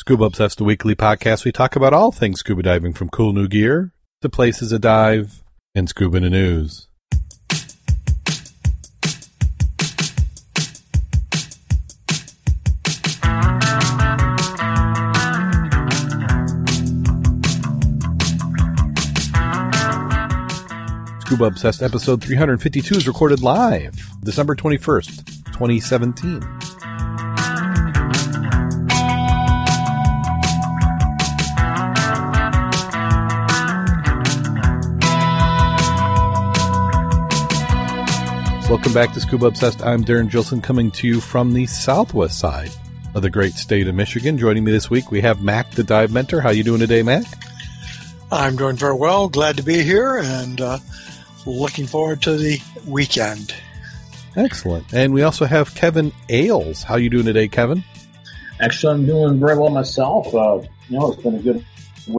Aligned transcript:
Scuba 0.00 0.26
Obsessed, 0.26 0.60
a 0.60 0.64
weekly 0.64 0.94
podcast. 0.94 1.44
We 1.44 1.50
talk 1.50 1.74
about 1.74 1.92
all 1.92 2.12
things 2.12 2.38
scuba 2.38 2.62
diving 2.62 2.92
from 2.92 3.08
cool 3.08 3.32
new 3.32 3.48
gear 3.48 3.90
to 4.22 4.28
places 4.28 4.70
to 4.70 4.78
dive 4.78 5.42
and 5.74 5.88
scuba 5.88 6.20
news. 6.20 6.86
Scuba 21.22 21.46
Obsessed 21.46 21.82
episode 21.82 22.22
352 22.22 22.94
is 22.94 23.08
recorded 23.08 23.42
live 23.42 23.98
December 24.22 24.54
21st, 24.54 25.26
2017. 25.46 26.67
Welcome 38.68 38.92
back 38.92 39.14
to 39.14 39.20
Scuba 39.20 39.46
Obsessed. 39.46 39.82
I'm 39.82 40.04
Darren 40.04 40.30
Gilson 40.30 40.60
coming 40.60 40.90
to 40.90 41.06
you 41.06 41.22
from 41.22 41.54
the 41.54 41.64
southwest 41.64 42.38
side 42.38 42.70
of 43.14 43.22
the 43.22 43.30
great 43.30 43.54
state 43.54 43.88
of 43.88 43.94
Michigan. 43.94 44.36
Joining 44.36 44.62
me 44.62 44.70
this 44.70 44.90
week, 44.90 45.10
we 45.10 45.22
have 45.22 45.42
Mac, 45.42 45.70
the 45.70 45.82
dive 45.82 46.12
mentor. 46.12 46.42
How 46.42 46.50
you 46.50 46.62
doing 46.62 46.80
today, 46.80 47.02
Mac? 47.02 47.24
I'm 48.30 48.56
doing 48.56 48.76
very 48.76 48.94
well. 48.94 49.30
Glad 49.30 49.56
to 49.56 49.62
be 49.62 49.82
here 49.82 50.18
and 50.18 50.60
uh, 50.60 50.78
looking 51.46 51.86
forward 51.86 52.20
to 52.22 52.36
the 52.36 52.60
weekend. 52.86 53.54
Excellent. 54.36 54.92
And 54.92 55.14
we 55.14 55.22
also 55.22 55.46
have 55.46 55.74
Kevin 55.74 56.12
Ailes. 56.28 56.82
How 56.82 56.96
you 56.96 57.08
doing 57.08 57.24
today, 57.24 57.48
Kevin? 57.48 57.82
Actually, 58.60 58.96
I'm 58.96 59.06
doing 59.06 59.40
very 59.40 59.56
well 59.56 59.70
myself. 59.70 60.26
Uh, 60.34 60.60
you 60.90 60.98
know, 60.98 61.12
it's 61.12 61.22
been 61.22 61.36
a 61.36 61.38
good. 61.38 61.64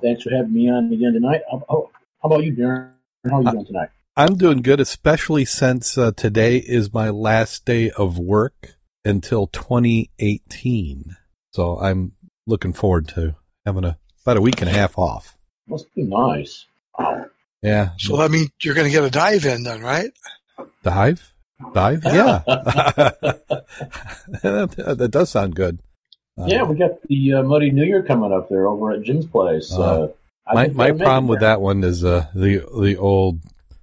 Thanks 0.02 0.23
for 0.23 0.31
having 0.31 0.52
me 0.52 0.67
on 0.67 0.91
again 0.91 1.13
tonight. 1.13 1.41
How, 1.52 1.64
how 1.70 1.92
about 2.23 2.44
you, 2.44 2.53
Darren? 2.53 2.89
How 3.30 3.38
are 3.38 3.44
you 3.44 3.52
doing 3.52 3.66
tonight? 3.67 3.89
I'm 4.20 4.36
doing 4.36 4.62
good, 4.64 4.81
especially 4.81 5.45
since 5.45 5.98
uh, 5.98 6.12
today 6.12 6.58
is 6.58 6.94
my 6.94 7.09
last 7.09 7.64
day 7.64 7.89
of 7.89 8.20
work 8.20 8.76
until 9.06 9.48
2018. 9.48 11.16
So 11.52 11.80
I'm 11.80 12.11
looking 12.45 12.73
forward 12.73 13.08
to 13.16 13.38
having 13.66 13.86
a 13.86 13.98
about 14.26 14.36
a 14.36 14.42
week 14.42 14.59
and 14.59 14.70
a 14.70 14.73
half 14.73 14.98
off. 14.98 15.38
Must 15.70 15.86
be 15.95 16.03
nice. 16.03 16.66
Yeah. 17.61 17.92
So 17.98 18.17
that 18.17 18.30
means 18.30 18.50
you're 18.61 18.76
going 18.76 18.88
to 18.88 18.92
get 18.92 19.06
a 19.06 19.09
dive 19.09 19.45
in 19.45 19.64
then, 19.64 19.80
right? 19.80 20.11
Dive? 20.83 21.33
Dive? 21.73 22.04
Yeah. 22.06 22.42
that, 22.45 23.76
that 24.98 25.11
does 25.11 25.30
sound 25.30 25.56
good. 25.56 25.80
Uh, 26.38 26.44
yeah, 26.45 26.64
we 26.64 26.76
got 26.76 27.02
the 27.04 27.36
uh, 27.36 27.44
Muddy 27.44 27.72
New 27.72 27.86
Year 27.86 28.04
coming 28.04 28.33
up 28.33 28.50
there 28.50 28.67
over 28.67 28.92
at 28.92 29.02
Jim's 29.02 29.28
place. 29.28 29.72
Uh, 29.72 30.09
my 30.54 30.67
my 30.67 30.92
problem 30.92 31.28
with 31.28 31.39
that 31.39 31.61
one 31.61 31.86
is 31.86 32.04
uh, 32.04 32.26
the 32.36 32.66
the 32.81 32.98
old 32.98 33.39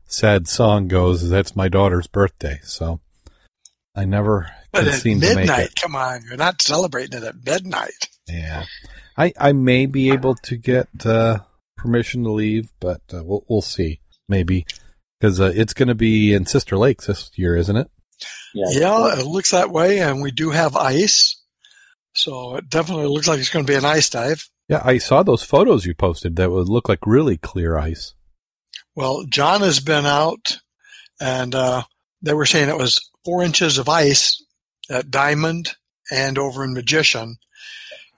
sad 0.07 0.49
song 0.49 0.89
goes, 0.89 1.29
"That's 1.29 1.57
my 1.57 1.69
daughter's 1.69 2.07
birthday," 2.07 2.61
so 2.63 3.01
I 3.95 4.05
never 4.05 4.51
but 4.73 4.85
could 4.85 4.89
at 4.95 5.01
seem 5.01 5.21
midnight, 5.21 5.47
to 5.47 5.53
make 5.53 5.67
it. 5.67 5.81
come 5.81 5.97
on, 5.97 6.23
you're 6.27 6.37
not 6.37 6.63
celebrating 6.63 7.19
it 7.19 7.25
at 7.25 7.45
midnight. 7.45 8.09
Yeah, 8.29 8.65
I 9.17 9.33
I 9.39 9.53
may 9.53 9.87
be 9.87 10.11
able 10.11 10.35
to 10.37 10.57
get 10.57 10.89
uh, 11.05 11.39
permission 11.77 12.25
to 12.25 12.31
leave, 12.31 12.71
but 12.81 13.03
uh, 13.13 13.23
we'll 13.25 13.45
we'll 13.49 13.63
see. 13.63 14.01
Maybe 14.29 14.67
because 15.21 15.41
uh, 15.41 15.53
it's 15.55 15.75
going 15.75 15.89
to 15.89 15.95
be 15.95 16.35
in 16.35 16.47
Sister 16.47 16.77
Lakes 16.77 17.07
this 17.07 17.31
year, 17.37 17.57
isn't 17.57 17.77
it? 17.77 17.91
Yeah. 18.55 18.81
yeah, 18.81 19.21
it 19.21 19.27
looks 19.27 19.51
that 19.51 19.71
way, 19.71 20.01
and 20.01 20.23
we 20.23 20.31
do 20.31 20.51
have 20.51 20.77
ice, 20.77 21.41
so 22.15 22.57
it 22.57 22.69
definitely 22.69 23.07
looks 23.07 23.29
like 23.29 23.39
it's 23.39 23.51
going 23.51 23.65
to 23.65 23.71
be 23.71 23.77
an 23.77 23.85
ice 23.85 24.11
dive. 24.11 24.49
Yeah, 24.69 24.81
I 24.85 24.99
saw 24.99 25.23
those 25.23 25.45
photos 25.45 25.87
you 25.87 25.95
posted 25.95 26.37
that 26.37 26.51
would 26.51 26.69
look 26.69 26.89
like 26.89 27.07
really 27.07 27.37
clear 27.37 27.79
ice. 27.79 28.15
Well, 28.97 29.25
John 29.25 29.61
has 29.61 29.79
been 29.79 30.07
out, 30.07 30.59
and 31.21 31.55
uh, 31.55 31.83
they 32.23 32.33
were 32.35 32.47
saying 32.47 32.69
it 32.69 32.79
was 32.79 33.11
four 33.25 33.43
inches 33.43 33.77
of 33.77 33.89
ice 33.89 34.43
at 34.91 35.11
Diamond 35.11 35.75
and 36.11 36.39
over 36.39 36.65
in 36.65 36.73
Magician. 36.73 37.37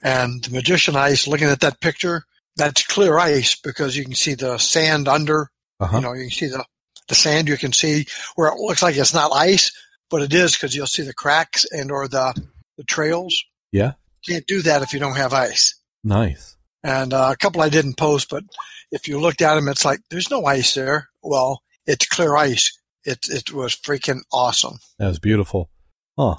And 0.03 0.43
the 0.45 0.53
Magician 0.53 0.95
ice, 0.95 1.27
looking 1.27 1.49
at 1.49 1.61
that 1.61 1.81
picture, 1.81 2.23
that's 2.57 2.87
clear 2.87 3.19
ice 3.19 3.57
because 3.57 3.97
you 3.97 4.05
can 4.05 4.15
see 4.15 4.35
the 4.35 4.59
sand 4.59 5.09
under. 5.09 5.51
Uh-huh. 5.81 5.97
You 5.97 6.03
know, 6.03 6.13
you 6.13 6.23
can 6.23 6.31
see 6.31 6.47
the 6.47 6.65
the 7.09 7.15
sand. 7.15 7.49
You 7.49 7.57
can 7.57 7.73
see 7.73 8.07
where 8.37 8.49
it 8.49 8.59
looks 8.59 8.83
like 8.83 8.97
it's 8.97 9.15
not 9.15 9.33
ice, 9.33 9.73
but 10.11 10.23
it 10.23 10.33
is 10.33 10.53
because 10.53 10.77
you'll 10.77 10.87
see 10.87 11.03
the 11.03 11.15
cracks 11.15 11.67
and 11.71 11.91
or 11.91 12.07
the 12.07 12.35
the 12.77 12.85
trails. 12.85 13.45
Yeah, 13.73 13.93
can't 14.27 14.47
do 14.47 14.63
that 14.63 14.83
if 14.83 14.93
you 14.93 15.01
don't 15.01 15.17
have 15.17 15.33
ice. 15.33 15.75
Nice. 16.05 16.57
And 16.85 17.13
uh, 17.13 17.31
a 17.33 17.37
couple 17.37 17.61
I 17.61 17.69
didn't 17.69 17.97
post, 17.97 18.29
but 18.31 18.45
if 18.91 19.09
you 19.09 19.21
looked 19.21 19.43
at 19.43 19.55
them, 19.55 19.69
it's 19.69 19.85
like 19.85 20.01
there's 20.11 20.31
no 20.31 20.45
ice 20.45 20.75
there. 20.75 21.09
Well, 21.23 21.63
it's 21.87 22.07
clear 22.07 22.37
ice. 22.37 22.79
It 23.05 23.27
it 23.29 23.53
was 23.53 23.75
freaking 23.75 24.21
awesome. 24.33 24.79
That 24.99 25.09
was 25.09 25.19
beautiful. 25.19 25.71
Huh. 26.19 26.37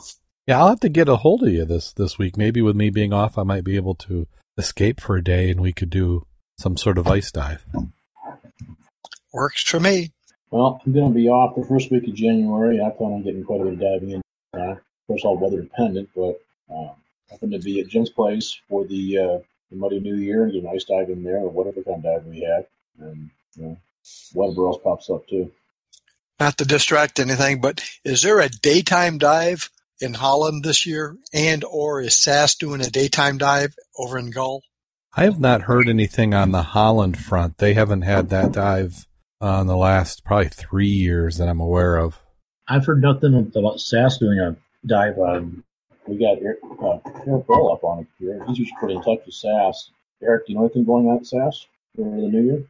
Yeah, 0.48 0.60
I'll 0.60 0.70
have 0.70 0.80
to 0.82 0.90
get 0.90 1.10
a 1.10 1.18
hold 1.18 1.44
of 1.44 1.50
you 1.50 1.66
this 1.66 1.94
this 1.94 2.18
week. 2.18 2.38
Maybe 2.38 2.62
with 2.62 2.76
me 2.76 2.90
being 2.90 3.14
off, 3.14 3.38
I 3.38 3.44
might 3.44 3.64
be 3.64 3.76
able 3.76 3.96
to 3.96 4.28
escape 4.58 5.00
for 5.00 5.16
a 5.16 5.24
day, 5.24 5.50
and 5.50 5.62
we 5.62 5.74
could 5.74 5.90
do 5.90 6.26
some 6.58 6.76
sort 6.76 6.98
of 6.98 7.08
ice 7.08 7.32
dive. 7.32 7.66
Works 9.32 9.64
for 9.64 9.80
me. 9.80 10.12
Well, 10.52 10.82
I'm 10.84 10.92
going 10.92 11.08
to 11.08 11.14
be 11.14 11.30
off 11.30 11.56
the 11.56 11.66
first 11.66 11.92
week 11.92 12.08
of 12.08 12.16
January. 12.16 12.82
I 12.82 12.90
plan 12.90 13.14
on 13.14 13.24
getting 13.24 13.44
quite 13.44 13.62
a 13.62 13.66
bit 13.66 13.74
of 13.74 13.80
diving 13.80 14.10
in. 14.12 14.22
Uh, 14.54 14.72
of 14.72 14.80
course, 15.08 15.22
all 15.24 15.38
weather 15.38 15.62
dependent, 15.62 16.10
but 16.16 16.42
um, 16.72 16.92
happen 17.30 17.52
to 17.52 17.60
be 17.60 17.80
at 17.80 17.88
Jim's 17.88 18.10
place 18.10 18.60
for 18.68 18.86
the, 18.86 19.18
uh, 19.18 19.40
the 19.70 19.78
Muddy 19.78 20.00
New 20.00 20.16
Year 20.16 20.44
and 20.44 20.54
get 20.54 20.64
an 20.64 20.70
ice 20.74 20.84
dive 20.84 21.10
in 21.10 21.24
there 21.24 21.38
or 21.38 21.50
whatever 21.50 21.82
kind 21.84 21.98
of 21.98 22.04
dive 22.04 22.26
we 22.26 22.42
have. 22.42 22.66
And, 23.00 23.30
you 23.56 23.64
know, 23.64 23.78
whatever 24.34 24.68
else 24.68 24.80
pops 24.84 25.10
up 25.10 25.28
too. 25.28 25.52
Not 26.40 26.58
to 26.58 26.66
distract 26.66 27.20
anything, 27.20 27.62
but 27.62 27.84
is 28.04 28.22
there 28.22 28.40
a 28.40 28.50
daytime 28.50 29.18
dive 29.18 29.70
in 30.00 30.14
Holland 30.14 30.64
this 30.64 30.86
year, 30.86 31.18
and 31.34 31.64
or 31.66 32.02
is 32.02 32.16
SAS 32.16 32.56
doing 32.56 32.82
a 32.82 32.90
daytime 32.90 33.38
dive 33.38 33.76
over 33.98 34.18
in 34.18 34.32
Gull? 34.32 34.62
I 35.14 35.24
have 35.26 35.40
not 35.40 35.64
heard 35.64 35.90
anything 35.90 36.34
on 36.34 36.52
the 36.52 36.62
Holland 36.62 37.18
front. 37.18 37.58
They 37.58 37.74
haven't 37.74 38.04
had 38.04 38.30
that 38.30 38.52
dive 38.52 39.06
uh, 39.42 39.60
in 39.62 39.68
the 39.68 39.76
last 39.76 40.24
probably 40.24 40.50
three 40.50 40.88
years 40.88 41.38
that 41.38 41.50
I'm 41.50 41.60
aware 41.60 41.98
of. 41.98 42.20
I've 42.68 42.86
heard 42.86 43.02
nothing 43.02 43.52
about 43.56 43.82
SAS 43.82 44.20
doing 44.20 44.40
a 44.40 44.56
dive 44.86 45.18
on. 45.18 45.64
We 46.10 46.18
got 46.18 46.42
Eric, 46.42 46.60
uh, 46.64 47.00
Eric 47.28 47.46
Roloff 47.48 47.84
on 47.84 48.00
it 48.00 48.08
here. 48.18 48.44
He's 48.48 48.58
usually 48.58 48.78
pretty 48.80 48.96
in 48.96 49.02
touch 49.04 49.20
with 49.26 49.36
SAS. 49.36 49.92
Eric, 50.24 50.48
do 50.48 50.54
you 50.54 50.60
know 50.60 50.66
anything 50.66 50.86
going 50.86 51.08
on 51.08 51.18
at 51.18 51.26
SAS 51.28 51.68
for 51.96 52.04
the 52.04 52.28
new 52.28 52.42
year? 52.42 52.64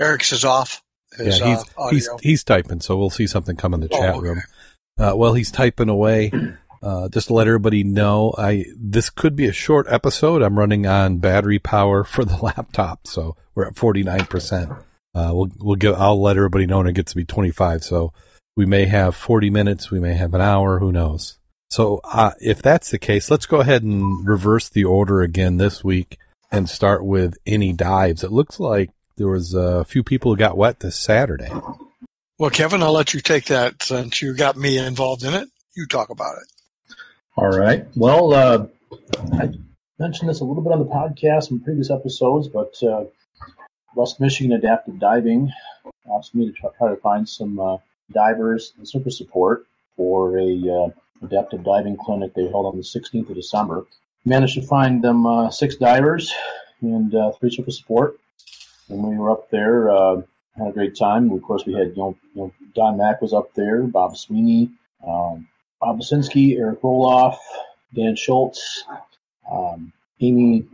Eric's 0.00 0.32
is 0.32 0.44
off. 0.44 0.82
His, 1.16 1.40
yeah, 1.40 1.56
he's, 1.56 1.64
uh, 1.76 1.90
he's 1.90 2.08
he's 2.22 2.44
typing, 2.44 2.80
so 2.80 2.96
we'll 2.96 3.10
see 3.10 3.26
something 3.26 3.56
come 3.56 3.74
in 3.74 3.80
the 3.80 3.88
chat 3.88 4.14
oh, 4.14 4.18
okay. 4.18 4.28
room. 4.28 4.42
Uh, 4.98 5.12
well, 5.16 5.34
he's 5.34 5.50
typing 5.50 5.88
away. 5.88 6.32
Uh, 6.82 7.10
just 7.10 7.26
to 7.26 7.34
let 7.34 7.46
everybody 7.46 7.84
know, 7.84 8.34
I 8.38 8.64
this 8.74 9.10
could 9.10 9.36
be 9.36 9.46
a 9.46 9.52
short 9.52 9.86
episode. 9.90 10.40
I'm 10.40 10.58
running 10.58 10.86
on 10.86 11.18
battery 11.18 11.58
power 11.58 12.04
for 12.04 12.24
the 12.24 12.36
laptop, 12.42 13.06
so 13.06 13.36
we're 13.54 13.66
at 13.66 13.76
49 13.76 14.24
percent. 14.24 14.70
Uh, 15.14 15.30
we'll 15.34 15.50
we'll 15.58 15.76
give. 15.76 15.94
I'll 15.96 16.18
let 16.18 16.38
everybody 16.38 16.64
know 16.64 16.78
when 16.78 16.86
it 16.86 16.94
gets 16.94 17.12
to 17.12 17.16
be 17.16 17.26
25. 17.26 17.84
So 17.84 18.14
we 18.56 18.64
may 18.64 18.86
have 18.86 19.14
40 19.14 19.50
minutes. 19.50 19.90
We 19.90 20.00
may 20.00 20.14
have 20.14 20.32
an 20.32 20.40
hour. 20.40 20.78
Who 20.78 20.90
knows? 20.90 21.36
So 21.70 22.00
uh, 22.04 22.32
if 22.40 22.60
that's 22.60 22.90
the 22.90 22.98
case, 22.98 23.30
let's 23.30 23.46
go 23.46 23.60
ahead 23.60 23.84
and 23.84 24.26
reverse 24.26 24.68
the 24.68 24.84
order 24.84 25.22
again 25.22 25.56
this 25.56 25.84
week 25.84 26.18
and 26.50 26.68
start 26.68 27.04
with 27.04 27.38
any 27.46 27.72
dives. 27.72 28.24
It 28.24 28.32
looks 28.32 28.58
like 28.58 28.90
there 29.16 29.28
was 29.28 29.54
a 29.54 29.84
few 29.84 30.02
people 30.02 30.32
who 30.32 30.36
got 30.36 30.56
wet 30.56 30.80
this 30.80 30.96
Saturday. 30.96 31.50
Well, 32.38 32.50
Kevin, 32.50 32.82
I'll 32.82 32.92
let 32.92 33.14
you 33.14 33.20
take 33.20 33.44
that 33.46 33.82
since 33.82 34.20
you 34.20 34.34
got 34.34 34.56
me 34.56 34.78
involved 34.78 35.22
in 35.22 35.34
it. 35.34 35.48
You 35.76 35.86
talk 35.86 36.10
about 36.10 36.36
it. 36.38 36.94
All 37.36 37.50
right. 37.50 37.86
Well, 37.94 38.34
uh, 38.34 38.66
I 39.34 39.50
mentioned 39.98 40.28
this 40.28 40.40
a 40.40 40.44
little 40.44 40.62
bit 40.62 40.72
on 40.72 40.80
the 40.80 40.86
podcast 40.86 41.52
in 41.52 41.60
previous 41.60 41.90
episodes, 41.90 42.48
but 42.48 42.82
uh, 42.82 43.04
West 43.94 44.20
Michigan 44.20 44.52
Adaptive 44.52 44.98
Diving 44.98 45.52
asked 46.16 46.34
me 46.34 46.46
to 46.46 46.52
try, 46.52 46.70
try 46.78 46.88
to 46.88 46.96
find 46.96 47.28
some 47.28 47.60
uh, 47.60 47.76
divers 48.12 48.72
and 48.76 48.88
surface 48.88 49.16
support 49.16 49.66
for 49.96 50.36
a 50.38 50.56
uh, 50.68 50.88
adaptive 51.22 51.64
diving 51.64 51.96
clinic 51.96 52.34
they 52.34 52.48
held 52.48 52.66
on 52.66 52.76
the 52.76 52.82
16th 52.82 53.28
of 53.28 53.34
December. 53.34 53.86
Managed 54.24 54.54
to 54.54 54.62
find 54.62 55.02
them 55.02 55.26
uh, 55.26 55.50
six 55.50 55.76
divers 55.76 56.32
and 56.82 57.14
uh, 57.14 57.32
three 57.32 57.50
surface 57.50 57.78
support. 57.78 58.18
And 58.88 59.02
we 59.02 59.16
were 59.16 59.30
up 59.30 59.50
there, 59.50 59.90
uh, 59.90 60.22
had 60.56 60.68
a 60.68 60.72
great 60.72 60.96
time. 60.96 61.30
Of 61.30 61.42
course, 61.42 61.64
we 61.64 61.74
had 61.74 61.88
you 61.88 61.96
know, 61.96 62.16
you 62.34 62.42
know 62.42 62.52
Don 62.74 62.98
Mack 62.98 63.22
was 63.22 63.32
up 63.32 63.54
there, 63.54 63.82
Bob 63.82 64.16
Sweeney, 64.16 64.70
um, 65.06 65.48
Bob 65.80 66.00
Basinski, 66.00 66.58
Eric 66.58 66.82
Roloff, 66.82 67.38
Dan 67.94 68.16
Schultz, 68.16 68.84
um, 69.50 69.92
Amy 70.20 70.64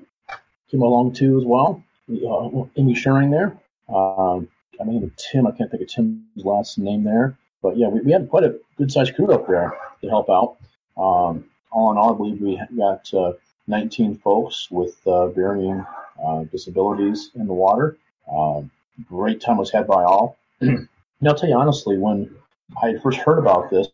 came 0.71 0.83
along 0.83 1.15
too 1.15 1.39
as 1.39 1.45
well. 1.45 1.83
Uh, 2.11 2.65
Amy 2.77 2.95
Schering 2.95 3.31
there. 3.31 3.57
Um, 3.95 4.49
I 4.81 4.85
mean, 4.85 5.11
Tim, 5.17 5.47
I 5.47 5.53
can't 5.53 5.71
think 5.71 5.83
of 5.83 5.89
Tim's 5.89 6.23
last 6.37 6.79
name 6.79 7.05
there. 7.05 7.39
But 7.67 7.77
yeah, 7.77 7.89
we, 7.89 8.01
we 8.01 8.13
had 8.13 8.29
quite 8.31 8.45
a 8.45 8.57
good 8.79 8.93
sized 8.93 9.17
crew 9.17 9.33
up 9.33 9.49
there 9.49 9.77
to 10.01 10.09
help 10.09 10.31
out. 10.31 10.57
Um, 10.97 11.47
all 11.73 11.91
in 11.91 11.99
all, 11.99 12.15
I 12.15 12.17
believe 12.17 12.41
we 12.41 12.63
got 12.77 13.13
uh, 13.13 13.33
19 13.67 14.19
folks 14.19 14.69
with 14.71 14.97
uh, 15.05 15.27
varying 15.31 15.85
uh, 16.25 16.45
disabilities 16.45 17.33
in 17.35 17.49
the 17.49 17.53
water. 17.53 17.99
Um, 18.33 18.71
great 19.09 19.41
time 19.41 19.57
was 19.57 19.73
had 19.73 19.89
by 19.89 20.05
all. 20.05 20.39
and 20.61 20.89
I'll 21.27 21.35
tell 21.35 21.49
you 21.49 21.57
honestly, 21.57 21.99
when 21.99 22.33
I 22.81 22.99
first 23.03 23.19
heard 23.19 23.39
about 23.41 23.69
this, 23.69 23.89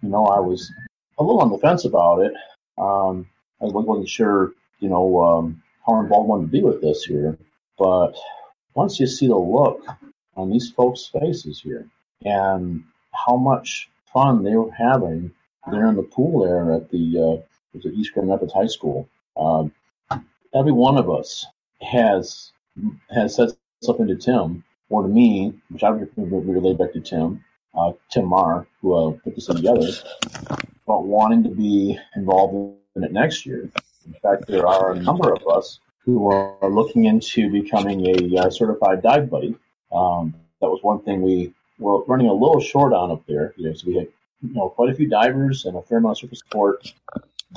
you 0.00 0.08
know, 0.08 0.24
I 0.24 0.40
was 0.40 0.72
a 1.18 1.22
little 1.22 1.42
on 1.42 1.50
the 1.50 1.58
fence 1.58 1.84
about 1.84 2.20
it. 2.20 2.32
Um, 2.78 3.28
I 3.60 3.66
wasn't 3.66 4.08
sure, 4.08 4.52
you 4.80 4.88
know, 4.88 5.22
um, 5.22 5.62
how 5.86 6.00
involved 6.00 6.24
I 6.24 6.28
wanted 6.28 6.46
to 6.46 6.52
be 6.52 6.62
with 6.62 6.80
this 6.80 7.04
here. 7.04 7.36
But 7.78 8.14
once 8.72 8.98
you 8.98 9.06
see 9.06 9.26
the 9.26 9.36
look 9.36 9.84
on 10.38 10.50
these 10.50 10.70
folks' 10.70 11.10
faces 11.12 11.60
here 11.60 11.86
and 12.24 12.82
how 13.26 13.36
much 13.36 13.88
fun 14.12 14.42
they 14.42 14.54
were 14.54 14.70
having 14.70 15.32
there 15.70 15.88
in 15.88 15.96
the 15.96 16.02
pool 16.02 16.44
there 16.44 16.72
at 16.72 16.90
the 16.90 17.18
uh, 17.18 17.42
was 17.72 17.84
it 17.84 17.94
East 17.94 18.12
Grand 18.12 18.28
Rapids 18.28 18.52
High 18.52 18.66
School. 18.66 19.08
Uh, 19.36 19.64
every 20.54 20.72
one 20.72 20.96
of 20.96 21.10
us 21.10 21.46
has 21.80 22.52
has 23.10 23.34
said 23.34 23.50
something 23.82 24.06
to 24.06 24.16
Tim 24.16 24.64
or 24.88 25.02
to 25.02 25.08
me, 25.08 25.52
which 25.70 25.82
I 25.82 25.90
would 25.90 26.08
relay 26.16 26.74
back 26.74 26.92
to 26.92 27.00
Tim, 27.00 27.42
uh, 27.74 27.92
Tim 28.10 28.26
Marr, 28.26 28.66
who 28.80 28.94
uh, 28.94 29.10
put 29.24 29.34
this 29.34 29.46
together, 29.46 29.88
about 30.86 31.04
wanting 31.04 31.42
to 31.44 31.48
be 31.48 31.98
involved 32.16 32.78
in 32.96 33.04
it 33.04 33.12
next 33.12 33.46
year. 33.46 33.70
In 34.06 34.14
fact, 34.22 34.46
there 34.46 34.66
are 34.66 34.92
a 34.92 35.00
number 35.00 35.32
of 35.32 35.46
us 35.48 35.80
who 36.04 36.30
are 36.30 36.70
looking 36.70 37.06
into 37.06 37.50
becoming 37.50 38.06
a 38.06 38.38
uh, 38.38 38.50
certified 38.50 39.02
dive 39.02 39.30
buddy. 39.30 39.56
Um, 39.90 40.34
that 40.60 40.68
was 40.68 40.82
one 40.82 41.00
thing 41.02 41.22
we 41.22 41.54
were 41.78 42.04
running 42.04 42.28
a 42.28 42.32
little 42.32 42.60
short 42.60 42.92
on 42.92 43.10
up 43.10 43.26
there. 43.26 43.54
You 43.56 43.68
know, 43.68 43.74
so 43.74 43.86
we 43.86 43.96
had 43.96 44.08
you 44.42 44.54
know 44.54 44.68
quite 44.70 44.90
a 44.90 44.94
few 44.94 45.08
divers 45.08 45.64
and 45.64 45.76
a 45.76 45.82
fair 45.82 45.98
amount 45.98 46.12
of 46.12 46.18
surface 46.18 46.40
support, 46.40 46.92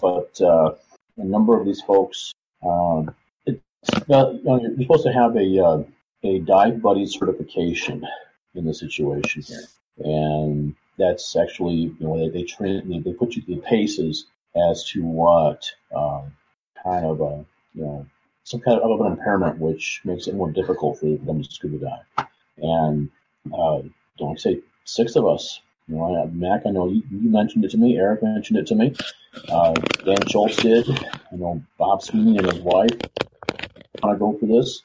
but 0.02 0.40
uh, 0.42 0.72
a 1.18 1.24
number 1.24 1.60
of 1.60 1.66
these 1.66 1.82
folks, 1.82 2.34
um, 2.66 3.14
it's, 3.46 3.62
uh, 4.10 4.32
you 4.32 4.44
know, 4.44 4.62
you're 4.62 4.82
supposed 4.82 5.06
to 5.06 5.14
have 5.14 5.36
a 5.36 5.64
uh, 5.64 5.84
a 6.24 6.40
dive 6.40 6.82
buddy 6.82 7.06
certification 7.06 8.06
in 8.56 8.66
the 8.66 8.74
situation 8.74 9.42
here, 9.44 9.68
and 10.00 10.76
that's 10.98 11.36
actually 11.36 11.76
you 11.76 11.96
know 12.00 12.18
they, 12.18 12.30
they 12.30 12.44
train 12.44 13.04
they, 13.04 13.14
put 13.14 13.36
you 13.36 13.42
through 13.42 13.62
paces 13.62 14.28
as 14.56 14.84
to 14.90 15.04
what 15.04 15.64
um, 15.96 16.34
kind 16.84 17.06
of 17.06 17.22
a 17.22 17.46
you 17.74 17.84
know 17.84 18.06
some 18.44 18.62
kind 18.62 18.80
of 18.80 19.02
an 19.02 19.12
impairment 19.12 19.60
which 19.60 20.02
makes 20.06 20.28
it 20.28 20.34
more 20.34 20.50
difficult 20.50 21.00
for 21.00 21.06
them 21.06 21.44
to 21.44 21.52
scuba 21.52 21.78
dive. 21.78 22.28
And 22.58 23.10
uh, 23.54 23.82
don't 24.18 24.40
say 24.40 24.62
six 24.86 25.16
of 25.16 25.26
us. 25.26 25.62
You 25.88 25.96
know, 25.96 26.30
Mac, 26.34 26.64
I 26.66 26.72
know 26.72 26.90
you, 26.90 27.02
you, 27.10 27.30
mentioned 27.30 27.64
it 27.64 27.72
to 27.72 27.78
me. 27.78 27.98
Eric 27.98 28.22
mentioned 28.22 28.60
it 28.60 28.68
to 28.68 28.76
me. 28.76 28.94
Uh, 29.50 29.74
Dan 30.04 30.28
Schultz 30.28 30.58
did. 30.58 30.90
I 31.32 31.36
know 31.36 31.64
Bob 31.78 32.04
Sweeney 32.04 32.38
and 32.38 32.52
his 32.52 32.62
wife 32.62 32.92
want 34.04 34.16
to 34.16 34.20
go 34.20 34.38
for 34.38 34.46
this. 34.48 34.84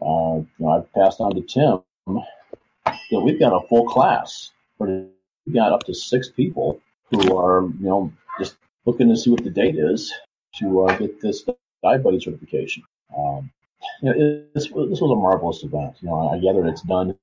Uh, 0.00 0.44
you 0.58 0.64
know, 0.64 0.68
I've 0.68 0.92
passed 0.92 1.20
on 1.20 1.34
to 1.34 1.42
Tim 1.42 1.82
that 3.10 3.20
we've 3.20 3.40
got 3.40 3.52
a 3.52 3.66
full 3.68 3.86
class. 3.86 4.52
We've 4.78 5.08
got 5.52 5.72
up 5.72 5.84
to 5.84 5.94
six 5.94 6.28
people 6.28 6.80
who 7.10 7.36
are, 7.36 7.62
you 7.62 7.86
know, 7.88 8.12
just 8.38 8.56
looking 8.84 9.08
to 9.08 9.16
see 9.16 9.30
what 9.30 9.42
the 9.42 9.50
date 9.50 9.76
is 9.76 10.12
to 10.60 10.82
uh, 10.82 10.96
get 10.96 11.20
this 11.20 11.42
dive 11.82 12.02
buddy 12.02 12.20
certification. 12.20 12.82
Um, 13.16 13.50
you 14.02 14.10
know, 14.10 14.44
this, 14.54 14.64
this 14.64 15.00
was 15.00 15.10
a 15.10 15.20
marvelous 15.20 15.62
event. 15.62 15.96
You 16.00 16.08
know, 16.08 16.28
I 16.28 16.38
gather 16.38 16.66
it's 16.66 16.82
done 16.82 17.16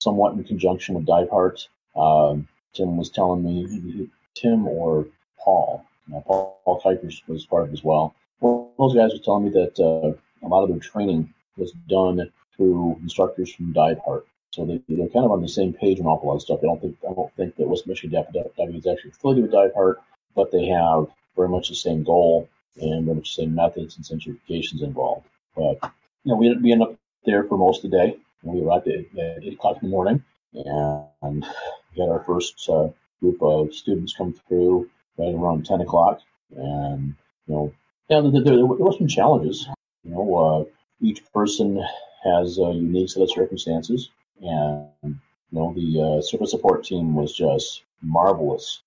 somewhat 0.00 0.34
in 0.34 0.44
conjunction 0.44 0.94
with 0.94 1.06
Diveheart. 1.06 1.68
Um, 1.96 2.48
Tim 2.72 2.96
was 2.96 3.10
telling 3.10 3.44
me, 3.44 4.08
Tim 4.34 4.66
or 4.66 5.06
Paul, 5.38 5.84
Paul, 6.10 6.60
Paul 6.64 6.80
was 7.28 7.46
part 7.46 7.64
of 7.64 7.70
it 7.70 7.72
as 7.72 7.84
well. 7.84 8.14
well. 8.40 8.72
Those 8.78 8.94
guys 8.94 9.12
were 9.12 9.24
telling 9.24 9.44
me 9.44 9.50
that 9.50 9.78
uh, 9.78 10.12
a 10.44 10.48
lot 10.48 10.62
of 10.62 10.70
their 10.70 10.78
training 10.78 11.32
was 11.56 11.72
done 11.88 12.30
through 12.56 12.98
instructors 13.02 13.52
from 13.52 13.72
Diveheart. 13.72 14.22
So 14.50 14.64
they, 14.64 14.80
they're 14.88 15.08
kind 15.08 15.24
of 15.24 15.30
on 15.30 15.42
the 15.42 15.48
same 15.48 15.72
page 15.72 16.00
on 16.00 16.06
awful 16.06 16.28
lot 16.28 16.36
of 16.36 16.42
stuff. 16.42 16.60
I 16.62 16.66
don't 16.66 16.80
think 16.80 16.96
I 17.08 17.12
don't 17.12 17.34
think 17.36 17.56
that 17.56 17.68
West 17.68 17.86
Michigan 17.86 18.24
Diving 18.56 18.74
is 18.74 18.86
actually 18.86 19.10
affiliated 19.10 19.44
with 19.44 19.52
Diveheart, 19.52 19.96
but 20.34 20.50
they 20.50 20.66
have 20.66 21.06
very 21.36 21.48
much 21.48 21.68
the 21.68 21.74
same 21.74 22.02
goal 22.02 22.48
and 22.80 23.04
very 23.04 23.16
much 23.16 23.36
the 23.36 23.42
same 23.42 23.54
methods 23.54 23.96
and 23.96 24.04
certifications 24.04 24.82
involved. 24.82 25.26
But 25.54 25.78
you 26.24 26.32
know, 26.32 26.36
we 26.36 26.56
we 26.56 26.72
end 26.72 26.82
up 26.82 26.96
there 27.24 27.44
for 27.44 27.58
most 27.58 27.84
of 27.84 27.90
the 27.90 27.96
day. 27.96 28.16
We 28.42 28.62
arrived 28.62 28.88
at, 28.88 29.18
at 29.18 29.44
eight 29.44 29.54
o'clock 29.54 29.78
in 29.82 29.88
the 29.88 29.92
morning, 29.92 30.24
and 30.54 31.44
we 31.94 32.00
had 32.00 32.10
our 32.10 32.24
first 32.24 32.68
uh, 32.68 32.88
group 33.20 33.42
of 33.42 33.74
students 33.74 34.14
come 34.16 34.32
through 34.48 34.88
right 35.18 35.34
around 35.34 35.66
ten 35.66 35.80
o'clock. 35.80 36.20
And 36.56 37.14
you 37.46 37.54
know, 37.54 37.74
yeah, 38.08 38.20
there, 38.20 38.42
there, 38.42 38.66
were 38.66 38.92
some 38.92 39.08
challenges. 39.08 39.68
You 40.04 40.12
know, 40.12 40.34
uh, 40.36 40.64
each 41.04 41.22
person 41.32 41.82
has 42.24 42.58
a 42.58 42.72
unique 42.72 43.10
set 43.10 43.22
of 43.22 43.30
circumstances, 43.30 44.10
and 44.40 44.88
you 45.02 45.18
know, 45.52 45.74
the 45.74 46.18
uh, 46.18 46.22
surface 46.22 46.50
support 46.50 46.84
team 46.84 47.14
was 47.14 47.34
just 47.34 47.82
marvelous 48.02 48.82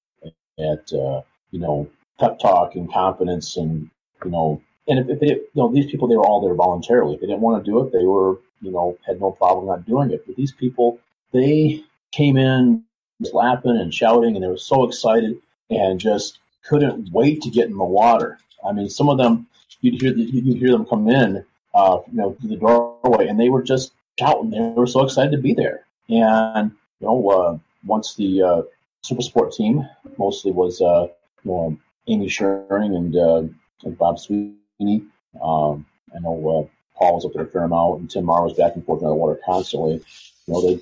at 0.59 0.93
uh, 0.93 1.21
you 1.51 1.59
know 1.59 1.89
pep 2.19 2.39
talk 2.39 2.75
and 2.75 2.91
confidence 2.91 3.57
and 3.57 3.89
you 4.23 4.31
know 4.31 4.61
and 4.87 4.99
if, 4.99 5.09
if 5.09 5.19
they, 5.19 5.27
you 5.27 5.49
know, 5.55 5.71
these 5.71 5.89
people, 5.89 6.07
they 6.07 6.17
were 6.17 6.25
all 6.25 6.41
there 6.41 6.55
voluntarily. 6.55 7.15
If 7.15 7.21
they 7.21 7.27
didn't 7.27 7.41
want 7.41 7.63
to 7.63 7.71
do 7.71 7.79
it, 7.85 7.91
they 7.91 8.05
were, 8.05 8.39
you 8.63 8.71
know, 8.71 8.97
had 9.05 9.19
no 9.19 9.31
problem 9.31 9.67
not 9.67 9.85
doing 9.85 10.11
it. 10.11 10.25
But 10.25 10.35
these 10.35 10.51
people, 10.51 10.99
they 11.31 11.83
came 12.11 12.37
in 12.37 12.83
laughing 13.31 13.77
and 13.77 13.93
shouting, 13.93 14.35
and 14.35 14.43
they 14.43 14.47
were 14.47 14.57
so 14.57 14.85
excited 14.85 15.37
and 15.69 15.99
just 15.99 16.39
couldn't 16.63 17.11
wait 17.11 17.41
to 17.41 17.49
get 17.49 17.67
in 17.67 17.77
the 17.77 17.83
water. 17.83 18.39
I 18.67 18.71
mean, 18.71 18.89
some 18.89 19.09
of 19.09 19.17
them, 19.17 19.47
you'd 19.81 20.01
hear, 20.01 20.13
the, 20.13 20.21
you'd 20.21 20.57
hear 20.57 20.71
them 20.71 20.85
come 20.85 21.09
in, 21.09 21.43
uh, 21.73 21.99
you 22.11 22.17
know, 22.17 22.33
through 22.33 22.49
the 22.49 22.55
doorway, 22.57 23.27
and 23.27 23.39
they 23.39 23.49
were 23.49 23.63
just 23.63 23.93
shouting. 24.17 24.49
They 24.49 24.59
were 24.59 24.87
so 24.87 25.03
excited 25.03 25.31
to 25.31 25.37
be 25.37 25.53
there. 25.53 25.85
And 26.09 26.71
you 26.99 27.07
know, 27.07 27.29
uh, 27.29 27.57
once 27.85 28.15
the 28.15 28.41
uh, 28.41 28.61
super 29.01 29.21
sport 29.21 29.53
team 29.53 29.87
mostly 30.17 30.51
was, 30.51 30.81
uh, 30.81 31.07
you 31.43 31.51
know, 31.51 31.77
Amy 32.07 32.27
Schering 32.27 32.95
and, 32.95 33.15
uh, 33.15 33.43
and 33.83 33.97
Bob 33.97 34.19
Sweeney. 34.19 35.03
um, 35.41 35.85
I 36.15 36.19
know 36.19 36.69
uh, 36.69 36.82
Paul 36.95 37.15
was 37.15 37.25
up 37.25 37.33
there 37.33 37.43
a 37.43 37.47
fair 37.47 37.63
amount, 37.63 37.99
and 37.99 38.09
Tim 38.09 38.25
Marr 38.25 38.43
was 38.43 38.53
back 38.53 38.75
and 38.75 38.85
forth 38.85 39.01
in 39.01 39.07
the 39.07 39.13
water 39.13 39.39
constantly. 39.45 40.01
You 40.45 40.53
know, 40.53 40.61
they 40.61 40.75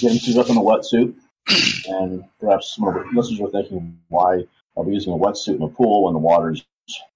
get 0.00 0.12
him 0.12 0.38
up 0.38 0.50
in 0.50 0.56
a 0.56 0.60
wetsuit, 0.60 1.14
and 1.88 2.24
perhaps 2.40 2.74
some 2.74 2.88
of 2.88 2.94
the 2.94 3.04
listeners 3.14 3.40
are 3.40 3.50
thinking, 3.50 3.98
why 4.08 4.44
are 4.76 4.84
we 4.84 4.94
using 4.94 5.12
a 5.12 5.16
wetsuit 5.16 5.56
in 5.56 5.62
a 5.62 5.68
pool 5.68 6.04
when 6.04 6.14
the 6.14 6.18
water's, 6.18 6.64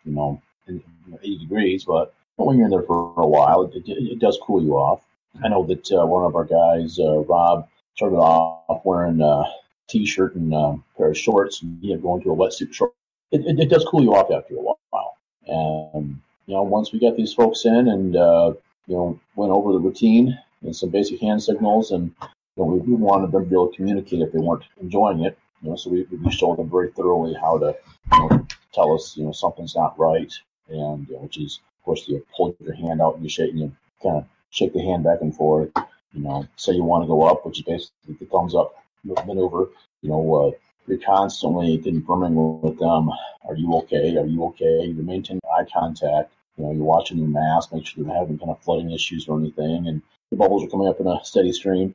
you 0.04 0.12
know, 0.12 0.40
in, 0.66 0.82
80 1.22 1.38
degrees? 1.38 1.84
But, 1.84 2.14
but 2.36 2.46
when 2.46 2.56
you're 2.56 2.66
in 2.66 2.70
there 2.70 2.82
for 2.82 3.12
a 3.16 3.26
while, 3.26 3.62
it, 3.62 3.76
it, 3.76 4.12
it 4.12 4.18
does 4.18 4.38
cool 4.42 4.62
you 4.62 4.74
off. 4.74 5.02
I 5.42 5.48
know 5.48 5.64
that 5.66 5.90
uh, 5.92 6.06
one 6.06 6.24
of 6.24 6.36
our 6.36 6.44
guys, 6.44 6.98
uh, 6.98 7.20
Rob, 7.20 7.68
started 7.94 8.16
off 8.16 8.84
wearing 8.84 9.20
a 9.20 9.44
t-shirt 9.88 10.34
and 10.34 10.52
a 10.52 10.56
um, 10.56 10.84
pair 10.96 11.10
of 11.10 11.18
shorts, 11.18 11.62
and 11.62 11.78
he 11.80 11.90
had 11.90 12.02
going 12.02 12.22
to 12.22 12.32
a 12.32 12.36
wetsuit 12.36 12.72
short. 12.72 12.92
It, 13.30 13.46
it, 13.46 13.60
it, 13.60 13.70
does 13.70 13.84
cool 13.84 14.02
you 14.02 14.14
off 14.14 14.30
after 14.30 14.54
a 14.54 14.60
while. 14.60 15.18
And 15.46 16.20
you 16.46 16.54
know, 16.54 16.62
once 16.62 16.92
we 16.92 16.98
got 16.98 17.16
these 17.16 17.32
folks 17.32 17.64
in 17.64 17.88
and 17.88 18.16
uh, 18.16 18.52
you 18.86 18.96
know 18.96 19.20
went 19.36 19.52
over 19.52 19.72
the 19.72 19.78
routine 19.78 20.38
and 20.62 20.74
some 20.74 20.90
basic 20.90 21.20
hand 21.20 21.42
signals, 21.42 21.90
and 21.90 22.12
you 22.20 22.28
know, 22.56 22.64
we, 22.64 22.78
we 22.80 22.94
wanted 22.94 23.32
them 23.32 23.44
to 23.44 23.48
be 23.48 23.54
able 23.54 23.68
to 23.68 23.76
communicate 23.76 24.20
if 24.20 24.32
they 24.32 24.38
weren't 24.38 24.64
enjoying 24.80 25.24
it. 25.24 25.38
You 25.62 25.70
know, 25.70 25.76
so 25.76 25.90
we, 25.90 26.02
we 26.04 26.32
showed 26.32 26.58
them 26.58 26.70
very 26.70 26.90
thoroughly 26.90 27.34
how 27.34 27.58
to 27.58 27.76
you 28.12 28.18
know, 28.18 28.46
tell 28.72 28.94
us 28.94 29.16
you 29.16 29.24
know 29.24 29.32
something's 29.32 29.76
not 29.76 29.98
right, 29.98 30.32
and 30.68 31.08
uh, 31.10 31.18
which 31.18 31.38
is 31.38 31.60
of 31.78 31.84
course 31.84 32.08
you 32.08 32.24
pull 32.36 32.54
your 32.60 32.74
hand 32.74 33.00
out 33.00 33.14
and 33.14 33.24
you 33.24 33.30
shake 33.30 33.50
and 33.50 33.60
you 33.60 33.72
kind 34.02 34.16
of 34.16 34.24
shake 34.50 34.72
the 34.72 34.82
hand 34.82 35.04
back 35.04 35.18
and 35.20 35.34
forth. 35.34 35.70
You 36.12 36.22
know, 36.22 36.46
say 36.56 36.72
you 36.72 36.84
want 36.84 37.04
to 37.04 37.08
go 37.08 37.22
up, 37.22 37.46
which 37.46 37.58
is 37.60 37.64
basically 37.64 38.16
the 38.20 38.26
thumbs 38.26 38.54
up 38.54 38.74
maneuver. 39.04 39.70
You 40.02 40.10
know, 40.10 40.34
uh, 40.34 40.50
you're 40.86 40.98
constantly 40.98 41.78
confirming 41.78 42.60
with 42.60 42.78
them, 42.78 43.10
are 43.48 43.56
you 43.56 43.72
okay? 43.76 44.16
Are 44.16 44.26
you 44.26 44.44
okay? 44.46 44.86
You're 44.86 45.04
maintaining 45.04 45.40
eye 45.56 45.66
contact. 45.72 46.32
You 46.56 46.64
know, 46.64 46.72
you're 46.72 46.84
watching 46.84 47.18
your 47.18 47.28
mask, 47.28 47.72
make 47.72 47.86
sure 47.86 48.04
they're 48.04 48.14
having 48.14 48.38
kind 48.38 48.50
of 48.50 48.62
flooding 48.62 48.90
issues 48.90 49.26
or 49.26 49.38
anything, 49.38 49.86
and 49.88 50.02
the 50.30 50.36
bubbles 50.36 50.64
are 50.64 50.68
coming 50.68 50.88
up 50.88 51.00
in 51.00 51.06
a 51.06 51.24
steady 51.24 51.52
stream. 51.52 51.94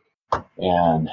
And 0.57 1.09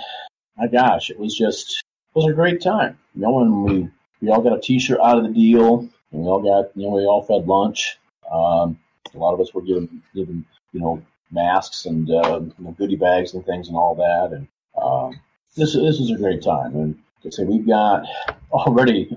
my 0.57 0.67
gosh, 0.67 1.11
it 1.11 1.19
was 1.19 1.37
just 1.37 1.83
it 2.15 2.19
was 2.19 2.27
a 2.27 2.33
great 2.33 2.63
time. 2.63 2.99
You 3.15 3.23
know, 3.23 3.33
when 3.33 3.63
we 3.63 3.89
we 4.21 4.31
all 4.31 4.41
got 4.41 4.57
a 4.57 4.61
T-shirt 4.61 4.99
out 5.01 5.19
of 5.19 5.25
the 5.25 5.31
deal, 5.31 5.81
and 6.13 6.23
we 6.23 6.27
all 6.27 6.41
got 6.41 6.77
you 6.77 6.85
know 6.85 6.95
we 6.95 7.05
all 7.05 7.23
fed 7.23 7.47
lunch. 7.47 7.99
Um, 8.31 8.79
a 9.15 9.19
lot 9.19 9.35
of 9.35 9.41
us 9.41 9.53
were 9.53 9.63
given 9.63 10.03
given 10.15 10.45
you 10.73 10.81
know 10.81 11.03
masks 11.31 11.87
and 11.87 12.11
uh, 12.11 12.41
you 12.41 12.65
know, 12.65 12.75
goodie 12.79 12.97
bags 12.97 13.35
and 13.35 13.45
things 13.45 13.69
and 13.69 13.77
all 13.77 13.95
that, 13.95 14.37
and 14.37 14.49
um, 14.81 15.21
this 15.57 15.75
this 15.75 15.99
was 15.99 16.11
a 16.11 16.17
great 16.17 16.43
time. 16.43 16.75
And 16.75 16.99
say 17.33 17.45
we've 17.45 17.67
got 17.67 18.05
already 18.53 19.15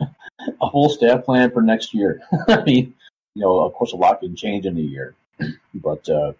a 0.61 0.71
full 0.71 0.89
staff 0.89 1.25
plan 1.25 1.51
for 1.51 1.61
next 1.61 1.93
year. 1.93 2.21
I 2.47 2.63
mean, 2.63 2.93
you 3.33 3.41
know, 3.41 3.59
of 3.59 3.73
course, 3.73 3.93
a 3.93 3.95
lot 3.95 4.19
can 4.19 4.35
change 4.35 4.65
in 4.65 4.77
a 4.77 4.81
year, 4.81 5.15
but 5.75 6.07
uh, 6.09 6.33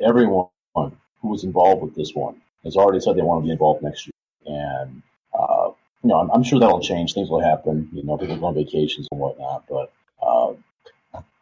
everyone 0.00 0.48
who 0.74 1.28
was 1.28 1.44
involved 1.44 1.82
with 1.82 1.94
this 1.94 2.14
one 2.14 2.40
has 2.64 2.76
already 2.76 3.00
said 3.00 3.16
they 3.16 3.22
want 3.22 3.42
to 3.42 3.46
be 3.46 3.52
involved 3.52 3.82
next 3.82 4.06
year, 4.06 4.56
and 4.56 5.02
uh, 5.38 5.70
you 6.02 6.08
know, 6.08 6.16
I'm, 6.16 6.30
I'm, 6.30 6.42
sure 6.42 6.60
that'll 6.60 6.80
change. 6.80 7.14
Things 7.14 7.30
will 7.30 7.42
happen. 7.42 7.88
You 7.92 8.02
know, 8.02 8.16
people 8.16 8.36
go 8.36 8.46
on 8.46 8.54
vacations 8.54 9.08
and 9.10 9.20
whatnot, 9.20 9.64
but 9.68 9.92
uh, 10.22 10.52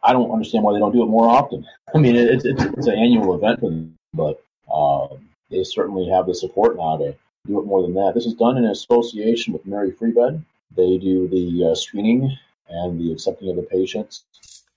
I 0.03 0.13
don't 0.13 0.31
understand 0.31 0.63
why 0.63 0.73
they 0.73 0.79
don't 0.79 0.93
do 0.93 1.03
it 1.03 1.07
more 1.07 1.29
often. 1.29 1.65
I 1.95 1.97
mean, 1.99 2.15
it's 2.15 2.45
it's, 2.45 2.63
it's 2.63 2.87
an 2.87 2.97
annual 2.97 3.35
event 3.35 3.93
but 4.13 4.43
uh, 4.73 5.07
they 5.51 5.63
certainly 5.63 6.09
have 6.09 6.25
the 6.25 6.35
support 6.35 6.77
now 6.77 6.97
to 6.97 7.15
do 7.45 7.59
it 7.59 7.65
more 7.65 7.81
than 7.81 7.93
that. 7.95 8.13
This 8.15 8.25
is 8.25 8.33
done 8.33 8.57
in 8.57 8.65
association 8.65 9.53
with 9.53 9.65
Mary 9.65 9.91
Free 9.91 10.11
Bed. 10.11 10.43
They 10.75 10.97
do 10.97 11.27
the 11.27 11.71
uh, 11.71 11.75
screening 11.75 12.37
and 12.67 12.99
the 12.99 13.11
accepting 13.11 13.49
of 13.49 13.55
the 13.55 13.63
patients, 13.63 14.23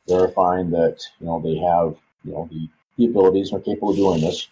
verifying 0.09 0.71
that 0.71 0.99
you 1.21 1.27
know 1.27 1.41
they 1.41 1.57
have 1.57 1.97
you 2.25 2.33
know 2.33 2.49
the, 2.51 2.69
the 2.97 3.07
abilities 3.07 3.53
and 3.53 3.61
are 3.61 3.65
capable 3.65 3.91
of 3.91 3.97
doing 3.97 4.21
this, 4.21 4.49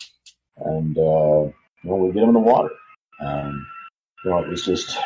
and 0.59 0.99
uh, 0.99 1.51
you 1.83 1.91
know 1.91 1.97
we 1.97 2.13
get 2.13 2.21
them 2.21 2.31
in 2.31 2.35
the 2.35 2.41
water. 2.41 2.71
Um, 3.21 3.67
you 4.25 4.31
know, 4.31 4.39
it 4.39 4.49
was 4.49 4.65
just 4.65 4.99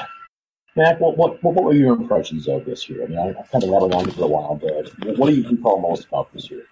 Mac. 0.77 1.01
What, 1.01 1.17
what 1.17 1.43
what 1.43 1.55
were 1.65 1.73
your 1.73 1.95
impressions 1.95 2.49
of 2.49 2.65
this 2.65 2.89
year? 2.89 3.05
I 3.05 3.07
mean, 3.07 3.19
I, 3.19 3.27
have 3.27 3.51
kind 3.51 3.65
of 3.65 3.71
had 3.71 3.95
on 3.95 4.11
for 4.11 4.25
a 4.25 4.27
while, 4.27 4.57
but 4.57 5.19
what 5.19 5.31
do 5.31 5.37
you 5.37 5.49
recall 5.49 5.81
most 5.81 6.07
about 6.07 6.33
this 6.33 6.51
year? 6.51 6.67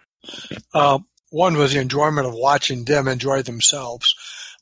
Uh, 0.75 0.99
one 1.31 1.57
was 1.57 1.73
the 1.73 1.81
enjoyment 1.81 2.27
of 2.27 2.35
watching 2.35 2.85
them 2.85 3.09
enjoy 3.09 3.43
themselves, 3.43 4.15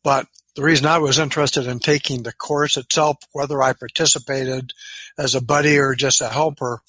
but 0.04 0.26
the 0.56 0.62
reason 0.62 0.86
I 0.86 0.98
was 0.98 1.18
interested 1.18 1.66
in 1.66 1.78
taking 1.78 2.22
the 2.22 2.32
course 2.32 2.76
itself, 2.76 3.16
whether 3.32 3.62
I 3.62 3.72
participated 3.72 4.72
as 5.18 5.34
a 5.34 5.42
buddy 5.42 5.78
or 5.78 5.94
just 5.94 6.20
a 6.20 6.28
helper, 6.28 6.80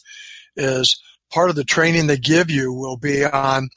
is 0.56 1.02
part 1.32 1.50
of 1.50 1.56
the 1.56 1.64
training 1.64 2.08
they 2.08 2.18
give 2.18 2.50
you 2.50 2.74
will 2.74 2.98
be 2.98 3.24
on 3.24 3.70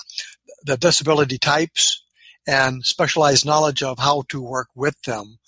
the 0.64 0.76
disability 0.76 1.38
types 1.38 2.02
and 2.46 2.84
specialized 2.84 3.46
knowledge 3.46 3.82
of 3.82 3.98
how 3.98 4.22
to 4.28 4.40
work 4.40 4.68
with 4.74 5.00
them. 5.02 5.38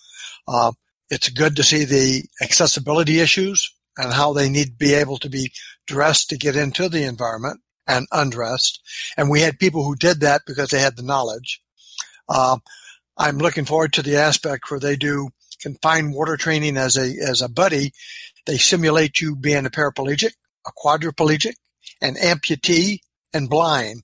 Uh, 0.46 0.72
it's 1.10 1.28
good 1.28 1.56
to 1.56 1.62
see 1.62 1.84
the 1.84 2.24
accessibility 2.42 3.20
issues 3.20 3.72
and 3.96 4.12
how 4.12 4.32
they 4.32 4.48
need 4.48 4.66
to 4.66 4.72
be 4.72 4.94
able 4.94 5.18
to 5.18 5.28
be 5.28 5.52
dressed 5.86 6.30
to 6.30 6.36
get 6.36 6.56
into 6.56 6.88
the 6.88 7.04
environment 7.04 7.60
and 7.86 8.06
undressed. 8.12 8.80
And 9.16 9.30
we 9.30 9.40
had 9.40 9.58
people 9.58 9.84
who 9.84 9.96
did 9.96 10.20
that 10.20 10.42
because 10.46 10.70
they 10.70 10.80
had 10.80 10.96
the 10.96 11.02
knowledge. 11.02 11.62
Uh, 12.28 12.58
I'm 13.16 13.38
looking 13.38 13.64
forward 13.64 13.92
to 13.94 14.02
the 14.02 14.16
aspect 14.16 14.70
where 14.70 14.80
they 14.80 14.96
do 14.96 15.30
confined 15.60 16.14
water 16.14 16.36
training 16.36 16.76
as 16.76 16.96
a 16.96 17.14
as 17.26 17.40
a 17.42 17.48
buddy. 17.48 17.92
They 18.46 18.58
simulate 18.58 19.20
you 19.20 19.34
being 19.36 19.66
a 19.66 19.70
paraplegic, 19.70 20.32
a 20.66 20.70
quadriplegic, 20.72 21.54
an 22.00 22.14
amputee, 22.16 23.00
and 23.32 23.48
blind, 23.48 24.02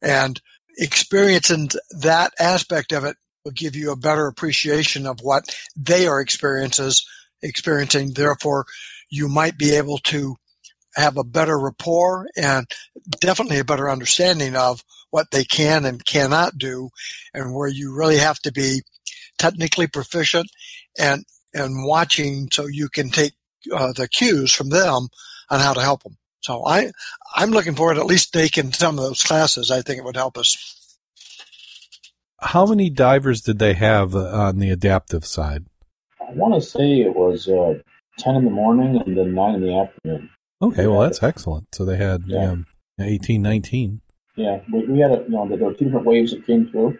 and 0.00 0.40
experiencing 0.78 1.68
that 2.00 2.32
aspect 2.38 2.92
of 2.92 3.04
it 3.04 3.16
will 3.44 3.52
give 3.52 3.76
you 3.76 3.92
a 3.92 3.96
better 3.96 4.26
appreciation 4.26 5.06
of 5.06 5.20
what 5.20 5.44
they 5.76 6.06
are 6.06 6.20
experiences 6.20 7.06
experiencing. 7.42 8.12
Therefore, 8.12 8.64
you 9.10 9.28
might 9.28 9.58
be 9.58 9.76
able 9.76 9.98
to 9.98 10.36
have 10.94 11.16
a 11.16 11.24
better 11.24 11.58
rapport 11.58 12.26
and 12.36 12.66
definitely 13.20 13.58
a 13.58 13.64
better 13.64 13.90
understanding 13.90 14.56
of 14.56 14.82
what 15.12 15.30
they 15.30 15.44
can 15.44 15.84
and 15.84 16.04
cannot 16.04 16.58
do 16.58 16.88
and 17.32 17.54
where 17.54 17.68
you 17.68 17.94
really 17.94 18.16
have 18.16 18.38
to 18.40 18.50
be 18.50 18.80
technically 19.38 19.86
proficient 19.86 20.50
and 20.98 21.24
and 21.54 21.86
watching 21.86 22.48
so 22.50 22.66
you 22.66 22.88
can 22.88 23.10
take 23.10 23.34
uh, 23.72 23.92
the 23.92 24.08
cues 24.08 24.52
from 24.52 24.70
them 24.70 25.08
on 25.50 25.60
how 25.60 25.74
to 25.74 25.82
help 25.82 26.02
them. 26.02 26.16
So 26.40 26.66
I 26.66 26.90
I'm 27.36 27.50
looking 27.50 27.74
forward 27.74 27.94
to 27.94 28.00
at 28.00 28.06
least 28.06 28.32
taking 28.32 28.72
some 28.72 28.98
of 28.98 29.04
those 29.04 29.22
classes. 29.22 29.70
I 29.70 29.82
think 29.82 29.98
it 29.98 30.04
would 30.04 30.16
help 30.16 30.36
us. 30.38 30.96
How 32.40 32.66
many 32.66 32.90
divers 32.90 33.42
did 33.42 33.58
they 33.58 33.74
have 33.74 34.16
uh, 34.16 34.26
on 34.30 34.58
the 34.58 34.70
adaptive 34.70 35.24
side? 35.24 35.66
I 36.20 36.32
want 36.32 36.54
to 36.54 36.60
say 36.60 37.02
it 37.02 37.14
was 37.14 37.48
uh, 37.48 37.74
ten 38.18 38.34
in 38.34 38.44
the 38.44 38.50
morning 38.50 39.00
and 39.04 39.16
then 39.16 39.34
nine 39.34 39.56
in 39.56 39.60
the 39.60 39.78
afternoon. 39.78 40.30
Okay, 40.62 40.86
well 40.86 41.00
that's 41.00 41.22
excellent. 41.22 41.74
So 41.74 41.84
they 41.84 41.98
had 41.98 42.22
yeah. 42.26 42.50
um, 42.50 42.66
18, 43.00 43.42
19. 43.42 44.01
Yeah, 44.36 44.60
we, 44.72 44.86
we 44.86 44.98
had 45.00 45.12
a, 45.12 45.24
you 45.24 45.30
know 45.30 45.48
there 45.48 45.58
were 45.58 45.74
two 45.74 45.86
different 45.86 46.06
waves 46.06 46.32
that 46.32 46.46
came 46.46 46.68
through, 46.68 46.98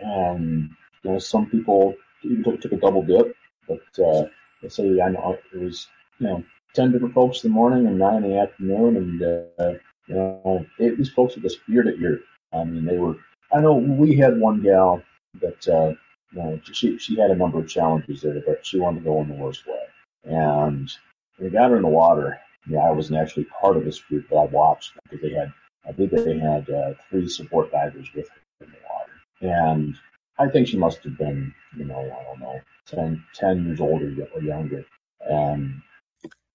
and 0.00 0.70
you 1.02 1.10
know 1.10 1.18
some 1.18 1.46
people 1.46 1.94
even 2.22 2.42
took, 2.42 2.60
took 2.60 2.72
a 2.72 2.76
double 2.76 3.02
dip, 3.02 3.34
but 3.68 3.82
uh, 4.04 4.24
let's 4.62 4.76
say 4.76 5.00
I 5.00 5.10
know 5.10 5.36
it 5.52 5.58
was 5.58 5.88
you 6.18 6.26
know 6.28 6.44
ten 6.74 6.92
different 6.92 7.14
folks 7.14 7.44
in 7.44 7.50
the 7.50 7.54
morning 7.54 7.86
and 7.86 7.98
nine 7.98 8.24
in 8.24 8.30
the 8.30 8.38
afternoon, 8.38 8.96
and 8.96 9.22
uh, 9.22 9.78
you 10.06 10.14
know 10.14 10.66
it, 10.78 10.96
these 10.96 11.10
folks 11.10 11.36
were 11.36 11.42
just 11.42 11.60
ear 11.68 11.82
to 11.82 11.96
ear. 11.98 12.20
I 12.52 12.64
mean, 12.64 12.84
they 12.84 12.98
were. 12.98 13.16
I 13.52 13.60
know 13.60 13.74
we 13.74 14.16
had 14.16 14.38
one 14.38 14.62
gal 14.62 15.02
that 15.40 15.68
uh, 15.68 15.94
you 16.32 16.42
know 16.42 16.60
she 16.72 16.98
she 16.98 17.18
had 17.18 17.30
a 17.30 17.36
number 17.36 17.58
of 17.58 17.68
challenges 17.68 18.22
there, 18.22 18.42
but 18.46 18.64
she 18.64 18.78
wanted 18.78 19.00
to 19.00 19.04
go 19.04 19.20
in 19.20 19.28
the 19.28 19.34
worst 19.34 19.66
way, 19.66 19.84
and 20.24 20.90
we 21.38 21.50
got 21.50 21.70
her 21.70 21.76
in 21.76 21.82
the 21.82 21.88
water 21.88 22.40
yeah, 22.68 22.80
I 22.80 22.90
wasn't 22.90 23.18
actually 23.20 23.46
part 23.60 23.76
of 23.76 23.84
this 23.84 24.00
group, 24.00 24.26
but 24.30 24.36
I 24.36 24.44
watched 24.46 24.92
because 25.04 25.20
they 25.22 25.34
had, 25.34 25.52
I 25.86 25.92
think 25.92 26.10
they 26.10 26.38
had 26.38 26.68
uh, 26.70 26.94
three 27.08 27.28
support 27.28 27.72
divers 27.72 28.08
with 28.14 28.28
her 28.28 28.66
in 28.66 28.72
the 28.72 28.78
water. 28.88 29.54
And 29.54 29.94
I 30.38 30.48
think 30.48 30.68
she 30.68 30.76
must 30.76 31.02
have 31.04 31.18
been, 31.18 31.54
you 31.76 31.84
know, 31.84 31.98
I 31.98 32.24
don't 32.24 32.40
know, 32.40 32.60
10, 32.86 33.24
10 33.34 33.66
years 33.66 33.80
older 33.80 34.14
or 34.34 34.42
younger. 34.42 34.84
And 35.20 35.82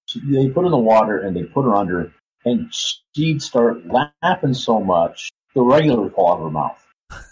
she, 0.05 0.19
they 0.19 0.49
put 0.49 0.61
her 0.61 0.65
in 0.65 0.71
the 0.71 0.77
water 0.77 1.19
and 1.19 1.35
they 1.35 1.43
put 1.43 1.65
her 1.65 1.75
under, 1.75 2.13
and 2.45 2.73
she'd 3.15 3.41
start 3.41 3.83
laughing 4.21 4.53
so 4.53 4.79
much, 4.79 5.31
the 5.53 5.61
regular 5.61 6.01
would 6.01 6.13
fall 6.13 6.31
out 6.31 6.37
of 6.37 6.43
her 6.43 6.51
mouth. 6.51 6.81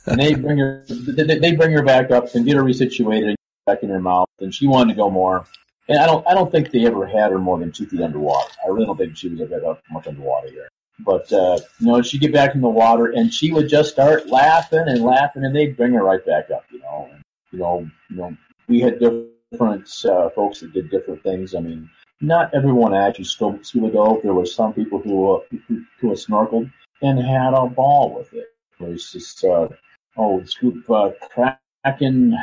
And 0.06 0.20
they 0.20 0.36
bring 0.36 0.58
her, 0.58 0.86
they, 0.88 1.40
they 1.40 1.56
bring 1.56 1.72
her 1.72 1.84
back 1.84 2.12
up 2.12 2.34
and 2.36 2.46
get 2.46 2.56
her 2.56 2.64
resituated 2.64 3.36
back 3.66 3.84
in 3.84 3.90
her 3.90 4.00
mouth, 4.00 4.30
and 4.40 4.54
she 4.54 4.68
wanted 4.68 4.94
to 4.94 4.98
go 4.98 5.10
more. 5.10 5.46
And 5.90 6.00
I 6.00 6.06
don't, 6.06 6.26
I 6.28 6.34
don't 6.34 6.52
think 6.52 6.72
they 6.72 6.86
ever 6.86 7.06
had 7.06 7.32
her 7.32 7.40
more 7.40 7.60
than 7.60 7.72
two 7.72 7.86
feet 7.86 8.02
underwater. 8.02 8.52
I 8.66 8.70
really 8.70 8.86
don't 8.86 8.98
think 8.98 9.18
she 9.18 9.30
was 9.30 9.42
ever 9.42 9.78
much 9.92 10.08
underwater 10.08 10.50
here. 10.50 10.70
But 11.00 11.32
uh, 11.34 11.60
you 11.80 11.88
know, 11.88 12.02
she'd 12.02 12.22
get 12.22 12.34
back 12.34 12.56
in 12.56 12.62
the 12.62 12.70
water, 12.70 13.08
and 13.08 13.34
she 13.34 13.52
would 13.52 13.68
just 13.68 13.92
start 13.92 14.28
laughing 14.28 14.86
and 14.88 15.04
laughing, 15.04 15.44
and 15.44 15.56
they'd 15.56 15.76
bring 15.76 15.94
her 15.94 16.04
right 16.04 16.26
back 16.26 16.52
up. 16.52 16.66
You 16.72 16.80
know, 16.80 17.10
and, 17.12 17.24
you 17.52 17.60
know, 17.60 17.90
you 18.10 18.16
know, 18.16 18.38
we 18.68 18.80
had 18.80 19.00
different 19.00 19.90
uh, 20.06 20.30
folks 20.30 20.60
that 20.60 20.74
did 20.74 20.92
different 20.92 21.24
things. 21.24 21.56
I 21.56 21.60
mean, 21.60 21.90
not 22.22 22.54
everyone 22.54 22.94
actually 22.94 23.26
scuba 23.26 23.92
dove. 23.92 24.22
There 24.24 24.34
were 24.34 24.46
some 24.46 24.74
people 24.74 25.00
who 25.00 25.36
uh, 25.36 25.40
who, 25.68 25.84
who 26.00 26.12
snorkeled 26.12 26.72
and 27.02 27.20
had 27.20 27.54
a 27.54 27.68
ball 27.68 28.16
with 28.16 28.34
it. 28.34 28.48
It 28.80 28.90
was 28.90 29.12
just 29.12 29.44
uh, 29.44 29.70
oh, 30.18 30.44
scoop 30.44 30.90
uh, 30.90 31.12
Kraken 31.30 32.38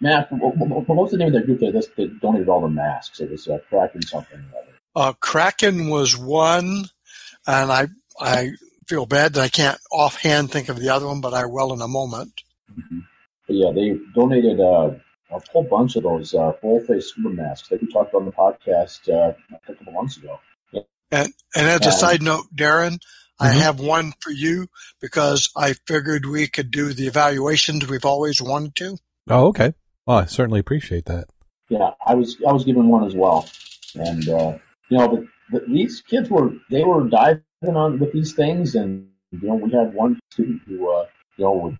Mac, 0.00 0.30
what, 0.30 0.56
what, 0.56 0.88
was 0.88 1.10
the 1.10 1.16
name 1.16 1.28
of 1.28 1.34
that 1.34 1.46
group 1.46 1.60
that, 1.60 1.72
that 1.72 2.20
donated 2.20 2.48
all 2.48 2.60
the 2.60 2.68
masks? 2.68 3.20
It 3.20 3.30
was 3.30 3.48
uh, 3.48 3.58
Kraken 3.68 4.02
something. 4.02 4.44
Uh, 4.94 5.12
Kraken 5.20 5.88
was 5.88 6.16
one, 6.16 6.86
and 7.46 7.72
I 7.72 7.88
I 8.20 8.52
feel 8.86 9.06
bad 9.06 9.34
that 9.34 9.42
I 9.42 9.48
can't 9.48 9.78
offhand 9.90 10.50
think 10.50 10.68
of 10.68 10.78
the 10.78 10.90
other 10.90 11.06
one, 11.06 11.20
but 11.20 11.34
I 11.34 11.46
will 11.46 11.72
in 11.72 11.80
a 11.80 11.88
moment. 11.88 12.42
Mm-hmm. 12.70 12.98
yeah, 13.48 13.70
they 13.72 13.98
donated 14.14 14.60
uh, 14.60 14.90
a 15.30 15.40
whole 15.52 15.64
bunch 15.64 15.96
of 15.96 16.02
those 16.02 16.34
uh, 16.34 16.52
full 16.60 16.80
face 16.80 17.08
scuba 17.08 17.30
masks 17.30 17.68
that 17.68 17.80
we 17.80 17.90
talked 17.90 18.10
about 18.10 18.20
on 18.20 18.26
the 18.26 18.32
podcast 18.32 19.08
uh, 19.08 19.32
a 19.52 19.66
couple 19.66 19.92
months 19.92 20.16
ago. 20.16 20.38
Yeah. 20.72 20.82
And, 21.10 21.28
and 21.54 21.66
as 21.66 21.86
a 21.86 21.92
side 21.92 22.22
note, 22.22 22.46
Darren, 22.54 22.92
mm-hmm. 22.92 23.44
I 23.44 23.48
have 23.48 23.80
one 23.80 24.12
for 24.20 24.30
you 24.30 24.66
because 25.00 25.50
I 25.56 25.74
figured 25.86 26.26
we 26.26 26.48
could 26.48 26.70
do 26.70 26.92
the 26.92 27.06
evaluations 27.06 27.86
we've 27.88 28.04
always 28.04 28.42
wanted 28.42 28.74
to. 28.76 28.98
Oh, 29.28 29.48
okay. 29.48 29.74
Well, 30.06 30.18
I 30.18 30.26
certainly 30.26 30.60
appreciate 30.60 31.06
that. 31.06 31.26
Yeah, 31.68 31.90
I 32.04 32.14
was 32.14 32.36
I 32.46 32.52
was 32.52 32.64
given 32.64 32.86
one 32.88 33.04
as 33.04 33.14
well, 33.14 33.48
and 33.96 34.28
uh, 34.28 34.58
you 34.88 34.98
know, 34.98 35.08
but, 35.08 35.20
but 35.20 35.28
these 35.68 36.02
kids 36.02 36.30
were 36.30 36.52
they 36.70 36.84
were 36.84 37.08
diving 37.08 37.42
on 37.64 37.98
with 37.98 38.12
these 38.12 38.34
things, 38.34 38.74
and 38.74 39.08
you 39.30 39.48
know, 39.48 39.54
we 39.54 39.70
had 39.70 39.94
one 39.94 40.18
student 40.30 40.62
who 40.66 40.90
uh, 40.90 41.06
you 41.36 41.44
know 41.44 41.52
would. 41.52 41.78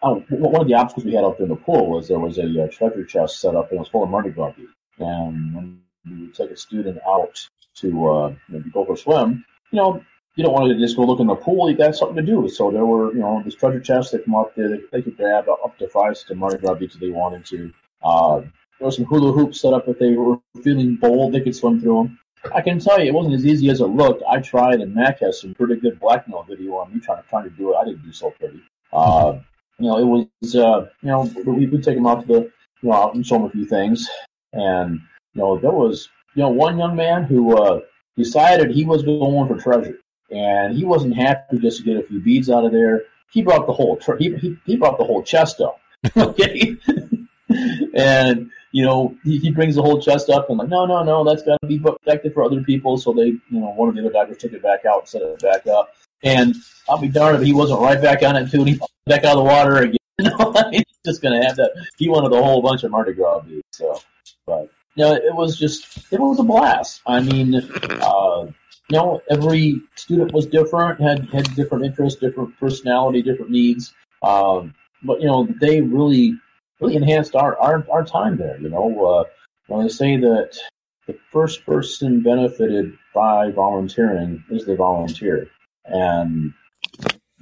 Oh, 0.00 0.22
one 0.30 0.60
of 0.60 0.68
the 0.68 0.74
obstacles 0.74 1.04
we 1.04 1.14
had 1.14 1.24
there 1.24 1.42
in 1.42 1.48
the 1.48 1.56
pool 1.56 1.90
was 1.90 2.06
there 2.06 2.20
was 2.20 2.38
a 2.38 2.44
uh, 2.44 2.68
treasure 2.68 3.04
chest 3.04 3.40
set 3.40 3.56
up 3.56 3.70
and 3.70 3.78
it 3.78 3.80
was 3.80 3.88
full 3.88 4.04
of 4.04 4.34
Gras 4.34 4.52
beads. 4.52 4.70
And 5.00 5.54
when 5.56 5.80
you 6.04 6.28
take 6.28 6.52
a 6.52 6.56
student 6.56 6.98
out 7.04 7.36
to 7.78 8.08
uh, 8.08 8.34
go 8.72 8.84
for 8.84 8.92
a 8.92 8.96
swim, 8.96 9.44
you 9.72 9.76
know, 9.76 10.00
you 10.36 10.44
don't 10.44 10.52
want 10.52 10.70
to 10.72 10.78
just 10.78 10.96
go 10.96 11.02
look 11.02 11.18
in 11.18 11.26
the 11.26 11.34
pool. 11.34 11.68
You 11.68 11.76
got 11.76 11.96
something 11.96 12.14
to 12.14 12.22
do. 12.22 12.48
So 12.48 12.70
there 12.70 12.86
were, 12.86 13.12
you 13.12 13.18
know, 13.18 13.42
this 13.44 13.56
treasure 13.56 13.80
chest 13.80 14.12
that 14.12 14.24
come 14.24 14.36
up 14.36 14.54
there. 14.54 14.68
They, 14.68 14.82
they 14.92 15.02
could 15.02 15.16
grab 15.16 15.48
up 15.48 15.76
to 15.78 15.88
five 15.88 16.16
to 16.26 16.36
Mardi 16.36 16.58
Gras 16.58 16.74
beach 16.74 16.94
if 16.94 17.00
they 17.00 17.10
wanted 17.10 17.44
to. 17.46 17.72
Uh, 18.00 18.40
there 18.78 18.86
were 18.86 18.92
some 18.92 19.04
hula 19.06 19.32
hoops 19.32 19.60
set 19.60 19.74
up 19.74 19.88
if 19.88 19.98
they 19.98 20.12
were 20.12 20.38
feeling 20.62 20.94
bold. 20.94 21.32
They 21.32 21.40
could 21.40 21.56
swim 21.56 21.80
through 21.80 22.04
them. 22.04 22.18
I 22.54 22.60
can 22.60 22.78
tell 22.78 23.00
you, 23.00 23.06
it 23.06 23.14
wasn't 23.14 23.34
as 23.34 23.46
easy 23.46 23.68
as 23.70 23.80
it 23.80 23.86
looked. 23.86 24.22
I 24.28 24.40
tried, 24.40 24.80
and 24.80 24.94
Mac 24.94 25.20
has 25.20 25.40
some 25.40 25.54
pretty 25.54 25.76
good 25.76 25.98
blackmail 26.00 26.44
video 26.48 26.76
on 26.76 26.92
me 26.92 27.00
trying 27.00 27.22
to 27.22 27.28
trying 27.28 27.44
to 27.44 27.50
do 27.50 27.72
it. 27.72 27.76
I 27.76 27.84
didn't 27.84 28.04
do 28.04 28.12
so 28.12 28.30
pretty. 28.30 28.62
Uh, 28.92 29.38
you 29.78 29.88
know, 29.88 29.98
it 29.98 30.04
was, 30.04 30.56
uh, 30.56 30.88
you 31.02 31.08
know, 31.08 31.30
we 31.44 31.66
would 31.66 31.84
take 31.84 31.96
them 31.96 32.06
out 32.06 32.22
to 32.22 32.26
the, 32.26 32.40
you 32.82 32.88
know, 32.88 32.92
out 32.92 33.14
and 33.14 33.26
show 33.26 33.36
them 33.36 33.44
a 33.44 33.50
few 33.50 33.66
things, 33.66 34.08
and 34.52 35.00
you 35.34 35.42
know, 35.42 35.58
there 35.58 35.70
was, 35.70 36.08
you 36.34 36.42
know, 36.42 36.48
one 36.48 36.78
young 36.78 36.96
man 36.96 37.24
who 37.24 37.56
uh, 37.56 37.80
decided 38.16 38.70
he 38.70 38.84
was 38.84 39.02
going 39.02 39.48
for 39.48 39.60
treasure 39.60 39.98
and 40.30 40.76
he 40.76 40.84
wasn't 40.84 41.14
happy 41.14 41.58
just 41.58 41.78
to 41.78 41.84
get 41.84 41.96
a 41.96 42.02
few 42.02 42.20
beads 42.20 42.50
out 42.50 42.64
of 42.64 42.72
there. 42.72 43.04
He 43.30 43.42
brought 43.42 43.66
the 43.66 43.72
whole 43.72 43.96
tr- 43.96 44.16
he, 44.16 44.34
he 44.36 44.56
he 44.64 44.76
brought 44.76 44.98
the 44.98 45.04
whole 45.04 45.22
chest 45.22 45.60
up. 45.60 45.80
Okay, 46.16 46.76
and 47.94 48.50
you 48.72 48.84
know 48.84 49.16
he, 49.24 49.38
he 49.38 49.50
brings 49.50 49.74
the 49.74 49.82
whole 49.82 50.00
chest 50.00 50.28
up 50.30 50.48
and 50.50 50.58
like 50.58 50.68
no 50.68 50.86
no 50.86 51.02
no 51.02 51.24
that's 51.24 51.42
got 51.42 51.58
to 51.60 51.66
be 51.66 51.78
protected 51.78 52.34
for 52.34 52.42
other 52.42 52.62
people. 52.62 52.98
So 52.98 53.12
they 53.12 53.26
you 53.26 53.40
know 53.50 53.72
one 53.72 53.88
of 53.88 53.94
the 53.94 54.02
other 54.02 54.12
divers 54.12 54.38
took 54.38 54.52
it 54.52 54.62
back 54.62 54.84
out 54.84 55.00
and 55.00 55.08
set 55.08 55.22
it 55.22 55.40
back 55.40 55.66
up. 55.66 55.94
And 56.22 56.54
I'll 56.88 56.98
be 56.98 57.08
darned 57.08 57.36
if 57.36 57.42
he 57.42 57.52
wasn't 57.52 57.80
right 57.80 58.00
back 58.00 58.22
on 58.22 58.36
it 58.36 58.50
too. 58.50 58.60
And 58.60 58.68
he 58.68 58.80
back 59.06 59.24
out 59.24 59.36
of 59.36 59.44
the 59.44 59.44
water 59.44 59.76
again. 59.78 59.98
He's 60.72 60.84
just 61.04 61.22
to 61.22 61.42
have 61.42 61.56
that. 61.56 61.72
He 61.96 62.08
wanted 62.08 62.36
a 62.36 62.42
whole 62.42 62.62
bunch 62.62 62.84
of 62.84 62.90
Mardi 62.90 63.12
Gras 63.12 63.40
dudes. 63.40 63.62
So, 63.70 64.00
but 64.46 64.70
you 64.94 65.04
know, 65.04 65.14
it 65.14 65.34
was 65.34 65.58
just 65.58 66.12
it 66.12 66.20
was 66.20 66.40
a 66.40 66.42
blast. 66.42 67.02
I 67.06 67.20
mean, 67.20 67.54
uh, 67.54 68.46
you 68.90 68.96
know, 68.96 69.22
every 69.30 69.80
student 69.94 70.32
was 70.32 70.46
different, 70.46 71.00
had 71.00 71.28
had 71.30 71.54
different 71.54 71.84
interests, 71.84 72.20
different 72.20 72.58
personality, 72.58 73.22
different 73.22 73.50
needs. 73.50 73.94
Um, 74.22 74.74
but 75.02 75.20
you 75.20 75.26
know, 75.26 75.48
they 75.60 75.80
really 75.80 76.36
really 76.80 76.96
enhanced 76.96 77.34
our 77.34 77.58
our, 77.58 77.86
our 77.90 78.04
time 78.04 78.36
there. 78.36 78.58
You 78.60 78.70
know, 78.70 79.04
uh, 79.04 79.24
when 79.66 79.82
they 79.82 79.88
say 79.88 80.16
that 80.16 80.58
the 81.06 81.18
first 81.32 81.64
person 81.64 82.22
benefited 82.22 82.96
by 83.14 83.50
volunteering 83.50 84.44
is 84.50 84.64
the 84.64 84.76
volunteer, 84.76 85.48
and 85.84 86.52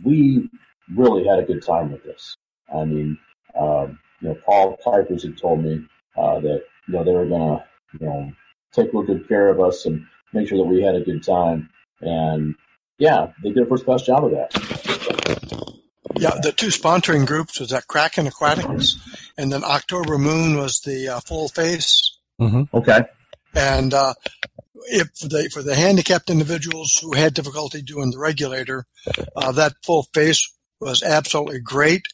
we 0.05 0.49
really 0.95 1.27
had 1.27 1.39
a 1.39 1.45
good 1.45 1.63
time 1.63 1.91
with 1.93 2.05
this. 2.05 2.37
I 2.73 2.85
mean, 2.85 3.19
um, 3.59 3.99
you 4.21 4.29
know, 4.29 4.39
Paul 4.45 4.79
Kuipers 4.85 5.23
had 5.23 5.39
told 5.39 5.63
me 5.63 5.85
uh, 6.17 6.41
that 6.41 6.63
you 6.87 6.95
know 6.95 7.05
they 7.05 7.13
were 7.13 7.27
to 7.27 7.65
you 8.01 8.07
know 8.07 8.33
take 8.73 8.93
real 8.93 9.03
good 9.03 9.29
care 9.29 9.49
of 9.49 9.61
us 9.61 9.87
and 9.87 10.07
make 10.33 10.49
sure 10.49 10.59
that 10.59 10.65
we 10.65 10.83
had 10.83 10.95
a 10.95 11.01
good 11.01 11.23
time. 11.23 11.69
And 12.01 12.55
yeah, 12.99 13.33
they 13.43 13.51
did 13.51 13.65
a 13.65 13.67
first 13.67 13.85
class 13.85 14.03
job 14.03 14.25
of 14.25 14.31
that. 14.33 15.66
Yeah, 16.19 16.39
the 16.43 16.53
two 16.53 16.69
sponsoring 16.69 17.27
groups 17.27 17.61
was 17.61 17.71
that 17.71 17.89
Kraken 17.89 18.27
Aquatics, 18.27 18.97
and 19.37 19.53
then 19.53 19.65
October 19.65 20.19
Moon 20.19 20.57
was 20.57 20.81
the 20.81 21.09
uh, 21.09 21.21
Full 21.21 21.49
Face. 21.49 22.19
Mm-hmm. 22.41 22.77
Okay. 22.77 23.01
And 23.55 23.95
uh, 23.95 24.15
if 24.87 25.13
they, 25.19 25.49
for 25.49 25.63
the 25.63 25.75
handicapped 25.75 26.31
individuals 26.31 26.99
who 27.03 27.15
had 27.15 27.35
difficulty 27.35 27.83
doing 27.83 28.11
the 28.11 28.19
regulator, 28.19 28.87
uh, 29.37 29.53
that 29.53 29.75
Full 29.85 30.05
Face 30.15 30.53
was 30.81 31.03
absolutely 31.03 31.61
great. 31.61 32.07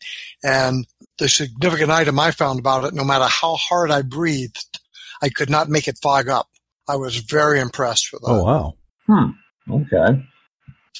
And 0.43 0.87
the 1.19 1.29
significant 1.29 1.91
item 1.91 2.19
I 2.19 2.31
found 2.31 2.59
about 2.59 2.85
it, 2.85 2.95
no 2.95 3.05
matter 3.05 3.27
how 3.27 3.57
hard 3.57 3.91
I 3.91 4.03
breathed, 4.03 4.81
I 5.23 5.29
could 5.29 5.51
not 5.51 5.69
make 5.69 5.89
it 5.89 5.99
fog 6.03 6.29
up. 6.29 6.49
I 6.89 6.97
was 6.97 7.17
very 7.17 7.61
impressed 7.61 8.13
with 8.13 8.23
that. 8.23 8.29
Oh 8.29 8.45
wow. 8.45 8.75
Hmm. 9.07 9.31
Okay. 9.71 10.27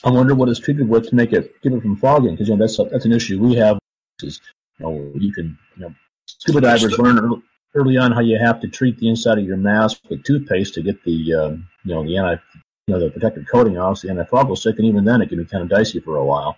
I 0.05 0.11
wonder 0.11 0.35
what 0.35 0.49
it's 0.49 0.61
treated 0.61 0.89
with 0.89 1.09
to 1.11 1.15
make 1.15 1.33
it 1.33 1.55
keep 1.63 1.73
it 1.73 1.81
from 1.81 1.97
fogging 1.97 2.33
because 2.33 2.49
you 2.49 2.57
know 2.57 2.61
that's 2.61 2.79
a, 2.79 2.85
that's 2.85 3.05
an 3.05 3.13
issue 3.13 3.41
we 3.41 3.55
have. 3.55 3.79
Is 4.23 4.41
you 4.79 4.87
know 4.87 5.13
you 5.15 5.33
can 5.33 5.59
you 5.77 5.83
know 5.83 5.95
scuba 6.27 6.61
divers 6.61 6.99
learn 6.99 7.19
early, 7.19 7.43
early 7.75 7.97
on 7.97 8.13
how 8.13 8.21
you 8.21 8.39
have 8.39 8.61
to 8.61 8.69
treat 8.69 8.99
the 8.99 9.09
inside 9.09 9.39
of 9.39 9.45
your 9.45 9.57
mask 9.57 10.01
with 10.11 10.25
toothpaste 10.25 10.75
to 10.75 10.83
get 10.83 11.03
the 11.05 11.35
um, 11.35 11.69
you 11.85 11.95
know 11.95 12.05
the 12.05 12.17
anti 12.17 12.43
you 12.87 12.95
know 12.95 13.01
the 13.01 13.11
protective 13.11 13.47
coating 13.51 13.79
off 13.79 14.01
the 14.01 14.09
antifog 14.09 14.49
will 14.49 14.57
stick, 14.57 14.77
and 14.79 14.87
even 14.87 15.05
then 15.05 15.23
it 15.23 15.29
can 15.29 15.39
be 15.39 15.45
kind 15.45 15.63
of 15.63 15.71
dicey 15.71 16.01
for 16.01 16.17
a 16.17 16.25
while. 16.25 16.57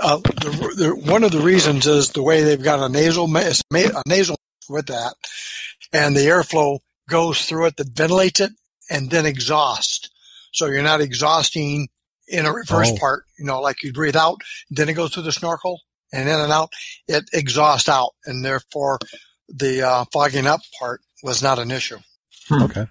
Uh, 0.00 0.16
the, 0.16 0.74
the, 0.76 1.10
one 1.10 1.22
of 1.22 1.32
the 1.32 1.40
reasons 1.40 1.86
is 1.86 2.10
the 2.10 2.22
way 2.22 2.42
they've 2.42 2.62
got 2.62 2.80
a 2.80 2.88
nasal 2.88 3.24
a 3.36 4.02
nasal 4.06 4.36
with 4.70 4.86
that, 4.86 5.14
and 5.92 6.16
the 6.16 6.20
airflow 6.20 6.78
goes 7.08 7.44
through 7.44 7.66
it 7.66 7.76
that 7.76 7.94
ventilates 7.94 8.40
it 8.40 8.52
and 8.88 9.10
then 9.10 9.26
exhaust. 9.26 10.10
So 10.52 10.66
you're 10.66 10.82
not 10.82 11.00
exhausting 11.00 11.88
in 12.28 12.46
a 12.46 12.52
reverse 12.52 12.90
oh. 12.92 12.98
part, 12.98 13.24
you 13.38 13.44
know, 13.44 13.60
like 13.60 13.82
you 13.82 13.92
breathe 13.92 14.16
out, 14.16 14.40
then 14.70 14.88
it 14.88 14.94
goes 14.94 15.12
through 15.12 15.24
the 15.24 15.32
snorkel 15.32 15.80
and 16.12 16.28
in 16.28 16.40
and 16.40 16.52
out, 16.52 16.70
it 17.08 17.24
exhausts 17.32 17.88
out. 17.88 18.12
And 18.26 18.44
therefore 18.44 18.98
the 19.48 19.82
uh, 19.82 20.04
fogging 20.12 20.46
up 20.46 20.60
part 20.78 21.00
was 21.22 21.42
not 21.42 21.58
an 21.58 21.70
issue. 21.70 21.98
Hmm. 22.48 22.62
Okay. 22.62 22.86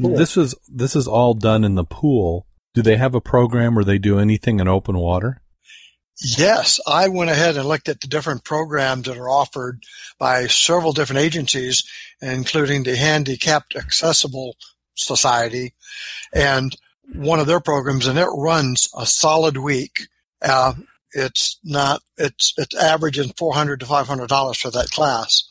Cool. 0.00 0.16
This 0.16 0.36
is, 0.36 0.54
this 0.68 0.96
is 0.96 1.06
all 1.06 1.34
done 1.34 1.64
in 1.64 1.74
the 1.74 1.84
pool. 1.84 2.46
Do 2.74 2.82
they 2.82 2.96
have 2.96 3.14
a 3.14 3.20
program 3.20 3.74
where 3.74 3.84
they 3.84 3.98
do 3.98 4.18
anything 4.18 4.60
in 4.60 4.68
open 4.68 4.96
water? 4.96 5.42
Yes, 6.22 6.80
I 6.86 7.08
went 7.08 7.30
ahead 7.30 7.56
and 7.56 7.66
looked 7.66 7.88
at 7.88 8.00
the 8.00 8.06
different 8.06 8.44
programs 8.44 9.06
that 9.06 9.16
are 9.16 9.30
offered 9.30 9.82
by 10.18 10.48
several 10.48 10.92
different 10.92 11.22
agencies, 11.22 11.82
including 12.20 12.82
the 12.82 12.94
Handicapped 12.94 13.74
Accessible 13.74 14.56
Society. 14.94 15.74
And 16.34 16.76
one 17.14 17.40
of 17.40 17.46
their 17.46 17.60
programs, 17.60 18.06
and 18.06 18.18
it 18.18 18.28
runs 18.34 18.88
a 18.96 19.06
solid 19.06 19.56
week. 19.56 20.08
Uh, 20.42 20.74
it's 21.12 21.58
not 21.64 22.02
it's 22.16 22.54
it's 22.56 22.76
averaging 22.76 23.32
four 23.36 23.54
hundred 23.54 23.80
to 23.80 23.86
five 23.86 24.06
hundred 24.06 24.28
dollars 24.28 24.58
for 24.58 24.70
that 24.70 24.90
class, 24.90 25.44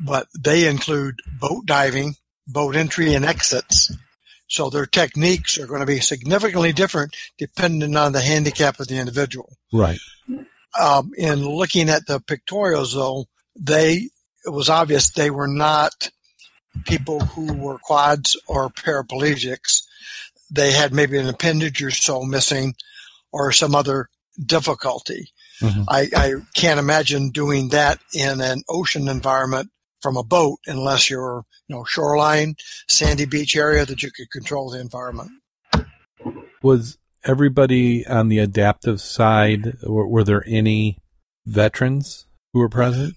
but 0.00 0.26
they 0.38 0.66
include 0.66 1.16
boat 1.38 1.66
diving, 1.66 2.14
boat 2.46 2.76
entry 2.76 3.14
and 3.14 3.24
exits. 3.24 3.94
So 4.48 4.68
their 4.68 4.86
techniques 4.86 5.58
are 5.58 5.66
going 5.66 5.80
to 5.80 5.86
be 5.86 6.00
significantly 6.00 6.72
different 6.72 7.14
depending 7.38 7.96
on 7.96 8.12
the 8.12 8.20
handicap 8.20 8.80
of 8.80 8.88
the 8.88 8.96
individual. 8.96 9.56
Right. 9.72 10.00
Um, 10.80 11.12
in 11.16 11.46
looking 11.46 11.88
at 11.88 12.06
the 12.06 12.20
pictorials, 12.20 12.94
though, 12.94 13.26
they 13.54 14.08
it 14.44 14.50
was 14.50 14.68
obvious 14.68 15.10
they 15.10 15.30
were 15.30 15.46
not 15.46 16.10
people 16.86 17.20
who 17.20 17.52
were 17.52 17.78
quads 17.78 18.36
or 18.46 18.70
paraplegics 18.70 19.82
they 20.50 20.72
had 20.72 20.92
maybe 20.92 21.18
an 21.18 21.28
appendage 21.28 21.82
or 21.82 21.90
so 21.90 22.22
missing 22.22 22.74
or 23.32 23.52
some 23.52 23.74
other 23.74 24.08
difficulty. 24.44 25.30
Mm-hmm. 25.60 25.82
I, 25.88 26.08
I 26.16 26.32
can't 26.54 26.80
imagine 26.80 27.30
doing 27.30 27.68
that 27.68 28.00
in 28.14 28.40
an 28.40 28.62
ocean 28.68 29.08
environment 29.08 29.70
from 30.00 30.16
a 30.16 30.24
boat 30.24 30.58
unless 30.66 31.10
you're, 31.10 31.44
you 31.68 31.76
know, 31.76 31.84
shoreline, 31.84 32.54
sandy 32.88 33.26
beach 33.26 33.54
area 33.56 33.84
that 33.84 34.02
you 34.02 34.10
could 34.10 34.30
control 34.30 34.70
the 34.70 34.80
environment. 34.80 35.30
Was 36.62 36.98
everybody 37.24 38.06
on 38.06 38.28
the 38.28 38.38
adaptive 38.38 39.00
side, 39.00 39.76
were, 39.82 40.08
were 40.08 40.24
there 40.24 40.44
any 40.46 40.98
veterans 41.46 42.26
who 42.52 42.60
were 42.60 42.68
present? 42.68 43.14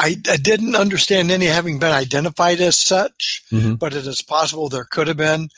I, 0.00 0.16
I, 0.30 0.38
didn't 0.38 0.76
understand 0.76 1.30
any 1.30 1.44
having 1.44 1.78
been 1.78 1.92
identified 1.92 2.60
as 2.60 2.78
such, 2.78 3.42
mm-hmm. 3.52 3.74
but 3.74 3.94
it 3.94 4.06
is 4.06 4.22
possible 4.22 4.68
there 4.68 4.86
could 4.90 5.08
have 5.08 5.18
been, 5.18 5.50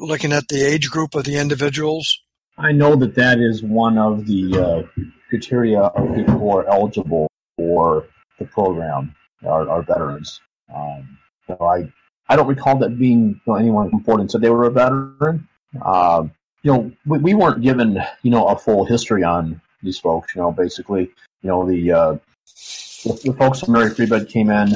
looking 0.00 0.32
at 0.32 0.48
the 0.48 0.62
age 0.62 0.90
group 0.90 1.14
of 1.14 1.24
the 1.24 1.38
individuals. 1.38 2.18
I 2.58 2.72
know 2.72 2.96
that 2.96 3.14
that 3.14 3.38
is 3.38 3.62
one 3.62 3.98
of 3.98 4.26
the 4.26 4.58
uh, 4.58 5.02
criteria 5.28 5.80
of 5.80 6.14
people 6.16 6.38
who 6.38 6.50
are 6.50 6.66
eligible 6.68 7.28
for 7.56 8.06
the 8.38 8.46
program 8.46 9.14
are, 9.46 9.68
are 9.68 9.82
veterans. 9.82 10.40
Um, 10.74 11.18
so 11.46 11.56
I 11.60 11.92
I 12.28 12.36
don't 12.36 12.48
recall 12.48 12.78
that 12.78 12.98
being 12.98 13.28
you 13.28 13.40
know, 13.46 13.54
anyone 13.56 13.86
important 13.86 14.04
forward 14.06 14.20
and 14.22 14.30
said 14.30 14.40
they 14.40 14.50
were 14.50 14.64
a 14.64 14.70
veteran. 14.70 15.46
Uh, 15.80 16.24
you 16.62 16.72
know, 16.72 16.92
we, 17.06 17.18
we 17.18 17.34
weren't 17.34 17.62
given 17.62 18.02
you 18.22 18.30
know 18.30 18.46
a 18.48 18.58
full 18.58 18.84
history 18.84 19.22
on 19.22 19.60
these 19.82 19.98
folks. 19.98 20.34
You 20.34 20.42
know, 20.42 20.52
basically, 20.52 21.10
you 21.42 21.50
know 21.50 21.68
the 21.68 21.92
uh, 21.92 22.16
the, 23.04 23.20
the 23.24 23.32
folks 23.34 23.60
from 23.60 23.74
Mary 23.74 23.90
Free 23.90 24.06
Bed 24.06 24.28
came 24.28 24.50
in, 24.50 24.72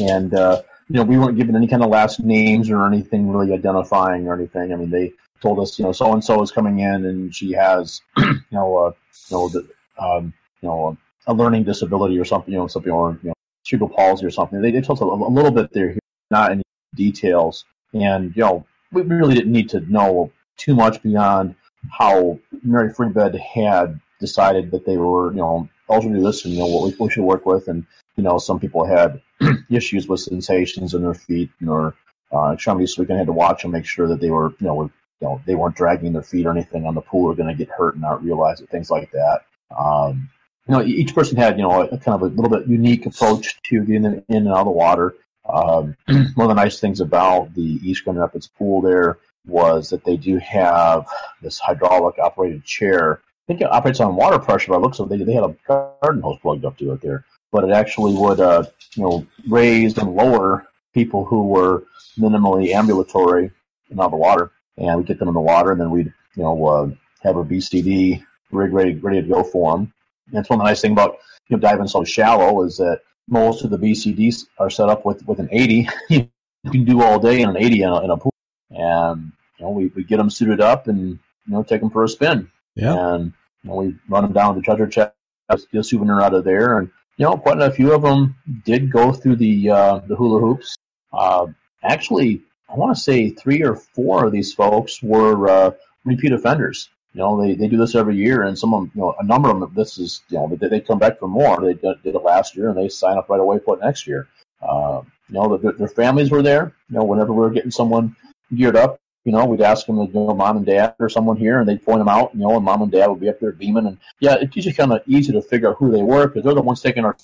and 0.00 0.34
uh, 0.34 0.62
you 0.88 0.96
know 0.96 1.04
we 1.04 1.18
weren't 1.18 1.36
given 1.36 1.54
any 1.54 1.68
kind 1.68 1.82
of 1.82 1.90
last 1.90 2.20
names 2.20 2.70
or 2.70 2.86
anything 2.86 3.30
really 3.30 3.52
identifying 3.52 4.26
or 4.26 4.34
anything. 4.34 4.72
I 4.72 4.76
mean, 4.76 4.90
they 4.90 5.12
told 5.40 5.58
us, 5.60 5.78
you 5.78 5.84
know, 5.84 5.92
so 5.92 6.12
and 6.12 6.24
so 6.24 6.42
is 6.42 6.50
coming 6.50 6.80
in, 6.80 7.04
and 7.06 7.34
she 7.34 7.52
has, 7.52 8.00
you 8.16 8.40
know, 8.50 8.94
you 9.28 9.36
know, 9.36 9.48
the, 9.48 9.68
um, 9.98 10.32
you 10.62 10.68
know, 10.68 10.96
a 11.26 11.34
learning 11.34 11.64
disability 11.64 12.18
or 12.18 12.24
something, 12.24 12.52
you 12.52 12.58
know, 12.58 12.66
something 12.66 12.92
or 12.92 13.18
you 13.22 13.28
know, 13.28 13.34
cerebral 13.64 13.90
palsy 13.90 14.24
or 14.24 14.30
something. 14.30 14.60
They, 14.60 14.70
they 14.70 14.80
told 14.80 14.98
us 14.98 15.02
a, 15.02 15.04
a 15.04 15.32
little 15.32 15.50
bit 15.50 15.72
there, 15.72 15.96
not 16.30 16.52
any 16.52 16.62
details, 16.94 17.64
and 17.92 18.34
you 18.34 18.42
know, 18.42 18.66
we 18.92 19.02
really 19.02 19.34
didn't 19.34 19.52
need 19.52 19.68
to 19.70 19.80
know 19.80 20.32
too 20.56 20.74
much 20.74 21.02
beyond 21.02 21.54
how 21.90 22.38
Mary 22.62 22.92
Free 22.92 23.10
Bed 23.10 23.36
had 23.36 24.00
decided 24.18 24.70
that 24.70 24.86
they 24.86 24.96
were, 24.96 25.30
you 25.30 25.38
know, 25.38 25.68
do 25.88 26.20
this 26.20 26.44
and 26.44 26.54
you 26.54 26.60
know 26.60 26.66
what 26.66 26.84
we, 26.84 26.96
we 26.98 27.10
should 27.10 27.24
work 27.24 27.46
with. 27.46 27.68
And 27.68 27.86
you 28.16 28.22
know, 28.22 28.38
some 28.38 28.58
people 28.58 28.84
had 28.84 29.20
issues 29.70 30.08
with 30.08 30.20
sensations 30.20 30.94
in 30.94 31.02
their 31.02 31.14
feet 31.14 31.50
or 31.66 31.94
uh, 32.32 32.52
extremities, 32.52 32.94
so 32.94 33.02
we 33.02 33.06
kind 33.06 33.20
of 33.20 33.26
had 33.26 33.32
to 33.32 33.32
watch 33.32 33.64
and 33.64 33.72
make 33.72 33.84
sure 33.84 34.08
that 34.08 34.20
they 34.20 34.30
were, 34.30 34.50
you 34.58 34.66
know, 34.66 34.74
were, 34.74 34.90
you 35.20 35.28
know, 35.28 35.40
they 35.46 35.54
weren't 35.54 35.76
dragging 35.76 36.12
their 36.12 36.22
feet 36.22 36.46
or 36.46 36.50
anything 36.50 36.86
on 36.86 36.94
the 36.94 37.00
pool 37.00 37.30
or 37.30 37.34
going 37.34 37.48
to 37.48 37.54
get 37.54 37.72
hurt 37.72 37.94
and 37.94 38.02
not 38.02 38.22
realize 38.22 38.60
it, 38.60 38.68
things 38.68 38.90
like 38.90 39.10
that. 39.12 39.44
Um, 39.76 40.28
you 40.68 40.74
know, 40.74 40.82
each 40.82 41.14
person 41.14 41.36
had, 41.36 41.56
you 41.56 41.62
know, 41.62 41.82
a, 41.82 41.84
a, 41.86 41.98
kind 41.98 42.20
of 42.20 42.22
a 42.22 42.34
little 42.34 42.50
bit 42.50 42.66
unique 42.66 43.06
approach 43.06 43.60
to 43.64 43.80
getting 43.80 44.04
in, 44.04 44.24
in 44.28 44.36
and 44.38 44.48
out 44.48 44.60
of 44.60 44.64
the 44.66 44.70
water. 44.72 45.14
Um, 45.48 45.96
one 46.06 46.34
of 46.38 46.48
the 46.48 46.54
nice 46.54 46.80
things 46.80 47.00
about 47.00 47.54
the 47.54 47.80
East 47.82 48.04
Grand 48.04 48.18
Rapids 48.18 48.48
pool 48.58 48.80
there 48.80 49.18
was 49.46 49.90
that 49.90 50.04
they 50.04 50.16
do 50.16 50.38
have 50.38 51.06
this 51.40 51.58
hydraulic 51.58 52.18
operated 52.18 52.64
chair 52.64 53.20
think 53.46 53.60
it 53.60 53.70
operates 53.70 54.00
on 54.00 54.16
water 54.16 54.38
pressure 54.38 54.72
by 54.72 54.78
looks 54.78 54.98
of 54.98 55.10
it. 55.10 55.18
They, 55.18 55.24
they 55.24 55.32
had 55.32 55.44
a 55.44 55.56
garden 55.66 56.22
hose 56.22 56.38
plugged 56.40 56.64
up 56.64 56.76
to 56.78 56.92
it 56.92 57.00
there. 57.00 57.24
But 57.52 57.64
it 57.64 57.70
actually 57.70 58.14
would, 58.14 58.40
uh, 58.40 58.64
you 58.94 59.02
know, 59.02 59.26
raise 59.48 59.96
and 59.98 60.14
lower 60.14 60.66
people 60.92 61.24
who 61.24 61.46
were 61.46 61.84
minimally 62.18 62.72
ambulatory 62.72 63.50
in 63.90 63.96
the 63.96 64.08
water. 64.08 64.50
And 64.76 64.98
we'd 64.98 65.06
get 65.06 65.18
them 65.18 65.28
in 65.28 65.34
the 65.34 65.40
water, 65.40 65.72
and 65.72 65.80
then 65.80 65.90
we'd, 65.90 66.12
you 66.34 66.42
know, 66.42 66.66
uh, 66.66 66.90
have 67.22 67.36
a 67.36 67.44
BCD 67.44 68.22
rig 68.50 68.72
ready, 68.72 68.94
ready 68.96 69.22
to 69.22 69.28
go 69.28 69.42
for 69.42 69.72
them. 69.72 69.92
And 70.26 70.36
that's 70.36 70.50
one 70.50 70.60
of 70.60 70.64
the 70.64 70.70
nice 70.70 70.80
things 70.80 70.92
about 70.92 71.18
you 71.48 71.56
know, 71.56 71.60
diving 71.60 71.86
so 71.86 72.04
shallow 72.04 72.62
is 72.62 72.76
that 72.76 73.00
most 73.28 73.64
of 73.64 73.70
the 73.70 73.78
BCDs 73.78 74.46
are 74.58 74.70
set 74.70 74.88
up 74.88 75.04
with, 75.04 75.26
with 75.26 75.38
an 75.38 75.48
80. 75.50 75.88
you 76.10 76.28
can 76.70 76.84
do 76.84 77.02
all 77.02 77.18
day 77.18 77.40
in 77.40 77.48
an 77.48 77.56
80 77.56 77.82
in 77.82 77.88
a, 77.88 78.04
in 78.04 78.10
a 78.10 78.16
pool. 78.16 78.34
And, 78.70 79.32
you 79.58 79.64
know, 79.64 79.70
we, 79.70 79.86
we 79.88 80.04
get 80.04 80.18
them 80.18 80.30
suited 80.30 80.60
up 80.60 80.88
and 80.88 81.10
you 81.10 81.18
know 81.46 81.62
take 81.62 81.80
them 81.80 81.90
for 81.90 82.04
a 82.04 82.08
spin. 82.08 82.50
Yeah. 82.76 83.14
And 83.14 83.32
know, 83.66 83.76
we 83.76 83.94
run 84.08 84.24
them 84.24 84.32
down 84.32 84.54
to 84.54 84.60
the 84.60 84.64
treasure 84.64 84.86
chest, 84.86 85.12
get 85.48 85.80
a 85.80 85.84
souvenir 85.84 86.20
out 86.20 86.34
of 86.34 86.44
there, 86.44 86.78
and 86.78 86.90
you 87.16 87.24
know, 87.24 87.36
quite 87.36 87.60
a 87.60 87.70
few 87.70 87.92
of 87.92 88.02
them 88.02 88.36
did 88.64 88.90
go 88.90 89.12
through 89.12 89.36
the 89.36 89.70
uh, 89.70 89.98
the 90.06 90.14
hula 90.14 90.40
hoops. 90.40 90.76
Uh, 91.12 91.46
actually, 91.82 92.42
I 92.68 92.74
want 92.74 92.94
to 92.96 93.02
say 93.02 93.30
three 93.30 93.62
or 93.62 93.74
four 93.74 94.26
of 94.26 94.32
these 94.32 94.52
folks 94.52 95.02
were 95.02 95.48
uh, 95.48 95.70
repeat 96.04 96.32
offenders. 96.32 96.90
You 97.14 97.20
know, 97.20 97.40
they, 97.40 97.54
they 97.54 97.68
do 97.68 97.78
this 97.78 97.94
every 97.94 98.16
year, 98.16 98.42
and 98.42 98.58
some 98.58 98.74
of 98.74 98.82
them, 98.82 98.92
you 98.94 99.00
know, 99.00 99.14
a 99.18 99.24
number 99.24 99.48
of 99.48 99.58
them, 99.58 99.72
this 99.74 99.96
is, 99.96 100.22
you 100.28 100.36
know, 100.36 100.54
they, 100.54 100.68
they 100.68 100.80
come 100.80 100.98
back 100.98 101.18
for 101.18 101.28
more. 101.28 101.58
They 101.62 101.72
did, 101.72 102.02
did 102.02 102.14
it 102.14 102.22
last 102.22 102.54
year, 102.54 102.68
and 102.68 102.76
they 102.76 102.90
sign 102.90 103.16
up 103.16 103.30
right 103.30 103.40
away 103.40 103.58
for 103.58 103.74
it 103.74 103.82
next 103.82 104.06
year. 104.06 104.28
Uh, 104.60 105.00
you 105.30 105.34
know, 105.34 105.56
their, 105.56 105.72
their 105.72 105.88
families 105.88 106.30
were 106.30 106.42
there. 106.42 106.74
You 106.90 106.98
know, 106.98 107.04
whenever 107.04 107.32
we 107.32 107.38
were 107.38 107.50
getting 107.50 107.70
someone 107.70 108.14
geared 108.54 108.76
up, 108.76 109.00
you 109.26 109.32
know, 109.32 109.44
we'd 109.44 109.60
ask 109.60 109.86
them, 109.86 109.98
you 109.98 110.08
know, 110.14 110.32
mom 110.34 110.58
and 110.58 110.64
dad 110.64 110.94
or 111.00 111.08
someone 111.08 111.36
here, 111.36 111.58
and 111.58 111.68
they'd 111.68 111.84
point 111.84 111.98
them 111.98 112.08
out, 112.08 112.32
you 112.32 112.42
know, 112.42 112.54
and 112.54 112.64
mom 112.64 112.82
and 112.82 112.92
dad 112.92 113.08
would 113.08 113.18
be 113.18 113.28
up 113.28 113.40
there 113.40 113.50
beaming. 113.50 113.86
And 113.86 113.98
yeah, 114.20 114.36
it's 114.40 114.54
usually 114.54 114.72
kind 114.72 114.92
of 114.92 115.02
easy 115.08 115.32
to 115.32 115.42
figure 115.42 115.68
out 115.68 115.78
who 115.78 115.90
they 115.90 116.02
were 116.02 116.28
because 116.28 116.44
they're 116.44 116.54
the 116.54 116.62
ones 116.62 116.80
taking 116.80 117.04
our 117.04 117.16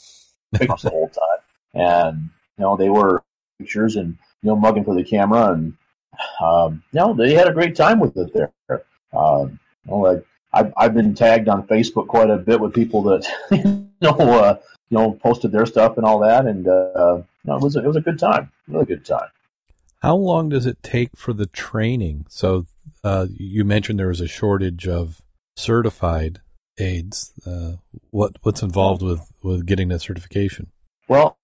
pictures 0.52 0.82
the 0.82 0.90
whole 0.90 1.08
time. 1.08 1.38
And, 1.74 2.30
you 2.58 2.64
know, 2.64 2.76
they 2.76 2.88
were 2.88 3.22
pictures 3.60 3.94
and, 3.94 4.18
you 4.42 4.48
know, 4.48 4.56
mugging 4.56 4.82
for 4.82 4.96
the 4.96 5.04
camera. 5.04 5.52
And, 5.52 5.74
um, 6.40 6.82
you 6.92 6.98
know, 6.98 7.14
they 7.14 7.34
had 7.34 7.46
a 7.46 7.54
great 7.54 7.76
time 7.76 8.00
with 8.00 8.16
it 8.16 8.34
there. 8.34 8.50
Um, 9.12 9.60
you 9.86 9.92
know, 9.92 9.98
like, 9.98 10.26
I've, 10.52 10.72
I've 10.76 10.94
been 10.94 11.14
tagged 11.14 11.48
on 11.48 11.68
Facebook 11.68 12.08
quite 12.08 12.30
a 12.30 12.36
bit 12.36 12.58
with 12.58 12.74
people 12.74 13.04
that, 13.04 13.26
you 13.52 13.88
know, 14.00 14.10
uh, 14.10 14.58
you 14.90 14.98
know, 14.98 15.12
posted 15.12 15.52
their 15.52 15.66
stuff 15.66 15.98
and 15.98 16.04
all 16.04 16.18
that. 16.18 16.46
And, 16.46 16.66
uh, 16.66 17.18
you 17.18 17.24
know, 17.44 17.56
it 17.56 17.62
was, 17.62 17.76
a, 17.76 17.78
it 17.78 17.86
was 17.86 17.96
a 17.96 18.00
good 18.00 18.18
time, 18.18 18.50
really 18.66 18.86
good 18.86 19.04
time. 19.04 19.28
How 20.02 20.16
long 20.16 20.48
does 20.48 20.66
it 20.66 20.82
take 20.82 21.16
for 21.16 21.32
the 21.32 21.46
training? 21.46 22.26
So 22.28 22.66
uh, 23.04 23.28
you 23.36 23.64
mentioned 23.64 24.00
there 24.00 24.08
was 24.08 24.20
a 24.20 24.26
shortage 24.26 24.88
of 24.88 25.22
certified 25.56 26.40
aides. 26.76 27.32
Uh, 27.46 27.74
what 28.10 28.32
what's 28.42 28.62
involved 28.62 29.02
with, 29.02 29.20
with 29.44 29.64
getting 29.64 29.88
that 29.88 30.00
certification? 30.00 30.72
Well, 31.06 31.38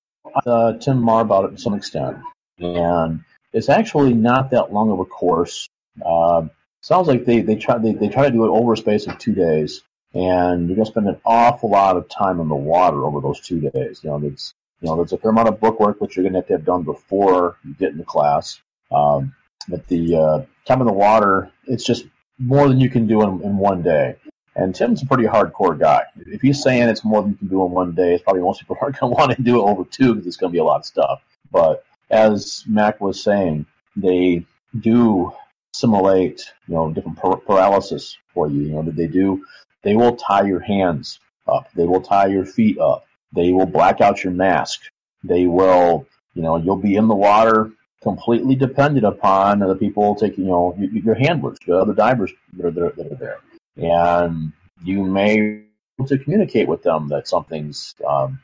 uh, 0.44 0.73
Tim 0.75 1.01
Marr 1.01 1.23
about 1.23 1.44
it 1.44 1.51
to 1.53 1.59
some 1.59 1.75
extent, 1.75 2.18
and 2.59 3.21
it's 3.53 3.68
actually 3.68 4.12
not 4.14 4.51
that 4.51 4.73
long 4.73 4.90
of 4.90 4.99
a 4.99 5.05
course. 5.05 5.68
Uh, 6.05 6.49
sounds 6.81 7.07
like 7.07 7.27
they 7.27 7.42
they 7.42 7.55
try 7.55 7.79
they, 7.79 7.92
they 7.92 8.09
try 8.09 8.25
to 8.25 8.33
do 8.33 8.44
it 8.44 8.49
over 8.49 8.73
a 8.73 8.77
space 8.77 9.07
of 9.07 9.18
two 9.18 9.35
days, 9.35 9.83
and 10.14 10.68
you're 10.68 10.75
gonna 10.75 10.87
spend 10.87 11.07
an 11.07 11.21
awful 11.25 11.71
lot 11.71 11.97
of 11.97 12.09
time 12.09 12.40
in 12.40 12.49
the 12.49 12.57
water 12.57 13.05
over 13.05 13.21
those 13.21 13.38
two 13.40 13.61
days. 13.61 14.01
You 14.03 14.11
know, 14.11 14.27
it's 14.27 14.53
you 14.81 14.88
know, 14.88 14.97
there's 14.97 15.12
a 15.12 15.19
fair 15.19 15.31
amount 15.31 15.49
of 15.49 15.61
book 15.61 15.81
work 15.81 16.01
which 16.01 16.17
you're 16.17 16.23
going 16.23 16.35
to 16.35 16.38
have 16.41 16.47
to 16.49 16.53
have 16.55 16.64
done 16.64 16.83
before 16.83 17.57
you 17.64 17.75
get 17.75 17.93
into 17.93 18.05
class. 18.05 18.61
Um, 18.93 19.35
but 19.69 19.87
the 19.88 20.17
uh, 20.17 20.43
time 20.67 20.81
in 20.81 20.87
the 20.87 20.93
water, 20.93 21.51
it's 21.67 21.85
just 21.85 22.07
more 22.38 22.69
than 22.69 22.81
you 22.81 22.88
can 22.88 23.07
do 23.07 23.23
in, 23.23 23.43
in 23.43 23.57
one 23.59 23.83
day. 23.83 24.17
And 24.55 24.75
Tim's 24.75 25.03
a 25.03 25.07
pretty 25.07 25.25
hardcore 25.25 25.79
guy. 25.79 26.03
If 26.17 26.41
he's 26.41 26.62
saying 26.62 26.88
it's 26.88 27.05
more 27.05 27.23
than 27.23 27.33
you 27.33 27.37
can 27.38 27.49
do 27.49 27.64
in 27.64 27.71
one 27.71 27.93
day, 27.93 28.14
it's 28.14 28.25
probably 28.25 28.43
most 28.43 28.61
people 28.61 28.77
aren't 28.83 28.99
going 28.99 29.12
to 29.12 29.17
want 29.17 29.37
to 29.37 29.43
do 29.43 29.59
it 29.59 29.71
over 29.71 29.85
two 29.85 30.14
because 30.14 30.27
it's 30.27 30.37
going 30.37 30.51
to 30.51 30.55
be 30.55 30.61
a 30.61 30.64
lot 30.64 30.81
of 30.81 30.87
stuff. 30.87 31.23
But 31.51 31.85
as 32.11 32.64
Mac 32.67 33.01
was 33.01 33.23
saying, 33.23 33.67
they 33.97 34.45
do 34.79 35.33
simulate, 35.73 36.53
you 36.67 36.75
know, 36.75 36.91
different 36.93 37.19
paralysis 37.19 38.17
for 38.35 38.49
you. 38.49 38.62
You 38.62 38.73
know, 38.75 38.83
they 38.83 39.07
do. 39.07 39.45
They 39.83 39.95
will 39.95 40.17
tie 40.17 40.45
your 40.45 40.61
hands 40.61 41.21
up. 41.47 41.69
They 41.75 41.85
will 41.85 42.01
tie 42.01 42.27
your 42.27 42.45
feet 42.45 42.79
up. 42.79 43.07
They 43.33 43.53
will 43.53 43.67
black 43.67 44.01
out 44.01 44.25
your 44.25 44.33
mask. 44.33 44.81
They 45.25 45.47
will, 45.47 46.07
you 46.35 46.43
know, 46.43 46.57
you'll 46.57 46.77
be 46.77 46.97
in 46.97 47.09
the 47.09 47.14
water 47.14 47.73
completely 48.03 48.55
dependent 48.55 49.05
upon 49.05 49.59
the 49.59 49.75
people 49.75 50.14
taking, 50.14 50.45
you 50.45 50.51
know, 50.51 50.75
your 50.79 51.17
handlers, 51.17 51.59
the 51.67 51.77
other 51.77 51.93
divers 51.93 52.33
that 52.55 52.67
are 52.67 52.71
there. 52.71 52.91
That 52.91 53.12
are 53.12 53.17
there. 53.17 53.38
And 53.77 54.53
you 54.85 55.05
may 55.05 55.64
to 56.07 56.19
communicate 56.19 56.69
with 56.69 56.83
them 56.83 57.09
that 57.09 57.27
something's 57.27 57.95
um, 58.07 58.41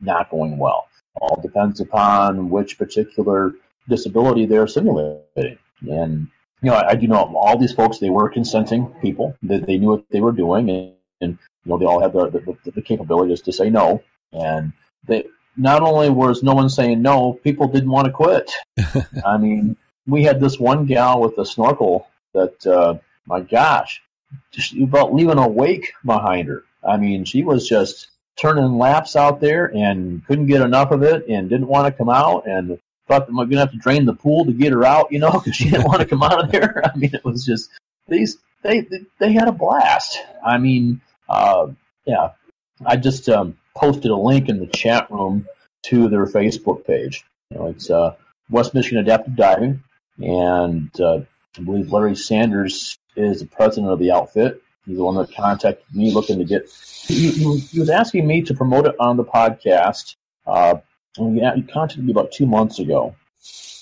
not 0.00 0.30
going 0.30 0.58
well. 0.58 0.88
All 1.20 1.40
depends 1.40 1.80
upon 1.80 2.50
which 2.50 2.78
particular 2.78 3.54
disability 3.88 4.46
they're 4.46 4.66
simulating. 4.66 5.58
And 5.80 6.28
you 6.62 6.70
know, 6.70 6.74
I, 6.74 6.90
I 6.90 6.94
do 6.94 7.06
know 7.06 7.32
all 7.34 7.56
these 7.56 7.72
folks. 7.72 7.98
They 7.98 8.10
were 8.10 8.28
consenting 8.28 8.86
people. 9.00 9.36
That 9.42 9.60
they, 9.60 9.74
they 9.74 9.78
knew 9.78 9.88
what 9.88 10.04
they 10.10 10.20
were 10.20 10.32
doing, 10.32 10.70
and, 10.70 10.92
and 11.20 11.38
you 11.64 11.70
know, 11.70 11.78
they 11.78 11.86
all 11.86 12.00
had 12.00 12.12
the, 12.12 12.30
the, 12.30 12.70
the 12.70 12.82
capabilities 12.82 13.40
to 13.42 13.52
say 13.52 13.70
no. 13.70 14.02
And 14.32 14.72
they 15.06 15.24
not 15.56 15.82
only 15.82 16.10
was 16.10 16.42
no 16.42 16.54
one 16.54 16.68
saying 16.68 17.02
no, 17.02 17.34
people 17.44 17.68
didn't 17.68 17.90
want 17.90 18.06
to 18.06 18.12
quit. 18.12 18.52
I 19.24 19.36
mean, 19.38 19.76
we 20.06 20.22
had 20.22 20.40
this 20.40 20.58
one 20.58 20.86
gal 20.86 21.20
with 21.20 21.36
a 21.38 21.44
snorkel 21.44 22.08
that, 22.32 22.66
uh, 22.66 22.98
my 23.26 23.40
gosh, 23.40 24.00
just 24.52 24.74
about 24.74 25.14
leaving 25.14 25.38
a 25.38 25.48
wake 25.48 25.92
behind 26.04 26.48
her. 26.48 26.64
I 26.86 26.96
mean, 26.96 27.24
she 27.24 27.42
was 27.42 27.68
just 27.68 28.10
turning 28.36 28.78
laps 28.78 29.16
out 29.16 29.40
there 29.40 29.66
and 29.74 30.24
couldn't 30.26 30.46
get 30.46 30.62
enough 30.62 30.92
of 30.92 31.02
it 31.02 31.26
and 31.28 31.48
didn't 31.48 31.66
want 31.66 31.86
to 31.86 31.98
come 31.98 32.08
out 32.08 32.46
and 32.46 32.78
thought 33.08 33.26
that 33.26 33.32
we're 33.32 33.44
going 33.44 33.50
to 33.52 33.58
have 33.58 33.72
to 33.72 33.78
drain 33.78 34.04
the 34.04 34.14
pool 34.14 34.44
to 34.44 34.52
get 34.52 34.72
her 34.72 34.84
out, 34.84 35.10
you 35.10 35.18
know, 35.18 35.32
because 35.44 35.56
she 35.56 35.70
didn't 35.70 35.86
want 35.86 36.00
to 36.00 36.06
come 36.06 36.22
out 36.22 36.44
of 36.44 36.52
there. 36.52 36.82
I 36.94 36.96
mean, 36.96 37.10
it 37.12 37.24
was 37.24 37.44
just 37.44 37.70
these 38.06 38.38
they 38.62 38.86
they 39.18 39.32
had 39.32 39.48
a 39.48 39.52
blast. 39.52 40.18
I 40.44 40.58
mean, 40.58 41.00
uh, 41.28 41.68
yeah, 42.04 42.30
I 42.84 42.96
just 42.96 43.28
um, 43.28 43.56
posted 43.78 44.10
a 44.10 44.16
link 44.16 44.48
in 44.48 44.58
the 44.58 44.66
chat 44.66 45.10
room 45.10 45.46
to 45.84 46.08
their 46.08 46.26
Facebook 46.26 46.84
page. 46.86 47.24
You 47.50 47.58
know, 47.58 47.66
it's 47.68 47.90
uh, 47.90 48.14
West 48.50 48.74
Michigan 48.74 48.98
Adaptive 48.98 49.36
Diving, 49.36 49.82
and 50.18 50.90
uh, 51.00 51.20
I 51.56 51.62
believe 51.62 51.92
Larry 51.92 52.16
Sanders 52.16 52.98
is 53.16 53.40
the 53.40 53.46
president 53.46 53.92
of 53.92 53.98
the 53.98 54.10
outfit. 54.10 54.62
He's 54.86 54.96
the 54.96 55.04
one 55.04 55.16
that 55.16 55.34
contacted 55.34 55.84
me 55.94 56.12
looking 56.12 56.38
to 56.38 56.44
get. 56.44 56.68
He, 57.06 57.30
he 57.30 57.78
was 57.78 57.90
asking 57.90 58.26
me 58.26 58.42
to 58.42 58.54
promote 58.54 58.86
it 58.86 58.96
on 58.98 59.16
the 59.16 59.24
podcast. 59.24 60.16
Uh, 60.46 60.76
he 61.16 61.62
contacted 61.62 62.04
me 62.04 62.12
about 62.12 62.32
two 62.32 62.46
months 62.46 62.78
ago, 62.78 63.14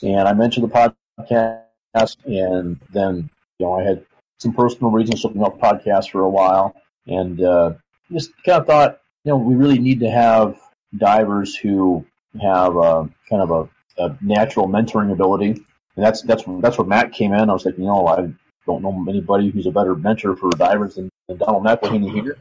and 0.02 0.28
I 0.28 0.32
mentioned 0.32 0.68
the 0.68 0.94
podcast, 1.28 2.16
and 2.24 2.80
then 2.92 3.30
you 3.58 3.66
know 3.66 3.74
I 3.74 3.82
had 3.82 4.04
some 4.38 4.52
personal 4.52 4.90
reasons 4.90 5.24
looking 5.24 5.42
up 5.42 5.58
podcasts 5.58 6.10
for 6.10 6.20
a 6.20 6.28
while, 6.28 6.74
and 7.06 7.40
uh, 7.40 7.72
just 8.10 8.32
kind 8.44 8.60
of 8.60 8.66
thought 8.66 9.00
you 9.26 9.32
know, 9.32 9.38
we 9.38 9.56
really 9.56 9.80
need 9.80 9.98
to 10.00 10.10
have 10.10 10.60
divers 10.96 11.56
who 11.56 12.06
have 12.40 12.76
a, 12.76 13.10
kind 13.28 13.42
of 13.42 13.50
a, 13.50 13.68
a 14.02 14.16
natural 14.20 14.68
mentoring 14.68 15.10
ability. 15.10 15.50
And 15.50 16.04
that's 16.04 16.22
that's 16.22 16.44
that's 16.60 16.78
where 16.78 16.86
Mac 16.86 17.12
came 17.12 17.32
in. 17.32 17.50
I 17.50 17.52
was 17.52 17.64
like, 17.64 17.76
you 17.76 17.84
know, 17.84 18.06
I 18.06 18.32
don't 18.66 18.82
know 18.82 19.04
anybody 19.08 19.50
who's 19.50 19.66
a 19.66 19.72
better 19.72 19.96
mentor 19.96 20.36
for 20.36 20.50
divers 20.50 20.94
than, 20.94 21.10
than 21.26 21.38
Donald 21.38 21.64
McElhaney 21.64 22.12
here. 22.12 22.36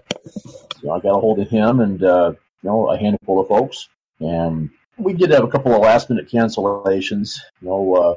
So 0.81 0.91
I 0.91 0.99
got 0.99 1.17
a 1.17 1.19
hold 1.19 1.39
of 1.39 1.49
him 1.49 1.79
and 1.79 2.03
uh, 2.03 2.33
you 2.61 2.69
know 2.69 2.91
a 2.91 2.97
handful 2.97 3.39
of 3.39 3.47
folks, 3.47 3.87
and 4.19 4.69
we 4.97 5.13
did 5.13 5.31
have 5.31 5.43
a 5.43 5.47
couple 5.47 5.73
of 5.73 5.81
last 5.81 6.09
minute 6.09 6.29
cancellations. 6.29 7.39
You 7.61 7.69
know, 7.69 7.95
uh, 7.95 8.15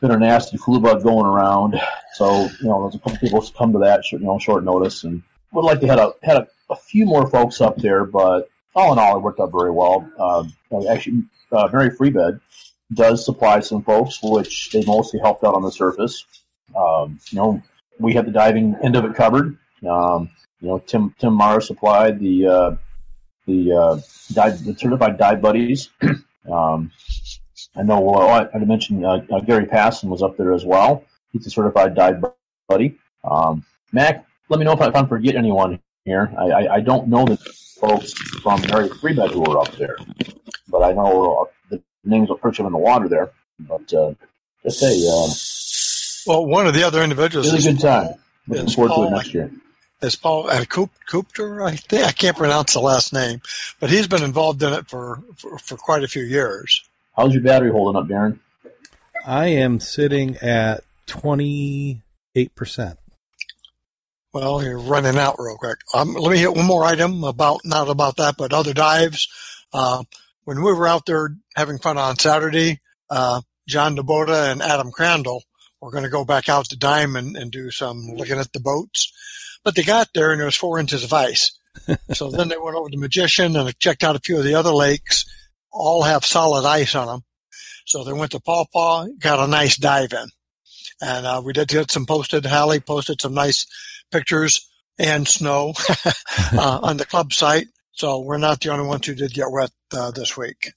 been 0.00 0.10
a 0.10 0.18
nasty 0.18 0.56
flu 0.56 0.80
bug 0.80 1.04
going 1.04 1.26
around, 1.26 1.80
so 2.14 2.48
you 2.60 2.68
know 2.68 2.82
there's 2.82 2.96
a 2.96 2.98
couple 2.98 3.18
people 3.18 3.46
come 3.56 3.72
to 3.72 3.78
that 3.80 4.10
you 4.10 4.18
know 4.18 4.38
short 4.38 4.64
notice, 4.64 5.04
and 5.04 5.22
would 5.52 5.64
like 5.64 5.80
to 5.80 5.86
had 5.86 5.98
a 5.98 6.14
had 6.22 6.38
a 6.38 6.48
a 6.72 6.76
few 6.76 7.06
more 7.06 7.28
folks 7.28 7.60
up 7.60 7.76
there, 7.76 8.04
but 8.04 8.48
all 8.74 8.92
in 8.92 8.98
all, 8.98 9.16
it 9.16 9.22
worked 9.22 9.40
out 9.40 9.52
very 9.52 9.70
well. 9.70 10.10
Um, 10.18 10.52
actually, 10.88 11.24
uh, 11.52 11.68
Mary 11.72 11.90
Free 11.90 12.10
Bed 12.10 12.40
does 12.92 13.24
supply 13.24 13.60
some 13.60 13.82
folks, 13.82 14.18
which 14.22 14.70
they 14.70 14.84
mostly 14.84 15.20
helped 15.20 15.44
out 15.44 15.54
on 15.54 15.62
the 15.62 15.70
surface. 15.70 16.24
Um, 16.74 17.18
you 17.30 17.38
know, 17.38 17.62
we 17.98 18.14
had 18.14 18.26
the 18.26 18.32
diving 18.32 18.76
end 18.82 18.96
of 18.96 19.04
it 19.04 19.14
covered. 19.14 19.56
Um, 19.88 20.30
you 20.60 20.68
know, 20.68 20.78
Tim 20.78 21.14
Tim 21.18 21.34
Mara 21.34 21.60
supplied 21.60 22.18
the 22.18 22.46
uh, 22.46 22.76
the 23.46 23.72
uh, 23.72 24.00
dive, 24.32 24.64
the 24.64 24.74
certified 24.76 25.18
dive 25.18 25.42
buddies. 25.42 25.90
um, 26.50 26.90
I 27.76 27.82
know. 27.82 28.10
Uh, 28.10 28.48
I 28.54 28.58
mentioned 28.58 29.04
uh, 29.04 29.20
uh, 29.30 29.40
Gary 29.40 29.66
Passon 29.66 30.08
was 30.08 30.22
up 30.22 30.36
there 30.36 30.52
as 30.52 30.64
well. 30.64 31.04
He's 31.32 31.46
a 31.46 31.50
certified 31.50 31.94
dive 31.94 32.22
buddy. 32.68 32.98
Um, 33.24 33.64
Mac, 33.92 34.24
let 34.48 34.58
me 34.58 34.64
know 34.64 34.72
if, 34.72 34.80
I, 34.80 35.06
forget 35.06 35.34
anyone 35.34 35.80
here. 36.04 36.32
I, 36.38 36.44
I, 36.44 36.74
I 36.74 36.80
don't 36.80 37.08
know 37.08 37.24
the 37.24 37.36
folks 37.36 38.12
from 38.42 38.60
Mary 38.62 38.88
Free 38.88 39.14
Bed 39.14 39.30
who 39.30 39.44
are 39.44 39.58
up 39.58 39.72
there, 39.76 39.96
but 40.68 40.82
I 40.82 40.92
know 40.92 41.34
uh, 41.34 41.44
the 41.70 41.82
names 42.04 42.30
of 42.30 42.40
Perch 42.40 42.60
in 42.60 42.70
the 42.70 42.78
water 42.78 43.08
there. 43.08 43.30
But 43.60 43.92
uh, 43.94 44.14
just 44.62 44.80
say, 44.80 44.94
um, 45.08 45.30
well, 46.26 46.46
one 46.46 46.66
of 46.66 46.74
the 46.74 46.84
other 46.84 47.02
individuals. 47.02 47.52
Really 47.52 47.74
good 47.74 47.80
time. 47.80 48.14
Looking 48.48 48.68
forward 48.70 48.88
Paul, 48.90 49.02
to 49.02 49.08
it 49.08 49.16
next 49.16 49.34
year. 49.34 49.50
Is 50.00 50.16
Paul 50.16 50.50
uh, 50.50 50.64
Coop, 50.64 50.90
Coopter? 51.08 51.64
I 51.64 51.76
think 51.76 52.04
I 52.04 52.10
can't 52.10 52.36
pronounce 52.36 52.72
the 52.72 52.80
last 52.80 53.12
name, 53.12 53.40
but 53.78 53.88
he's 53.88 54.08
been 54.08 54.24
involved 54.24 54.60
in 54.62 54.72
it 54.72 54.88
for, 54.88 55.22
for, 55.36 55.58
for 55.58 55.76
quite 55.76 56.02
a 56.02 56.08
few 56.08 56.24
years. 56.24 56.82
How's 57.16 57.32
your 57.34 57.42
battery 57.42 57.70
holding 57.70 58.00
up, 58.00 58.08
Darren? 58.08 58.40
I 59.24 59.46
am 59.48 59.78
sitting 59.78 60.38
at 60.38 60.82
twenty 61.06 62.00
eight 62.34 62.52
percent. 62.56 62.98
Well, 64.32 64.62
you're 64.62 64.78
running 64.78 65.18
out 65.18 65.36
real 65.38 65.58
quick. 65.58 65.80
Um, 65.92 66.14
let 66.14 66.32
me 66.32 66.38
hit 66.38 66.54
one 66.54 66.64
more 66.64 66.84
item 66.84 67.22
about, 67.22 67.60
not 67.64 67.90
about 67.90 68.16
that, 68.16 68.36
but 68.38 68.54
other 68.54 68.72
dives. 68.72 69.28
Uh, 69.74 70.04
when 70.44 70.62
we 70.62 70.72
were 70.72 70.88
out 70.88 71.04
there 71.04 71.36
having 71.54 71.78
fun 71.78 71.98
on 71.98 72.18
Saturday, 72.18 72.80
uh, 73.10 73.42
John 73.68 73.94
DeBoda 73.94 74.50
and 74.50 74.62
Adam 74.62 74.90
Crandall 74.90 75.42
were 75.82 75.90
going 75.90 76.04
to 76.04 76.10
go 76.10 76.24
back 76.24 76.48
out 76.48 76.66
to 76.66 76.78
Diamond 76.78 77.36
and 77.36 77.52
do 77.52 77.70
some 77.70 78.06
looking 78.16 78.38
at 78.38 78.52
the 78.54 78.60
boats. 78.60 79.12
But 79.64 79.74
they 79.74 79.82
got 79.82 80.08
there 80.14 80.32
and 80.32 80.40
there 80.40 80.46
was 80.46 80.56
four 80.56 80.78
inches 80.78 81.04
of 81.04 81.12
ice. 81.12 81.52
so 82.12 82.30
then 82.30 82.48
they 82.48 82.56
went 82.56 82.76
over 82.76 82.88
to 82.88 82.98
Magician 82.98 83.54
and 83.54 83.78
checked 83.78 84.02
out 84.02 84.16
a 84.16 84.20
few 84.20 84.38
of 84.38 84.44
the 84.44 84.54
other 84.54 84.72
lakes. 84.72 85.26
All 85.70 86.04
have 86.04 86.24
solid 86.24 86.66
ice 86.66 86.94
on 86.94 87.06
them. 87.06 87.20
So 87.84 88.02
they 88.02 88.12
went 88.14 88.32
to 88.32 88.40
Paw 88.40 88.64
Paw, 88.72 89.08
got 89.18 89.46
a 89.46 89.50
nice 89.50 89.76
dive 89.76 90.14
in. 90.14 90.26
And 91.02 91.26
uh, 91.26 91.42
we 91.44 91.52
did 91.52 91.68
get 91.68 91.90
some 91.90 92.06
posted. 92.06 92.46
Hallie 92.46 92.80
posted 92.80 93.20
some 93.20 93.34
nice 93.34 93.66
pictures 94.12 94.68
and 94.98 95.26
snow 95.26 95.74
uh, 96.52 96.80
on 96.82 96.96
the 96.96 97.06
club 97.06 97.32
site. 97.32 97.66
So 97.92 98.20
we're 98.20 98.38
not 98.38 98.60
the 98.60 98.70
only 98.70 98.86
ones 98.86 99.06
who 99.06 99.14
did 99.14 99.34
get 99.34 99.50
wet 99.50 99.70
uh, 99.92 100.10
this 100.10 100.36
week. 100.36 100.72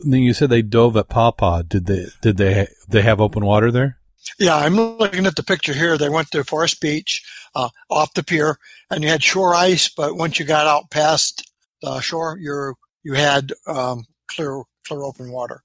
Then 0.00 0.20
you 0.20 0.32
said 0.32 0.50
they 0.50 0.62
dove 0.62 0.96
at 0.96 1.08
Paw 1.08 1.30
Paw. 1.32 1.62
Did 1.62 1.86
they? 1.86 2.06
Did 2.22 2.38
they? 2.38 2.68
They 2.88 3.02
have 3.02 3.20
open 3.20 3.44
water 3.44 3.70
there? 3.70 3.98
Yeah, 4.38 4.56
I'm 4.56 4.76
looking 4.76 5.26
at 5.26 5.36
the 5.36 5.42
picture 5.42 5.74
here. 5.74 5.98
They 5.98 6.08
went 6.08 6.30
to 6.30 6.42
Forest 6.44 6.80
Beach, 6.80 7.22
uh, 7.54 7.68
off 7.90 8.14
the 8.14 8.24
pier, 8.24 8.58
and 8.90 9.04
you 9.04 9.10
had 9.10 9.22
shore 9.22 9.54
ice. 9.54 9.90
But 9.90 10.16
once 10.16 10.38
you 10.38 10.46
got 10.46 10.66
out 10.66 10.90
past 10.90 11.50
the 11.82 12.00
shore, 12.00 12.38
you 12.40 12.74
you 13.02 13.12
had 13.12 13.52
um, 13.66 14.04
clear 14.26 14.62
clear 14.86 15.02
open 15.02 15.30
water. 15.30 15.62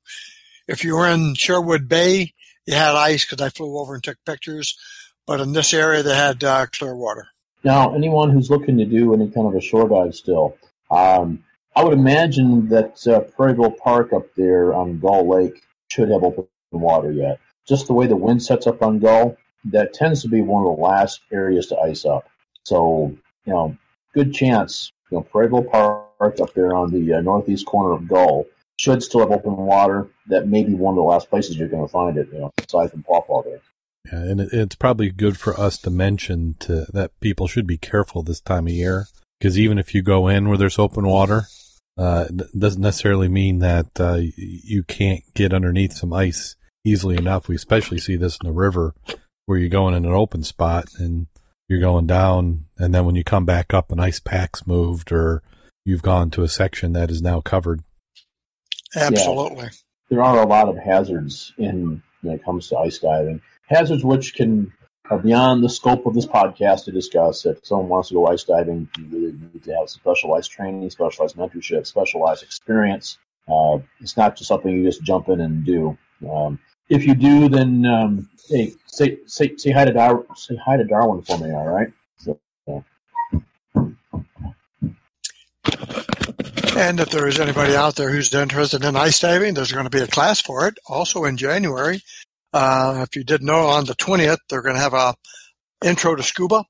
If 0.67 0.83
you 0.83 0.95
were 0.95 1.07
in 1.07 1.33
Sherwood 1.35 1.87
Bay, 1.87 2.33
you 2.65 2.75
had 2.75 2.95
ice 2.95 3.25
because 3.25 3.43
I 3.43 3.49
flew 3.49 3.79
over 3.79 3.95
and 3.95 4.03
took 4.03 4.17
pictures. 4.25 4.77
But 5.29 5.41
in 5.41 5.53
this 5.53 5.75
area, 5.75 6.01
they 6.01 6.15
had 6.15 6.43
uh, 6.43 6.65
clear 6.65 6.95
water. 6.95 7.27
Now, 7.63 7.93
anyone 7.93 8.31
who's 8.31 8.49
looking 8.49 8.79
to 8.79 8.85
do 8.85 9.13
any 9.13 9.29
kind 9.29 9.45
of 9.45 9.53
a 9.53 9.61
shore 9.61 9.87
dive 9.87 10.15
still, 10.15 10.57
um, 10.89 11.43
I 11.75 11.83
would 11.83 11.93
imagine 11.93 12.67
that 12.69 13.07
uh, 13.07 13.21
Prairieville 13.37 13.77
Park 13.77 14.11
up 14.11 14.33
there 14.33 14.73
on 14.73 14.97
Gull 14.97 15.29
Lake 15.29 15.61
should 15.87 16.09
have 16.09 16.23
open 16.23 16.47
water 16.71 17.11
yet. 17.11 17.39
Just 17.67 17.85
the 17.85 17.93
way 17.93 18.07
the 18.07 18.15
wind 18.15 18.41
sets 18.41 18.65
up 18.65 18.81
on 18.81 18.97
Gull, 18.97 19.37
that 19.65 19.93
tends 19.93 20.23
to 20.23 20.29
be 20.29 20.41
one 20.41 20.65
of 20.65 20.75
the 20.75 20.81
last 20.81 21.21
areas 21.31 21.67
to 21.67 21.77
ice 21.77 22.05
up. 22.05 22.27
So, 22.63 23.15
you 23.45 23.53
know, 23.53 23.77
good 24.15 24.33
chance, 24.33 24.91
you 25.11 25.19
know, 25.19 25.27
Prairieville 25.31 25.69
Park 25.69 26.39
up 26.41 26.55
there 26.55 26.73
on 26.73 26.89
the 26.89 27.13
uh, 27.13 27.21
northeast 27.21 27.67
corner 27.67 27.93
of 27.93 28.07
Gull 28.07 28.47
should 28.77 29.03
still 29.03 29.19
have 29.19 29.31
open 29.31 29.55
water. 29.57 30.07
That 30.25 30.47
may 30.47 30.63
be 30.63 30.73
one 30.73 30.93
of 30.93 30.97
the 30.97 31.03
last 31.03 31.29
places 31.29 31.55
you're 31.55 31.67
going 31.67 31.85
to 31.85 31.91
find 31.91 32.17
it, 32.17 32.29
you 32.33 32.39
know, 32.39 32.51
aside 32.57 32.89
from 32.89 33.03
Paw 33.03 33.21
Paw 33.21 33.43
there. 33.43 33.61
Yeah, 34.05 34.19
and 34.19 34.41
it, 34.41 34.49
it's 34.51 34.75
probably 34.75 35.09
good 35.09 35.37
for 35.37 35.59
us 35.59 35.77
to 35.79 35.89
mention 35.89 36.55
to 36.59 36.85
that 36.93 37.19
people 37.19 37.47
should 37.47 37.67
be 37.67 37.77
careful 37.77 38.23
this 38.23 38.41
time 38.41 38.67
of 38.67 38.73
year 38.73 39.07
because 39.39 39.57
even 39.57 39.77
if 39.77 39.93
you 39.93 40.01
go 40.01 40.27
in 40.27 40.47
where 40.47 40.57
there's 40.57 40.79
open 40.79 41.05
water, 41.07 41.43
uh, 41.97 42.25
it 42.29 42.59
doesn't 42.59 42.81
necessarily 42.81 43.27
mean 43.27 43.59
that 43.59 43.87
uh, 43.99 44.19
you 44.35 44.83
can't 44.83 45.21
get 45.33 45.53
underneath 45.53 45.93
some 45.93 46.13
ice 46.13 46.55
easily 46.85 47.17
enough. 47.17 47.47
We 47.47 47.55
especially 47.55 47.99
see 47.99 48.15
this 48.15 48.37
in 48.41 48.47
the 48.47 48.53
river 48.53 48.93
where 49.45 49.57
you're 49.57 49.69
going 49.69 49.95
in 49.95 50.05
an 50.05 50.13
open 50.13 50.43
spot 50.43 50.85
and 50.97 51.27
you're 51.67 51.79
going 51.79 52.07
down, 52.07 52.65
and 52.77 52.95
then 52.95 53.05
when 53.05 53.15
you 53.15 53.23
come 53.23 53.45
back 53.45 53.73
up, 53.73 53.91
an 53.91 53.99
ice 53.99 54.19
pack's 54.19 54.65
moved 54.65 55.11
or 55.11 55.43
you've 55.85 56.01
gone 56.01 56.31
to 56.31 56.43
a 56.43 56.47
section 56.47 56.93
that 56.93 57.11
is 57.11 57.21
now 57.21 57.41
covered. 57.41 57.81
Absolutely. 58.95 59.65
Yeah, 59.65 59.69
there 60.09 60.23
are 60.23 60.41
a 60.41 60.47
lot 60.47 60.67
of 60.67 60.77
hazards 60.77 61.53
in 61.57 62.01
when 62.21 62.35
it 62.35 62.43
comes 62.43 62.69
to 62.69 62.77
ice 62.77 62.97
diving. 62.99 63.41
Hazards 63.69 64.03
which 64.03 64.33
can 64.33 64.73
are 65.09 65.17
beyond 65.17 65.63
the 65.63 65.69
scope 65.69 66.05
of 66.05 66.13
this 66.13 66.25
podcast 66.25 66.85
to 66.85 66.91
discuss. 66.91 67.45
If 67.45 67.65
someone 67.65 67.89
wants 67.89 68.09
to 68.09 68.15
go 68.15 68.27
ice 68.27 68.43
diving, 68.43 68.89
you 68.97 69.05
really 69.05 69.31
need 69.31 69.63
to 69.63 69.75
have 69.75 69.89
specialized 69.89 70.51
training, 70.51 70.89
specialized 70.89 71.35
mentorship, 71.35 71.87
specialized 71.87 72.43
experience. 72.43 73.17
Uh, 73.47 73.79
it's 73.99 74.15
not 74.15 74.35
just 74.35 74.47
something 74.47 74.71
you 74.71 74.83
just 74.83 75.03
jump 75.03 75.29
in 75.29 75.41
and 75.41 75.65
do. 75.65 75.97
Um, 76.29 76.59
if 76.89 77.05
you 77.05 77.15
do, 77.15 77.49
then 77.49 77.85
um, 77.85 78.29
hey, 78.49 78.73
say, 78.85 79.19
say 79.25 79.55
say 79.57 79.71
hi 79.71 79.85
to 79.85 79.93
Dar- 79.93 80.25
say 80.35 80.55
hi 80.63 80.77
to 80.77 80.83
Darwin 80.83 81.23
for 81.23 81.37
me. 81.39 81.51
All 81.51 81.67
right. 81.67 81.91
So. 82.17 82.39
And 86.75 86.99
if 87.01 87.09
there 87.09 87.27
is 87.27 87.39
anybody 87.39 87.75
out 87.75 87.95
there 87.95 88.09
who's 88.09 88.33
interested 88.33 88.85
in 88.85 88.95
ice 88.95 89.19
diving, 89.19 89.53
there's 89.53 89.71
going 89.71 89.83
to 89.83 89.89
be 89.89 90.01
a 90.01 90.07
class 90.07 90.39
for 90.39 90.67
it 90.67 90.77
also 90.87 91.25
in 91.25 91.35
January. 91.35 92.01
Uh, 92.53 93.05
if 93.07 93.15
you 93.15 93.23
didn't 93.23 93.47
know, 93.47 93.67
on 93.67 93.85
the 93.85 93.95
20th, 93.95 94.39
they're 94.49 94.61
going 94.61 94.75
to 94.75 94.81
have 94.81 94.93
a 94.93 95.15
intro 95.83 96.15
to 96.15 96.23
scuba. 96.23 96.63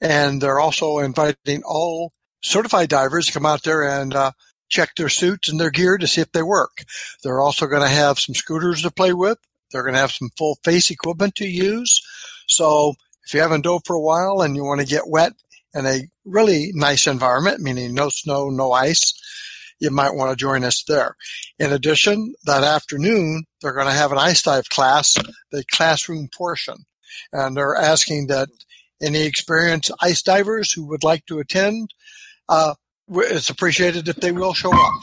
And 0.00 0.40
they're 0.40 0.58
also 0.58 0.98
inviting 0.98 1.62
all 1.64 2.12
certified 2.42 2.88
divers 2.88 3.26
to 3.26 3.32
come 3.32 3.46
out 3.46 3.62
there 3.62 3.88
and 3.88 4.14
uh, 4.14 4.32
check 4.68 4.90
their 4.96 5.08
suits 5.08 5.48
and 5.48 5.60
their 5.60 5.70
gear 5.70 5.96
to 5.96 6.08
see 6.08 6.20
if 6.20 6.32
they 6.32 6.42
work. 6.42 6.84
They're 7.22 7.40
also 7.40 7.66
going 7.66 7.82
to 7.82 7.88
have 7.88 8.18
some 8.18 8.34
scooters 8.34 8.82
to 8.82 8.90
play 8.90 9.12
with. 9.12 9.38
They're 9.70 9.82
going 9.82 9.94
to 9.94 10.00
have 10.00 10.12
some 10.12 10.30
full 10.36 10.58
face 10.64 10.90
equipment 10.90 11.36
to 11.36 11.46
use. 11.46 12.02
So 12.48 12.94
if 13.24 13.32
you 13.32 13.40
haven't 13.40 13.62
dove 13.62 13.82
for 13.86 13.94
a 13.94 14.00
while 14.00 14.42
and 14.42 14.56
you 14.56 14.64
want 14.64 14.80
to 14.80 14.86
get 14.86 15.06
wet 15.06 15.32
in 15.74 15.86
a 15.86 16.00
really 16.24 16.70
nice 16.74 17.06
environment, 17.06 17.60
meaning 17.60 17.94
no 17.94 18.08
snow, 18.08 18.48
no 18.50 18.72
ice, 18.72 19.14
you 19.78 19.90
might 19.90 20.14
want 20.14 20.30
to 20.30 20.36
join 20.36 20.64
us 20.64 20.84
there. 20.84 21.16
In 21.58 21.72
addition, 21.72 22.34
that 22.44 22.64
afternoon, 22.64 23.44
they're 23.60 23.72
going 23.72 23.86
to 23.86 23.92
have 23.92 24.12
an 24.12 24.18
ice 24.18 24.42
dive 24.42 24.68
class, 24.68 25.16
the 25.50 25.64
classroom 25.70 26.28
portion. 26.34 26.84
And 27.32 27.56
they're 27.56 27.76
asking 27.76 28.28
that 28.28 28.48
any 29.00 29.22
experienced 29.24 29.90
ice 30.00 30.22
divers 30.22 30.72
who 30.72 30.86
would 30.86 31.04
like 31.04 31.26
to 31.26 31.40
attend, 31.40 31.92
uh, 32.48 32.74
it's 33.10 33.50
appreciated 33.50 34.08
if 34.08 34.16
they 34.16 34.32
will 34.32 34.54
show 34.54 34.72
up. 34.72 34.94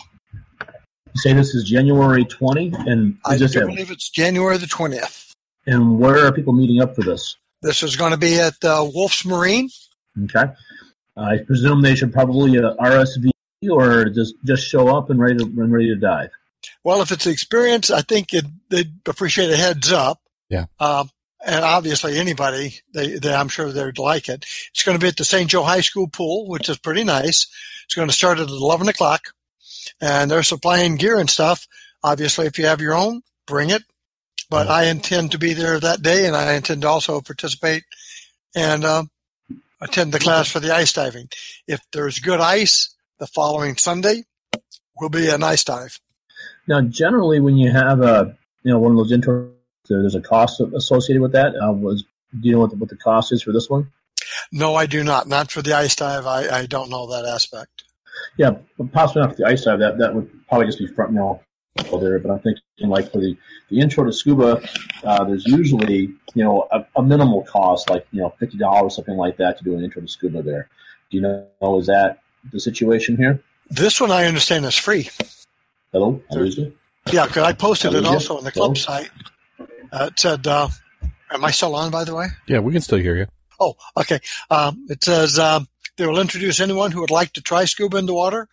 You 0.62 1.22
say 1.22 1.34
this 1.34 1.54
is 1.56 1.64
January 1.64 2.24
20, 2.24 2.74
and 2.88 3.18
I 3.26 3.38
just 3.38 3.54
do 3.54 3.66
believe 3.66 3.92
it's 3.92 4.10
January 4.10 4.58
the 4.58 4.68
20th. 4.68 5.34
And 5.66 6.00
where 6.00 6.26
are 6.26 6.32
people 6.32 6.54
meeting 6.54 6.82
up 6.82 6.96
for 6.96 7.02
this? 7.02 7.36
This 7.62 7.84
is 7.84 7.96
going 7.96 8.12
to 8.12 8.18
be 8.18 8.40
at 8.40 8.64
uh, 8.64 8.88
Wolf's 8.94 9.26
Marine. 9.26 9.70
Okay. 10.24 10.52
I 11.18 11.38
presume 11.46 11.82
they 11.82 11.96
should 11.96 12.14
probably 12.14 12.58
uh, 12.58 12.76
RSV 12.76 13.32
or 13.68 14.06
just 14.10 14.36
just 14.46 14.68
show 14.68 14.96
up 14.96 15.10
and 15.10 15.20
ready 15.20 15.38
to 15.38 15.44
and 15.44 15.72
ready 15.72 15.88
to 15.90 15.96
dive. 15.96 16.30
Well, 16.84 17.02
if 17.02 17.12
it's 17.12 17.28
experience, 17.28 17.92
I 17.92 18.02
think 18.02 18.34
it, 18.34 18.46
they'd 18.70 18.92
appreciate 19.06 19.52
a 19.52 19.58
heads 19.58 19.92
up. 19.92 20.22
Yeah. 20.50 20.66
Um, 20.80 21.10
and 21.46 21.64
obviously, 21.64 22.18
anybody, 22.18 22.76
they, 22.94 23.18
they, 23.18 23.34
I'm 23.34 23.48
sure 23.48 23.72
they'd 23.72 23.98
like 23.98 24.28
it. 24.28 24.46
It's 24.72 24.84
going 24.84 24.98
to 24.98 25.02
be 25.02 25.08
at 25.08 25.16
the 25.16 25.24
St. 25.24 25.50
Joe 25.50 25.64
High 25.64 25.82
School 25.82 26.08
pool, 26.08 26.48
which 26.50 26.68
is 26.68 26.78
pretty 26.78 27.06
nice. 27.06 27.48
It's 27.86 27.96
going 27.96 28.10
to 28.10 28.14
start 28.14 28.40
at 28.40 28.50
11 28.50 28.90
o'clock, 28.90 29.30
and 30.02 30.30
they're 30.30 30.44
supplying 30.44 30.98
gear 30.98 31.18
and 31.18 31.30
stuff. 31.30 31.66
Obviously, 32.04 32.46
if 32.46 32.60
you 32.60 32.66
have 32.66 32.82
your 32.82 32.94
own, 32.94 33.22
bring 33.48 33.70
it. 33.70 33.84
But 34.50 34.68
I 34.68 34.86
intend 34.86 35.32
to 35.32 35.38
be 35.38 35.54
there 35.54 35.80
that 35.80 36.02
day, 36.02 36.26
and 36.26 36.36
I 36.36 36.54
intend 36.54 36.82
to 36.82 36.90
also 36.90 37.22
participate 37.22 37.84
and 38.56 38.84
um, 38.84 39.10
attend 39.80 40.12
the 40.12 40.20
class 40.20 40.50
for 40.50 40.60
the 40.60 40.74
ice 40.74 40.92
diving. 40.92 41.30
If 41.68 41.80
there's 41.94 42.20
good 42.20 42.40
ice, 42.40 42.96
the 43.20 43.28
following 43.28 43.76
Sunday 43.76 44.24
will 45.00 45.10
be 45.10 45.30
a 45.30 45.38
nice 45.38 45.64
dive. 45.64 46.00
Now, 46.68 46.82
generally, 46.82 47.40
when 47.40 47.58
you 47.58 47.72
have 47.72 48.02
a 48.02 48.38
you 48.64 48.72
know 48.72 48.80
one 48.80 48.92
of 48.92 48.98
those 48.98 49.12
intro, 49.12 49.52
there's 49.88 50.16
a 50.16 50.22
cost 50.22 50.62
associated 50.62 51.22
with 51.22 51.34
that. 51.34 51.54
Uh, 51.56 51.72
was 51.72 52.04
do 52.40 52.48
you 52.48 52.54
know 52.54 52.60
what 52.60 52.72
the, 52.72 52.78
what 52.78 52.90
the 52.90 52.98
cost 52.98 53.32
is 53.32 53.44
for 53.44 53.52
this 53.52 53.70
one? 53.70 53.92
No, 54.52 54.76
I 54.76 54.86
do 54.86 55.04
not. 55.04 55.28
Not 55.28 55.52
for 55.52 55.62
the 55.62 55.74
ice 55.74 55.96
dive. 55.96 56.26
I, 56.26 56.60
I 56.60 56.66
don't 56.66 56.90
know 56.90 57.08
that 57.12 57.26
aspect. 57.26 57.84
Yeah, 58.38 58.52
possibly 58.92 59.22
not 59.22 59.32
for 59.32 59.38
the 59.38 59.48
ice 59.48 59.64
dive. 59.64 59.80
That 59.80 59.98
that 59.98 60.14
would 60.14 60.30
probably 60.48 60.68
just 60.68 60.80
be 60.80 60.88
front, 60.88 61.14
know, 61.14 61.42
there. 61.76 62.20
But 62.20 62.32
I'm 62.32 62.40
thinking 62.40 62.90
like 62.90 63.12
for 63.12 63.20
the, 63.20 63.38
the 63.70 63.80
intro 63.80 64.04
to 64.04 64.14
scuba, 64.14 64.62
uh, 65.04 65.24
there's 65.24 65.46
usually 65.46 66.14
you 66.34 66.44
know 66.44 66.68
a, 66.72 66.86
a, 66.96 67.04
minimal 67.04 67.44
cost, 67.44 67.90
like 67.90 68.06
you 68.12 68.22
know 68.22 68.34
fifty 68.40 68.58
dollars, 68.58 68.96
something 68.96 69.18
like 69.18 69.38
that, 69.38 69.58
to 69.58 69.64
do 69.64 69.76
an 69.76 69.84
intro 69.84 70.02
to 70.02 70.08
scuba. 70.08 70.42
There, 70.42 70.70
do 71.10 71.18
you 71.18 71.22
know 71.22 71.80
is 71.80 71.88
that 71.88 72.20
the 72.52 72.60
situation 72.60 73.18
here? 73.18 73.42
This 73.70 74.00
one 74.02 74.12
I 74.12 74.26
understand 74.26 74.66
is 74.66 74.76
free. 74.76 75.10
Hello, 75.92 76.22
I 76.32 76.36
lose 76.36 76.58
you. 76.58 76.74
Yeah, 77.12 77.26
because 77.26 77.44
I 77.44 77.54
posted 77.54 77.94
I 77.94 77.98
it 77.98 78.02
lose 78.02 78.08
you? 78.10 78.14
also 78.16 78.38
on 78.38 78.44
the 78.44 78.52
club 78.52 78.78
Hello? 78.78 79.00
site. 79.02 79.12
Uh, 79.92 80.10
it 80.12 80.20
said, 80.20 80.46
uh, 80.48 80.70
"Am 81.32 81.44
I 81.44 81.52
still 81.52 81.76
on?" 81.76 81.92
By 81.92 82.04
the 82.04 82.16
way. 82.16 82.28
Yeah, 82.48 82.60
we 82.60 82.72
can 82.72 82.82
still 82.82 83.00
hear 83.00 83.16
you. 83.18 83.28
Oh, 83.60 83.76
okay. 83.98 84.20
Um, 84.50 84.86
it 84.90 85.04
says 85.04 85.38
um, 85.38 85.68
they 85.98 86.06
will 86.08 86.20
introduce 86.20 86.60
anyone 86.60 86.92
who 86.92 87.02
would 87.02 87.12
like 87.12 87.34
to 87.34 87.42
try 87.42 87.66
scuba 87.66 87.98
in 87.98 88.06
the 88.06 88.14
water. 88.14 88.48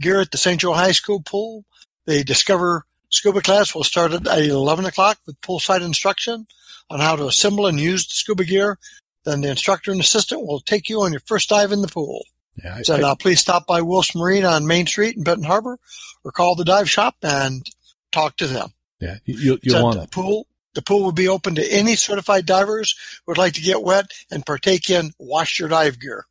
Gear 0.00 0.20
at 0.20 0.30
the 0.30 0.38
St. 0.38 0.60
Joe 0.60 0.72
High 0.74 0.92
School 0.92 1.20
pool. 1.20 1.64
The 2.06 2.22
Discover 2.22 2.84
Scuba 3.10 3.40
class 3.40 3.74
will 3.74 3.84
start 3.84 4.12
at 4.12 4.26
11 4.26 4.84
o'clock 4.84 5.18
with 5.26 5.40
poolside 5.40 5.80
instruction 5.84 6.46
on 6.90 7.00
how 7.00 7.16
to 7.16 7.26
assemble 7.26 7.66
and 7.66 7.80
use 7.80 8.06
the 8.06 8.14
scuba 8.14 8.44
gear. 8.44 8.78
Then 9.24 9.40
the 9.40 9.50
instructor 9.50 9.90
and 9.90 10.00
assistant 10.00 10.46
will 10.46 10.60
take 10.60 10.88
you 10.88 11.02
on 11.02 11.12
your 11.12 11.22
first 11.26 11.48
dive 11.48 11.72
in 11.72 11.82
the 11.82 11.88
pool. 11.88 12.24
Yeah, 12.62 12.76
I, 12.76 12.82
Said, 12.82 13.02
I- 13.02 13.10
uh, 13.10 13.14
please 13.14 13.40
stop 13.40 13.66
by 13.66 13.82
Wolf's 13.82 14.14
Marine 14.14 14.44
on 14.44 14.66
Main 14.66 14.86
Street 14.86 15.16
in 15.16 15.22
Benton 15.24 15.44
Harbor 15.44 15.78
or 16.24 16.32
call 16.32 16.54
the 16.54 16.64
dive 16.64 16.88
shop 16.90 17.16
and 17.22 17.66
talk 18.12 18.36
to 18.38 18.46
them. 18.46 18.70
yeah. 19.00 19.16
You, 19.24 19.58
Said 19.66 19.82
want 19.82 20.00
the 20.00 20.08
pool. 20.08 20.46
The 20.74 20.82
pool 20.82 21.04
will 21.04 21.12
be 21.12 21.28
open 21.28 21.54
to 21.54 21.72
any 21.72 21.96
certified 21.96 22.44
divers 22.44 22.94
who 23.24 23.30
would 23.32 23.38
like 23.38 23.54
to 23.54 23.62
get 23.62 23.82
wet 23.82 24.10
and 24.30 24.44
partake 24.44 24.90
in 24.90 25.12
wash 25.18 25.58
your 25.58 25.68
dive 25.70 25.98
gear. 26.00 26.24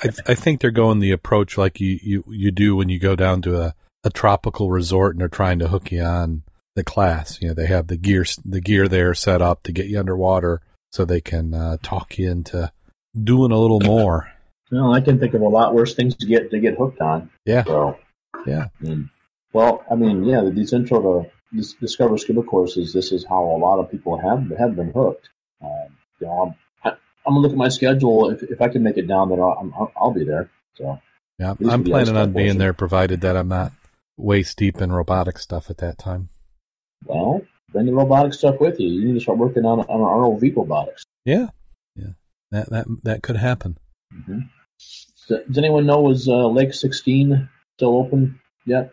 I, 0.00 0.10
I 0.26 0.34
think 0.34 0.60
they're 0.60 0.70
going 0.70 1.00
the 1.00 1.10
approach 1.12 1.58
like 1.58 1.80
you, 1.80 1.98
you, 2.02 2.24
you 2.28 2.50
do 2.50 2.76
when 2.76 2.88
you 2.88 2.98
go 2.98 3.16
down 3.16 3.42
to 3.42 3.60
a, 3.60 3.74
a 4.04 4.10
tropical 4.10 4.70
resort 4.70 5.14
and 5.14 5.20
they're 5.20 5.28
trying 5.28 5.58
to 5.60 5.68
hook 5.68 5.90
you 5.90 6.02
on. 6.02 6.42
the 6.76 6.84
class. 6.84 7.38
You 7.40 7.48
know, 7.48 7.54
they 7.54 7.66
have 7.66 7.88
the 7.88 7.96
gear 7.96 8.24
the 8.44 8.60
gear 8.60 8.86
there 8.86 9.12
set 9.14 9.42
up 9.42 9.64
to 9.64 9.72
get 9.72 9.86
you 9.86 9.98
underwater, 9.98 10.60
so 10.92 11.04
they 11.04 11.20
can 11.20 11.52
uh, 11.52 11.76
talk 11.82 12.16
you 12.18 12.30
into 12.30 12.70
doing 13.22 13.52
a 13.52 13.58
little 13.58 13.80
more. 13.80 14.30
Well, 14.70 14.94
I 14.94 15.00
can 15.00 15.18
think 15.18 15.34
of 15.34 15.40
a 15.42 15.48
lot 15.48 15.74
worse 15.74 15.94
things 15.94 16.14
to 16.16 16.26
get 16.26 16.50
to 16.50 16.60
get 16.60 16.76
hooked 16.76 17.00
on. 17.00 17.30
Yeah. 17.46 17.64
So, 17.64 17.96
Yeah. 18.46 18.66
well, 19.52 19.82
I 19.90 19.94
mean, 19.94 20.24
yeah, 20.24 20.42
these 20.52 20.72
intro 20.72 21.00
to 21.22 21.30
this 21.52 21.72
Discover 21.74 22.18
Scuba 22.18 22.42
courses. 22.42 22.92
This 22.92 23.10
is 23.12 23.24
how 23.26 23.42
a 23.42 23.56
lot 23.58 23.78
of 23.78 23.90
people 23.90 24.18
have 24.18 24.50
have 24.58 24.76
been 24.76 24.90
hooked. 24.92 25.30
Um, 25.62 25.96
you 26.20 26.26
know, 26.26 26.54
I'm, 26.84 26.92
I'm 26.92 27.34
gonna 27.34 27.38
look 27.40 27.52
at 27.52 27.58
my 27.58 27.68
schedule. 27.70 28.30
If, 28.30 28.42
if 28.42 28.60
I 28.60 28.68
can 28.68 28.82
make 28.82 28.98
it 28.98 29.08
down 29.08 29.30
there, 29.30 29.42
I'll, 29.42 29.72
I'll, 29.74 29.92
I'll 29.96 30.10
be 30.12 30.24
there. 30.24 30.50
So, 30.74 31.00
Yeah, 31.38 31.54
I'm 31.68 31.84
planning 31.84 32.16
on 32.16 32.32
being 32.32 32.58
there, 32.58 32.72
provided 32.74 33.22
that 33.22 33.36
I'm 33.36 33.48
not 33.48 33.72
waist 34.18 34.58
deep 34.58 34.80
in 34.82 34.92
robotic 34.92 35.38
stuff 35.38 35.70
at 35.70 35.78
that 35.78 35.96
time. 35.98 36.28
well, 37.06 37.40
bring 37.72 37.86
the 37.86 37.92
robotic 37.94 38.34
stuff 38.34 38.60
with 38.60 38.78
you. 38.80 38.88
You 38.88 39.06
need 39.08 39.14
to 39.14 39.20
start 39.20 39.38
working 39.38 39.64
on 39.64 39.80
on 39.80 40.00
our 40.02 40.28
ROV 40.28 40.54
robotics. 40.56 41.04
Yeah, 41.24 41.48
that 42.50 42.70
that 42.70 42.86
that 43.02 43.22
could 43.22 43.36
happen. 43.36 43.78
hmm 44.12 44.40
Does, 45.28 45.40
does 45.46 45.58
anyone 45.58 45.86
know 45.86 46.10
is 46.10 46.28
uh, 46.28 46.46
Lake 46.46 46.74
16 46.74 47.48
still 47.76 47.96
open 47.96 48.40
yet? 48.64 48.92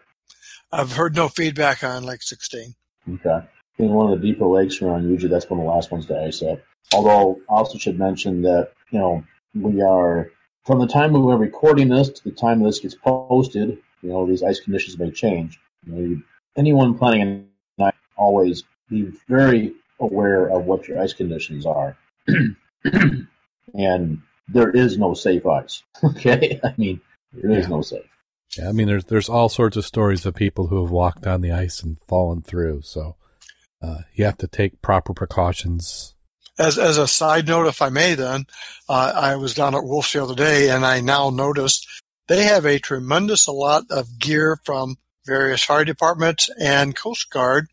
I've 0.71 0.91
heard 0.91 1.15
no 1.15 1.29
feedback 1.29 1.83
on 1.83 2.03
Lake 2.03 2.21
16. 2.21 2.75
Okay. 3.13 3.39
Being 3.77 3.93
one 3.93 4.11
of 4.11 4.19
the 4.19 4.27
deeper 4.27 4.45
lakes 4.45 4.81
around, 4.81 5.09
usually 5.09 5.31
that's 5.31 5.49
one 5.49 5.59
of 5.59 5.65
the 5.65 5.71
last 5.71 5.91
ones 5.91 6.05
to 6.07 6.21
ice 6.21 6.41
up. 6.41 6.59
Although, 6.93 7.39
I 7.49 7.53
also 7.53 7.77
should 7.77 7.99
mention 7.99 8.41
that, 8.43 8.71
you 8.91 8.99
know, 8.99 9.23
we 9.53 9.81
are, 9.81 10.31
from 10.65 10.79
the 10.79 10.87
time 10.87 11.13
we 11.13 11.19
were 11.19 11.37
recording 11.37 11.89
this 11.89 12.09
to 12.09 12.23
the 12.23 12.31
time 12.31 12.61
this 12.61 12.79
gets 12.79 12.95
posted, 12.95 13.77
you 14.01 14.09
know, 14.09 14.25
these 14.25 14.43
ice 14.43 14.59
conditions 14.59 14.97
may 14.97 15.11
change. 15.11 15.59
You 15.85 15.91
know, 15.91 16.01
you, 16.01 16.23
anyone 16.57 16.97
planning 16.97 17.47
a 17.77 17.81
night 17.81 17.95
always 18.17 18.63
be 18.89 19.11
very 19.27 19.73
aware 19.99 20.49
of 20.49 20.65
what 20.65 20.87
your 20.87 21.01
ice 21.01 21.13
conditions 21.13 21.65
are. 21.65 21.97
and 23.73 24.21
there 24.47 24.69
is 24.69 24.97
no 24.97 25.13
safe 25.13 25.45
ice. 25.45 25.83
Okay? 26.03 26.59
I 26.63 26.73
mean, 26.77 27.01
there 27.33 27.51
is 27.51 27.63
Yeah. 27.65 27.69
no 27.69 27.81
safe. 27.81 28.05
Yeah, 28.57 28.69
I 28.69 28.71
mean, 28.71 28.87
there's 28.87 29.05
there's 29.05 29.27
all 29.29 29.49
sorts 29.49 29.75
of 29.75 29.85
stories 29.85 30.25
of 30.25 30.35
people 30.35 30.67
who 30.67 30.81
have 30.81 30.91
walked 30.91 31.25
on 31.27 31.41
the 31.41 31.51
ice 31.51 31.81
and 31.83 31.97
fallen 32.07 32.41
through. 32.41 32.81
So 32.83 33.15
uh, 33.81 33.99
you 34.13 34.23
have 34.25 34.37
to 34.37 34.47
take 34.47 34.81
proper 34.81 35.13
precautions. 35.13 36.13
As, 36.57 36.77
as 36.77 36.97
a 36.97 37.07
side 37.07 37.47
note, 37.47 37.67
if 37.67 37.81
I 37.81 37.89
may, 37.89 38.13
then, 38.15 38.45
uh, 38.87 39.11
I 39.13 39.35
was 39.35 39.55
down 39.55 39.75
at 39.75 39.83
Wolf's 39.83 40.13
the 40.13 40.23
other 40.23 40.35
day 40.35 40.69
and 40.69 40.85
I 40.85 41.01
now 41.01 41.29
noticed 41.29 41.85
they 42.29 42.43
have 42.43 42.65
a 42.65 42.79
tremendous 42.79 43.47
lot 43.49 43.83
of 43.89 44.19
gear 44.19 44.57
from 44.63 44.95
various 45.25 45.63
fire 45.63 45.83
departments 45.83 46.49
and 46.57 46.95
Coast 46.95 47.29
Guard, 47.29 47.67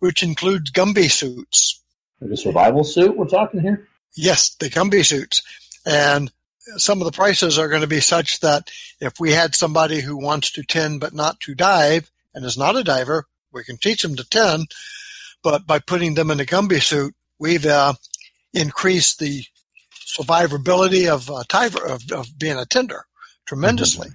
which 0.00 0.22
includes 0.22 0.70
Gumby 0.70 1.10
suits. 1.10 1.82
Like 2.20 2.32
a 2.32 2.36
survival 2.36 2.84
suit 2.84 3.16
we're 3.16 3.26
talking 3.26 3.60
here? 3.60 3.88
Yes, 4.16 4.54
the 4.54 4.70
Gumby 4.70 5.04
suits. 5.04 5.42
And 5.84 6.32
some 6.76 7.00
of 7.00 7.04
the 7.04 7.12
prices 7.12 7.58
are 7.58 7.68
going 7.68 7.82
to 7.82 7.86
be 7.86 8.00
such 8.00 8.40
that 8.40 8.70
if 9.00 9.20
we 9.20 9.32
had 9.32 9.54
somebody 9.54 10.00
who 10.00 10.16
wants 10.16 10.50
to 10.52 10.62
tend 10.62 11.00
but 11.00 11.14
not 11.14 11.38
to 11.40 11.54
dive 11.54 12.10
and 12.34 12.44
is 12.44 12.58
not 12.58 12.76
a 12.76 12.82
diver, 12.82 13.26
we 13.52 13.62
can 13.62 13.76
teach 13.76 14.02
them 14.02 14.16
to 14.16 14.28
tend. 14.28 14.72
But 15.42 15.66
by 15.66 15.78
putting 15.78 16.14
them 16.14 16.30
in 16.30 16.40
a 16.40 16.44
Gumby 16.44 16.82
suit, 16.82 17.14
we've 17.38 17.66
uh, 17.66 17.94
increased 18.52 19.20
the 19.20 19.44
survivability 19.92 21.08
of, 21.08 21.30
uh, 21.30 21.44
diver, 21.48 21.84
of, 21.86 22.10
of 22.10 22.38
being 22.38 22.56
a 22.56 22.66
tender 22.66 23.04
tremendously, 23.44 24.08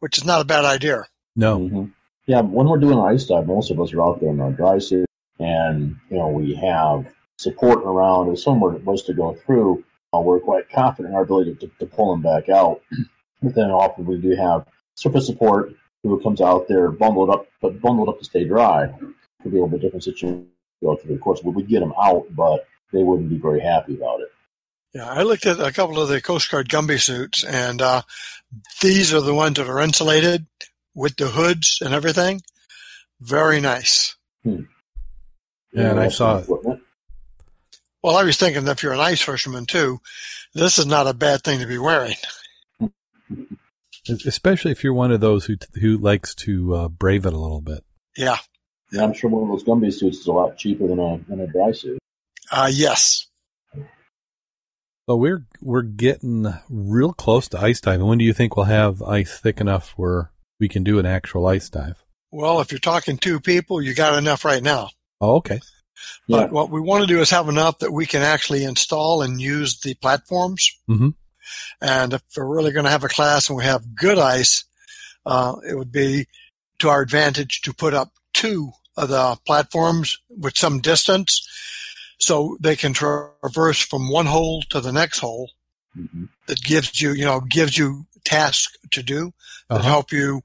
which 0.00 0.18
is 0.18 0.24
not 0.24 0.40
a 0.40 0.44
bad 0.44 0.64
idea. 0.64 1.04
No, 1.36 1.68
hmm 1.68 1.84
Yeah, 2.26 2.40
when 2.40 2.68
we're 2.68 2.78
doing 2.78 2.98
ice 2.98 3.24
dive, 3.26 3.46
most 3.46 3.70
of 3.70 3.80
us 3.80 3.92
are 3.92 4.02
out 4.02 4.20
there 4.20 4.30
in 4.30 4.40
our 4.40 4.50
dry 4.50 4.78
suit, 4.78 5.06
and 5.38 5.96
you 6.10 6.18
know 6.18 6.28
we 6.28 6.54
have 6.56 7.06
support 7.40 7.78
around. 7.84 8.30
If 8.32 8.40
someone 8.40 8.84
was 8.84 9.02
to 9.04 9.14
go 9.14 9.34
through, 9.34 9.82
uh, 10.14 10.20
we're 10.20 10.40
quite 10.40 10.70
confident 10.70 11.12
in 11.12 11.16
our 11.16 11.22
ability 11.22 11.54
to, 11.56 11.70
to 11.78 11.86
pull 11.86 12.10
them 12.10 12.22
back 12.22 12.48
out. 12.48 12.82
But 13.42 13.54
then 13.54 13.70
often 13.70 14.04
we 14.04 14.18
do 14.18 14.36
have 14.36 14.66
surface 14.96 15.24
support 15.24 15.72
who 16.02 16.20
comes 16.20 16.42
out 16.42 16.68
there 16.68 16.90
bundled 16.90 17.30
up, 17.30 17.46
but 17.62 17.80
bundled 17.80 18.10
up 18.10 18.18
to 18.18 18.24
stay 18.26 18.44
dry. 18.44 18.92
Could 19.42 19.50
be 19.50 19.56
a 19.56 19.62
little 19.62 19.68
bit 19.68 19.80
different 19.80 20.04
situation. 20.04 20.48
Go 20.82 20.96
through. 20.96 21.14
Of 21.14 21.22
course, 21.22 21.40
we 21.42 21.50
would 21.50 21.66
get 21.66 21.80
them 21.80 21.94
out, 21.98 22.26
but 22.36 22.66
they 22.92 23.02
wouldn't 23.02 23.30
be 23.30 23.38
very 23.38 23.60
happy 23.60 23.94
about 23.94 24.20
it. 24.20 24.28
Yeah, 24.92 25.08
I 25.08 25.22
looked 25.22 25.46
at 25.46 25.58
a 25.58 25.72
couple 25.72 26.02
of 26.02 26.10
the 26.10 26.20
Coast 26.20 26.50
Guard 26.50 26.68
Gumby 26.68 27.00
suits, 27.00 27.44
and 27.44 27.80
uh, 27.80 28.02
these 28.82 29.14
are 29.14 29.22
the 29.22 29.32
ones 29.32 29.56
that 29.56 29.70
are 29.70 29.80
insulated 29.80 30.44
with 30.94 31.16
the 31.16 31.28
hoods 31.28 31.78
and 31.80 31.94
everything. 31.94 32.42
Very 33.22 33.60
nice. 33.60 34.16
Yeah, 34.44 35.90
and 35.92 36.00
I 36.00 36.08
saw 36.08 36.34
some 36.34 36.42
equipment. 36.42 36.59
Well, 38.02 38.16
I 38.16 38.24
was 38.24 38.38
thinking 38.38 38.66
if 38.66 38.82
you're 38.82 38.92
an 38.92 39.00
ice 39.00 39.20
fisherman 39.20 39.66
too, 39.66 40.00
this 40.54 40.78
is 40.78 40.86
not 40.86 41.06
a 41.06 41.14
bad 41.14 41.42
thing 41.42 41.60
to 41.60 41.66
be 41.66 41.78
wearing. 41.78 42.16
especially 44.08 44.72
if 44.72 44.82
you're 44.82 44.94
one 44.94 45.12
of 45.12 45.20
those 45.20 45.44
who 45.44 45.56
who 45.80 45.98
likes 45.98 46.34
to 46.34 46.74
uh, 46.74 46.88
brave 46.88 47.26
it 47.26 47.32
a 47.32 47.38
little 47.38 47.60
bit. 47.60 47.84
Yeah. 48.16 48.38
Yeah, 48.92 49.04
I'm 49.04 49.12
sure 49.12 49.30
one 49.30 49.44
of 49.44 49.48
those 49.50 49.64
Gumby 49.64 49.92
suits 49.92 50.18
is 50.18 50.26
a 50.26 50.32
lot 50.32 50.56
cheaper 50.56 50.88
than 50.88 50.98
a 50.98 51.18
than 51.28 51.40
a 51.40 51.46
dry 51.46 51.72
suit. 51.72 51.98
Uh, 52.50 52.70
yes. 52.72 53.26
So 55.08 55.16
we're 55.16 55.44
we're 55.60 55.82
getting 55.82 56.46
real 56.68 57.12
close 57.12 57.48
to 57.48 57.60
ice 57.60 57.80
diving. 57.80 58.06
When 58.06 58.18
do 58.18 58.24
you 58.24 58.32
think 58.32 58.56
we'll 58.56 58.66
have 58.66 59.02
ice 59.02 59.38
thick 59.38 59.60
enough 59.60 59.92
where 59.96 60.30
we 60.58 60.68
can 60.68 60.84
do 60.84 60.98
an 60.98 61.06
actual 61.06 61.46
ice 61.46 61.68
dive? 61.68 62.04
Well, 62.32 62.60
if 62.60 62.70
you're 62.70 62.78
talking 62.78 63.18
two 63.18 63.40
people, 63.40 63.82
you 63.82 63.94
got 63.94 64.18
enough 64.18 64.44
right 64.44 64.62
now. 64.62 64.90
Oh, 65.20 65.36
okay. 65.36 65.60
Yeah. 66.26 66.38
But 66.42 66.52
what 66.52 66.70
we 66.70 66.80
want 66.80 67.02
to 67.02 67.06
do 67.06 67.20
is 67.20 67.30
have 67.30 67.48
enough 67.48 67.78
that 67.78 67.92
we 67.92 68.06
can 68.06 68.22
actually 68.22 68.64
install 68.64 69.22
and 69.22 69.40
use 69.40 69.80
the 69.80 69.94
platforms. 69.94 70.70
Mhm. 70.88 71.14
And 71.80 72.12
if 72.12 72.22
we're 72.36 72.44
really 72.46 72.72
going 72.72 72.84
to 72.84 72.90
have 72.90 73.04
a 73.04 73.08
class 73.08 73.48
and 73.48 73.56
we 73.56 73.64
have 73.64 73.94
good 73.94 74.18
ice, 74.18 74.64
uh, 75.26 75.56
it 75.68 75.74
would 75.76 75.92
be 75.92 76.26
to 76.78 76.88
our 76.88 77.00
advantage 77.02 77.60
to 77.62 77.72
put 77.72 77.94
up 77.94 78.12
two 78.32 78.72
of 78.96 79.08
the 79.08 79.36
platforms 79.46 80.18
with 80.28 80.56
some 80.56 80.80
distance 80.80 81.46
so 82.18 82.56
they 82.60 82.76
can 82.76 82.92
traverse 82.92 83.80
from 83.80 84.10
one 84.10 84.26
hole 84.26 84.62
to 84.70 84.80
the 84.80 84.92
next 84.92 85.18
hole 85.18 85.50
Mhm. 85.96 86.28
that 86.46 86.62
gives 86.62 87.00
you, 87.00 87.12
you 87.12 87.24
know, 87.24 87.40
gives 87.40 87.76
you 87.76 88.06
tasks 88.24 88.76
to 88.90 89.02
do 89.02 89.32
that 89.68 89.76
Uh-huh. 89.80 89.88
help 89.88 90.12
you 90.12 90.42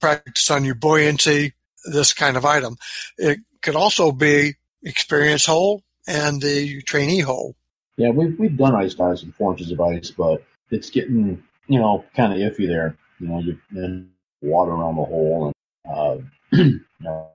practice 0.00 0.50
on 0.50 0.64
your 0.64 0.74
buoyancy, 0.76 1.52
this 1.84 2.12
kind 2.12 2.36
of 2.36 2.44
item. 2.44 2.76
It 3.18 3.40
could 3.62 3.76
also 3.76 4.12
be 4.12 4.54
experience 4.82 5.46
hole 5.46 5.82
and 6.06 6.40
the 6.40 6.82
trainee 6.82 7.20
hole. 7.20 7.54
Yeah, 7.96 8.10
we've 8.10 8.38
we've 8.38 8.56
done 8.56 8.74
ice 8.74 8.94
dives 8.94 9.24
with 9.24 9.34
four 9.34 9.52
inches 9.52 9.72
of 9.72 9.80
ice, 9.80 10.10
but 10.10 10.42
it's 10.70 10.90
getting 10.90 11.42
you 11.66 11.78
know 11.78 12.04
kind 12.14 12.32
of 12.32 12.38
iffy 12.38 12.66
there. 12.66 12.96
You 13.18 13.28
know, 13.28 13.40
you 13.40 13.58
and 13.72 14.10
water 14.40 14.72
around 14.72 14.96
the 14.96 15.04
hole, 15.04 15.52
and 15.84 15.94
uh, 15.94 16.16
you 16.52 16.80
know, 17.00 17.30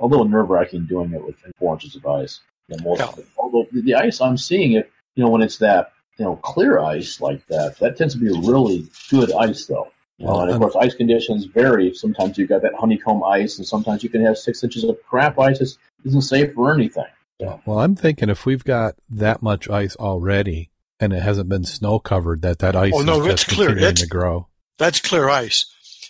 a 0.00 0.06
little 0.06 0.28
nerve 0.28 0.50
wracking 0.50 0.86
doing 0.86 1.12
it 1.12 1.24
with 1.24 1.36
four 1.58 1.74
inches 1.74 1.96
of 1.96 2.06
ice. 2.06 2.40
You 2.68 2.76
know, 2.76 2.90
most 2.90 2.98
Yeah. 3.00 3.24
Although 3.38 3.66
the, 3.72 3.82
the 3.82 3.94
ice 3.94 4.20
I'm 4.20 4.36
seeing 4.36 4.72
it, 4.72 4.90
you 5.14 5.24
know, 5.24 5.30
when 5.30 5.42
it's 5.42 5.58
that 5.58 5.92
you 6.18 6.24
know 6.24 6.36
clear 6.36 6.78
ice 6.78 7.20
like 7.20 7.46
that, 7.46 7.78
that 7.78 7.96
tends 7.96 8.14
to 8.14 8.20
be 8.20 8.28
really 8.28 8.86
good 9.10 9.32
ice 9.32 9.66
though. 9.66 9.90
You 10.18 10.26
know, 10.26 10.32
Well, 10.32 10.40
and 10.42 10.50
of 10.52 10.60
course, 10.60 10.76
ice 10.76 10.94
conditions 10.94 11.44
vary. 11.44 11.92
Sometimes 11.94 12.38
you've 12.38 12.48
got 12.48 12.62
that 12.62 12.74
honeycomb 12.74 13.22
ice, 13.22 13.58
and 13.58 13.66
sometimes 13.66 14.02
you 14.02 14.08
can 14.08 14.24
have 14.24 14.38
six 14.38 14.64
inches 14.64 14.84
of 14.84 14.98
crap 15.04 15.38
ice. 15.38 15.60
It 15.60 15.76
isn't 16.04 16.22
safe 16.22 16.54
for 16.54 16.72
anything. 16.72 17.04
Well, 17.38 17.80
I'm 17.80 17.94
thinking 17.94 18.30
if 18.30 18.46
we've 18.46 18.64
got 18.64 18.94
that 19.10 19.42
much 19.42 19.68
ice 19.68 19.94
already 19.96 20.70
and 20.98 21.12
it 21.12 21.22
hasn't 21.22 21.50
been 21.50 21.64
snow 21.64 21.98
covered, 21.98 22.40
that 22.42 22.60
that 22.60 22.74
ice 22.74 22.92
Oh, 22.96 23.02
no, 23.02 23.20
is 23.20 23.26
it's 23.34 23.44
just 23.44 23.54
clear. 23.54 23.68
continuing 23.68 23.90
It's- 23.92 24.02
to 24.04 24.08
grow. 24.08 24.48
That's 24.78 25.00
clear 25.00 25.28
ice. 25.28 25.66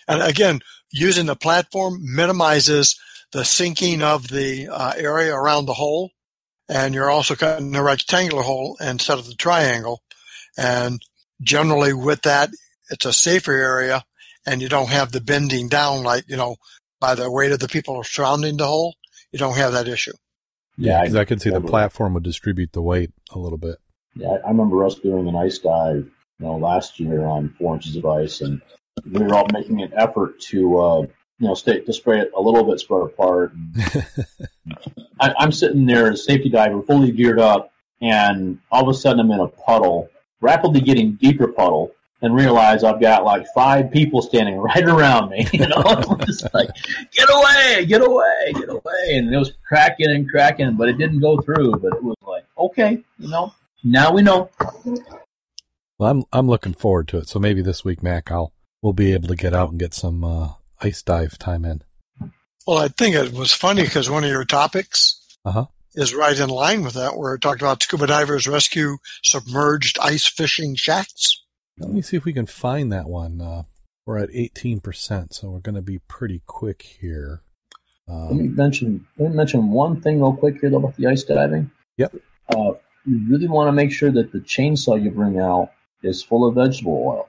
And 0.06 0.22
again, 0.22 0.60
using 0.92 1.26
the 1.26 1.34
platform 1.34 1.98
minimizes 2.00 2.96
the 3.32 3.44
sinking 3.44 4.02
of 4.02 4.28
the 4.28 4.68
uh, 4.68 4.92
area 4.96 5.34
around 5.34 5.66
the 5.66 5.74
hole. 5.74 6.10
And 6.68 6.94
you're 6.94 7.10
also 7.10 7.34
cutting 7.34 7.74
a 7.74 7.82
rectangular 7.82 8.42
hole 8.42 8.76
instead 8.80 9.18
of 9.18 9.26
the 9.26 9.34
triangle. 9.34 10.02
And 10.56 11.00
generally 11.42 11.92
with 11.92 12.22
that, 12.22 12.50
it's 12.90 13.04
a 13.04 13.12
safer 13.12 13.52
area 13.52 14.04
and 14.46 14.62
you 14.62 14.68
don't 14.68 14.88
have 14.88 15.12
the 15.12 15.20
bending 15.20 15.68
down 15.68 16.02
like, 16.04 16.24
you 16.28 16.36
know, 16.36 16.56
by 17.00 17.14
the 17.14 17.30
weight 17.30 17.52
of 17.52 17.58
the 17.58 17.68
people 17.68 18.02
surrounding 18.04 18.56
the 18.56 18.66
hole. 18.66 18.94
You 19.32 19.38
don't 19.38 19.56
have 19.56 19.72
that 19.72 19.88
issue. 19.88 20.12
Yeah, 20.78 21.00
I- 21.00 21.02
because 21.04 21.16
I, 21.16 21.24
could 21.24 21.40
see 21.42 21.50
the 21.50 21.60
platform 21.60 22.14
would 22.14 22.22
distribute 22.22 22.72
the 22.72 22.82
weight 22.82 23.10
a 23.30 23.38
little 23.38 23.58
bit. 23.58 23.76
Yeah, 24.14 24.28
I- 24.28 24.46
I 24.46 24.48
remember 24.50 24.84
us 24.84 24.94
doing 24.96 25.26
an 25.28 25.36
ice 25.36 25.58
dive, 25.58 26.08
you 26.38 26.46
know, 26.46 26.56
last 26.56 27.00
year 27.00 27.24
on 27.26 27.54
four 27.58 27.74
inches 27.74 27.96
of 27.96 28.06
ice, 28.06 28.40
and 28.40 28.60
we 29.10 29.20
were 29.22 29.34
all 29.34 29.46
making 29.52 29.82
an 29.82 29.92
effort 29.96 30.40
to, 30.40 30.78
uh, 30.78 31.00
you 31.38 31.48
know, 31.48 31.54
stay 31.54 31.80
to 31.80 31.92
spray 31.92 32.20
it 32.20 32.30
a 32.36 32.40
little 32.40 32.64
bit 32.64 32.78
spread 32.80 33.02
apart. 33.02 33.52
I, 35.20 35.34
I'm 35.38 35.52
sitting 35.52 35.86
there 35.86 36.10
as 36.12 36.20
a 36.20 36.22
safety 36.22 36.48
diver, 36.48 36.82
fully 36.82 37.12
geared 37.12 37.38
up, 37.40 37.72
and 38.00 38.58
all 38.70 38.82
of 38.82 38.88
a 38.88 38.94
sudden 38.98 39.20
I'm 39.20 39.30
in 39.30 39.40
a 39.40 39.48
puddle, 39.48 40.08
rapidly 40.40 40.80
getting 40.80 41.12
deeper 41.14 41.48
puddle, 41.48 41.92
and 42.22 42.34
realize 42.34 42.82
I've 42.84 43.00
got 43.00 43.24
like 43.24 43.46
five 43.54 43.90
people 43.90 44.22
standing 44.22 44.56
right 44.70 44.84
around 44.84 45.30
me. 45.30 45.46
You 45.52 45.66
know, 45.68 45.82
just 46.26 46.52
like 46.54 46.70
get 47.12 47.28
away, 47.30 47.86
get 47.86 48.02
away, 48.02 48.52
get 48.54 48.68
away, 48.68 49.16
and 49.16 49.32
it 49.34 49.38
was 49.38 49.52
cracking 49.68 50.10
and 50.10 50.28
cracking, 50.28 50.74
but 50.76 50.88
it 50.88 50.98
didn't 50.98 51.20
go 51.20 51.40
through. 51.40 51.72
But 51.72 51.94
it 51.94 52.02
was 52.02 52.16
like 52.22 52.44
okay, 52.58 53.02
you 53.18 53.28
know, 53.28 53.52
now 53.84 54.12
we 54.12 54.22
know. 54.22 54.50
Well, 55.98 56.10
I'm 56.10 56.24
I'm 56.32 56.48
looking 56.48 56.74
forward 56.74 57.08
to 57.08 57.18
it. 57.18 57.28
So 57.28 57.38
maybe 57.38 57.62
this 57.62 57.84
week, 57.84 58.02
Mac, 58.02 58.30
I'll 58.30 58.52
we'll 58.82 58.92
be 58.92 59.12
able 59.12 59.28
to 59.28 59.36
get 59.36 59.54
out 59.54 59.70
and 59.70 59.78
get 59.78 59.94
some 59.94 60.22
uh, 60.24 60.48
ice 60.80 61.02
dive 61.02 61.38
time 61.38 61.64
in. 61.64 61.82
Well, 62.66 62.78
I 62.78 62.88
think 62.88 63.14
it 63.14 63.32
was 63.32 63.52
funny 63.52 63.82
because 63.82 64.10
one 64.10 64.24
of 64.24 64.30
your 64.30 64.44
topics 64.44 65.20
Uh-huh. 65.44 65.66
is 65.94 66.14
right 66.14 66.38
in 66.38 66.48
line 66.50 66.82
with 66.82 66.94
that, 66.94 67.16
where 67.16 67.34
it 67.34 67.40
talked 67.40 67.62
about 67.62 67.82
scuba 67.82 68.06
divers 68.08 68.48
rescue 68.48 68.96
submerged 69.22 69.98
ice 70.00 70.26
fishing 70.26 70.74
shacks. 70.74 71.42
Let 71.78 71.90
me 71.90 72.00
see 72.00 72.16
if 72.16 72.24
we 72.24 72.32
can 72.32 72.46
find 72.46 72.90
that 72.92 73.06
one. 73.08 73.40
Uh, 73.40 73.64
we're 74.06 74.18
at 74.18 74.30
18%, 74.30 75.34
so 75.34 75.50
we're 75.50 75.60
going 75.60 75.74
to 75.74 75.82
be 75.82 75.98
pretty 76.08 76.42
quick 76.46 76.82
here. 76.82 77.42
Let 78.08 78.32
me 78.32 78.46
Um, 78.46 78.54
mention 78.54 79.06
let 79.18 79.30
me 79.30 79.36
mention 79.36 79.70
one 79.70 80.00
thing 80.00 80.20
real 80.20 80.32
quick 80.32 80.60
here 80.60 80.70
though 80.70 80.76
about 80.76 80.96
the 80.96 81.08
ice 81.08 81.24
diving. 81.24 81.70
Yep. 81.96 82.14
Uh, 82.54 82.72
you 83.04 83.20
really 83.28 83.48
want 83.48 83.66
to 83.68 83.72
make 83.72 83.90
sure 83.90 84.12
that 84.12 84.30
the 84.30 84.38
chainsaw 84.38 85.02
you 85.02 85.10
bring 85.10 85.40
out 85.40 85.72
is 86.02 86.22
full 86.22 86.46
of 86.46 86.54
vegetable 86.54 87.02
oil. 87.04 87.28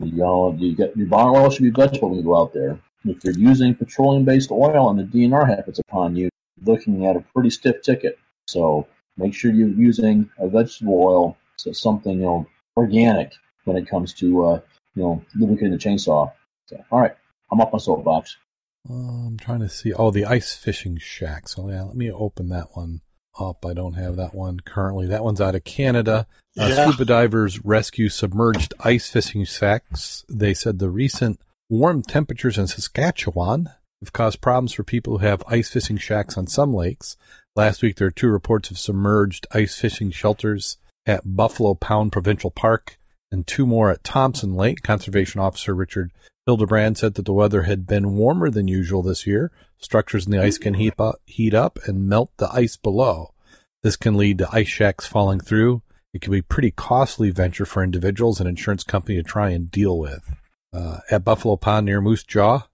You 0.00 0.12
know, 0.16 0.52
you 0.58 0.74
get 0.74 0.96
your 0.96 1.06
barn 1.06 1.36
oil 1.36 1.48
should 1.48 1.62
be 1.62 1.70
vegetable 1.70 2.10
when 2.10 2.18
you 2.18 2.24
go 2.24 2.36
out 2.36 2.52
there. 2.52 2.78
If 3.04 3.22
you're 3.22 3.38
using 3.38 3.74
petroleum-based 3.74 4.50
oil 4.50 4.90
and 4.90 4.98
the 4.98 5.04
DNR 5.04 5.46
happens 5.46 5.78
upon 5.78 6.16
you, 6.16 6.28
you're 6.56 6.74
looking 6.74 7.06
at 7.06 7.16
a 7.16 7.20
pretty 7.32 7.50
stiff 7.50 7.80
ticket. 7.82 8.18
So 8.48 8.88
make 9.16 9.32
sure 9.32 9.52
you're 9.52 9.68
using 9.68 10.28
a 10.38 10.48
vegetable 10.48 11.00
oil, 11.00 11.36
so 11.56 11.70
something 11.72 12.18
you 12.18 12.24
know 12.24 12.46
organic 12.76 13.32
when 13.64 13.76
it 13.76 13.88
comes 13.88 14.12
to 14.14 14.44
uh, 14.44 14.60
you 14.94 15.02
know 15.02 15.22
lubricating 15.34 15.72
the 15.72 15.78
chainsaw. 15.78 16.30
So, 16.66 16.82
all 16.90 17.00
right, 17.00 17.14
I'm 17.52 17.60
off 17.60 17.72
my 17.72 17.78
soapbox. 17.78 18.36
uh, 18.88 18.94
I'm 18.94 19.38
trying 19.38 19.60
to 19.60 19.68
see. 19.68 19.92
Oh, 19.92 20.10
the 20.10 20.24
ice 20.24 20.54
fishing 20.56 20.98
shack. 20.98 21.48
So 21.48 21.68
yeah, 21.70 21.82
let 21.82 21.96
me 21.96 22.10
open 22.10 22.48
that 22.50 22.68
one 22.76 23.00
up. 23.38 23.64
I 23.66 23.74
don't 23.74 23.94
have 23.94 24.16
that 24.16 24.34
one 24.34 24.60
currently. 24.60 25.06
That 25.06 25.24
one's 25.24 25.40
out 25.40 25.54
of 25.54 25.64
Canada. 25.64 26.26
Uh, 26.58 26.66
Yeah. 26.68 26.86
Scuba 26.90 27.04
divers 27.04 27.64
rescue 27.64 28.08
submerged 28.08 28.74
ice 28.80 29.10
fishing 29.10 29.44
shacks. 29.44 30.24
They 30.28 30.54
said 30.54 30.78
the 30.78 30.88
recent 30.90 31.40
warm 31.68 32.02
temperatures 32.02 32.58
in 32.58 32.66
Saskatchewan 32.68 33.70
have 34.00 34.12
caused 34.12 34.40
problems 34.40 34.72
for 34.72 34.84
people 34.84 35.18
who 35.18 35.26
have 35.26 35.42
ice 35.48 35.68
fishing 35.70 35.96
shacks 35.96 36.36
on 36.38 36.46
some 36.46 36.72
lakes. 36.72 37.16
Last 37.56 37.82
week, 37.82 37.96
there 37.96 38.06
were 38.06 38.12
two 38.12 38.28
reports 38.28 38.70
of 38.70 38.78
submerged 38.78 39.46
ice 39.52 39.78
fishing 39.78 40.10
shelters 40.10 40.76
at 41.06 41.22
Buffalo 41.36 41.74
Pound 41.74 42.12
Provincial 42.12 42.50
Park 42.50 42.98
and 43.34 43.46
two 43.46 43.66
more 43.66 43.90
at 43.90 44.04
Thompson 44.04 44.54
Lake. 44.54 44.82
Conservation 44.82 45.40
Officer 45.40 45.74
Richard 45.74 46.12
Hildebrand 46.46 46.96
said 46.96 47.14
that 47.14 47.24
the 47.24 47.32
weather 47.32 47.62
had 47.62 47.86
been 47.86 48.14
warmer 48.14 48.48
than 48.48 48.68
usual 48.68 49.02
this 49.02 49.26
year. 49.26 49.50
Structures 49.78 50.24
in 50.24 50.32
the 50.32 50.40
ice 50.40 50.56
can 50.56 50.74
heat 50.74 50.94
up, 50.98 51.20
heat 51.26 51.52
up 51.52 51.78
and 51.84 52.08
melt 52.08 52.30
the 52.36 52.48
ice 52.52 52.76
below. 52.76 53.34
This 53.82 53.96
can 53.96 54.16
lead 54.16 54.38
to 54.38 54.48
ice 54.52 54.68
shacks 54.68 55.04
falling 55.04 55.40
through. 55.40 55.82
It 56.14 56.20
can 56.20 56.30
be 56.30 56.38
a 56.38 56.44
pretty 56.44 56.70
costly 56.70 57.30
venture 57.30 57.66
for 57.66 57.82
individuals 57.82 58.38
and 58.38 58.48
insurance 58.48 58.84
company 58.84 59.16
to 59.16 59.24
try 59.24 59.50
and 59.50 59.70
deal 59.70 59.98
with. 59.98 60.36
Uh, 60.72 60.98
at 61.10 61.24
Buffalo 61.24 61.56
Pound 61.56 61.86
near 61.86 62.00
Moose 62.00 62.22
Jaw, 62.22 62.68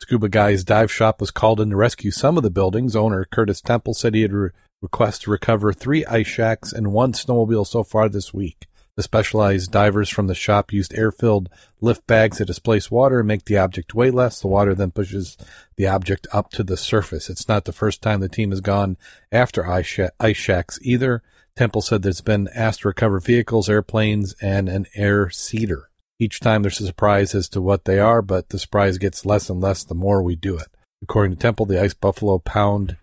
Scuba 0.00 0.30
Guy's 0.30 0.64
dive 0.64 0.90
shop 0.90 1.20
was 1.20 1.30
called 1.30 1.60
in 1.60 1.70
to 1.70 1.76
rescue 1.76 2.10
some 2.10 2.38
of 2.38 2.42
the 2.42 2.50
buildings. 2.50 2.96
Owner 2.96 3.26
Curtis 3.30 3.60
Temple 3.60 3.92
said 3.92 4.14
he 4.14 4.22
had 4.22 4.32
re- 4.32 4.50
requested 4.80 5.24
to 5.24 5.30
recover 5.30 5.72
three 5.72 6.06
ice 6.06 6.26
shacks 6.26 6.72
and 6.72 6.92
one 6.92 7.12
snowmobile 7.12 7.66
so 7.66 7.82
far 7.82 8.08
this 8.08 8.32
week. 8.32 8.66
The 8.96 9.02
specialized 9.02 9.70
divers 9.70 10.08
from 10.08 10.26
the 10.26 10.34
shop 10.34 10.72
used 10.72 10.94
air-filled 10.94 11.50
lift 11.82 12.06
bags 12.06 12.38
to 12.38 12.46
displace 12.46 12.90
water 12.90 13.18
and 13.18 13.28
make 13.28 13.44
the 13.44 13.58
object 13.58 13.94
weigh 13.94 14.10
less. 14.10 14.40
The 14.40 14.48
water 14.48 14.74
then 14.74 14.90
pushes 14.90 15.36
the 15.76 15.86
object 15.86 16.26
up 16.32 16.50
to 16.52 16.64
the 16.64 16.78
surface. 16.78 17.28
It's 17.28 17.46
not 17.46 17.66
the 17.66 17.72
first 17.72 18.00
time 18.00 18.20
the 18.20 18.28
team 18.28 18.50
has 18.50 18.62
gone 18.62 18.96
after 19.30 19.66
ice, 19.66 19.86
sha- 19.86 20.08
ice 20.18 20.38
shacks 20.38 20.78
either. 20.80 21.22
Temple 21.56 21.82
said 21.82 22.02
there's 22.02 22.22
been 22.22 22.48
asked 22.54 22.80
to 22.80 22.88
recover 22.88 23.20
vehicles, 23.20 23.68
airplanes, 23.68 24.34
and 24.40 24.68
an 24.68 24.86
air 24.94 25.28
seeder. 25.28 25.90
Each 26.18 26.40
time 26.40 26.62
there's 26.62 26.80
a 26.80 26.86
surprise 26.86 27.34
as 27.34 27.50
to 27.50 27.60
what 27.60 27.84
they 27.84 27.98
are, 27.98 28.22
but 28.22 28.48
the 28.48 28.58
surprise 28.58 28.96
gets 28.96 29.26
less 29.26 29.50
and 29.50 29.60
less 29.60 29.84
the 29.84 29.94
more 29.94 30.22
we 30.22 30.36
do 30.36 30.56
it. 30.56 30.68
According 31.02 31.32
to 31.32 31.38
Temple, 31.38 31.66
the 31.66 31.80
Ice 31.80 31.92
Buffalo 31.92 32.38
pound 32.38 32.96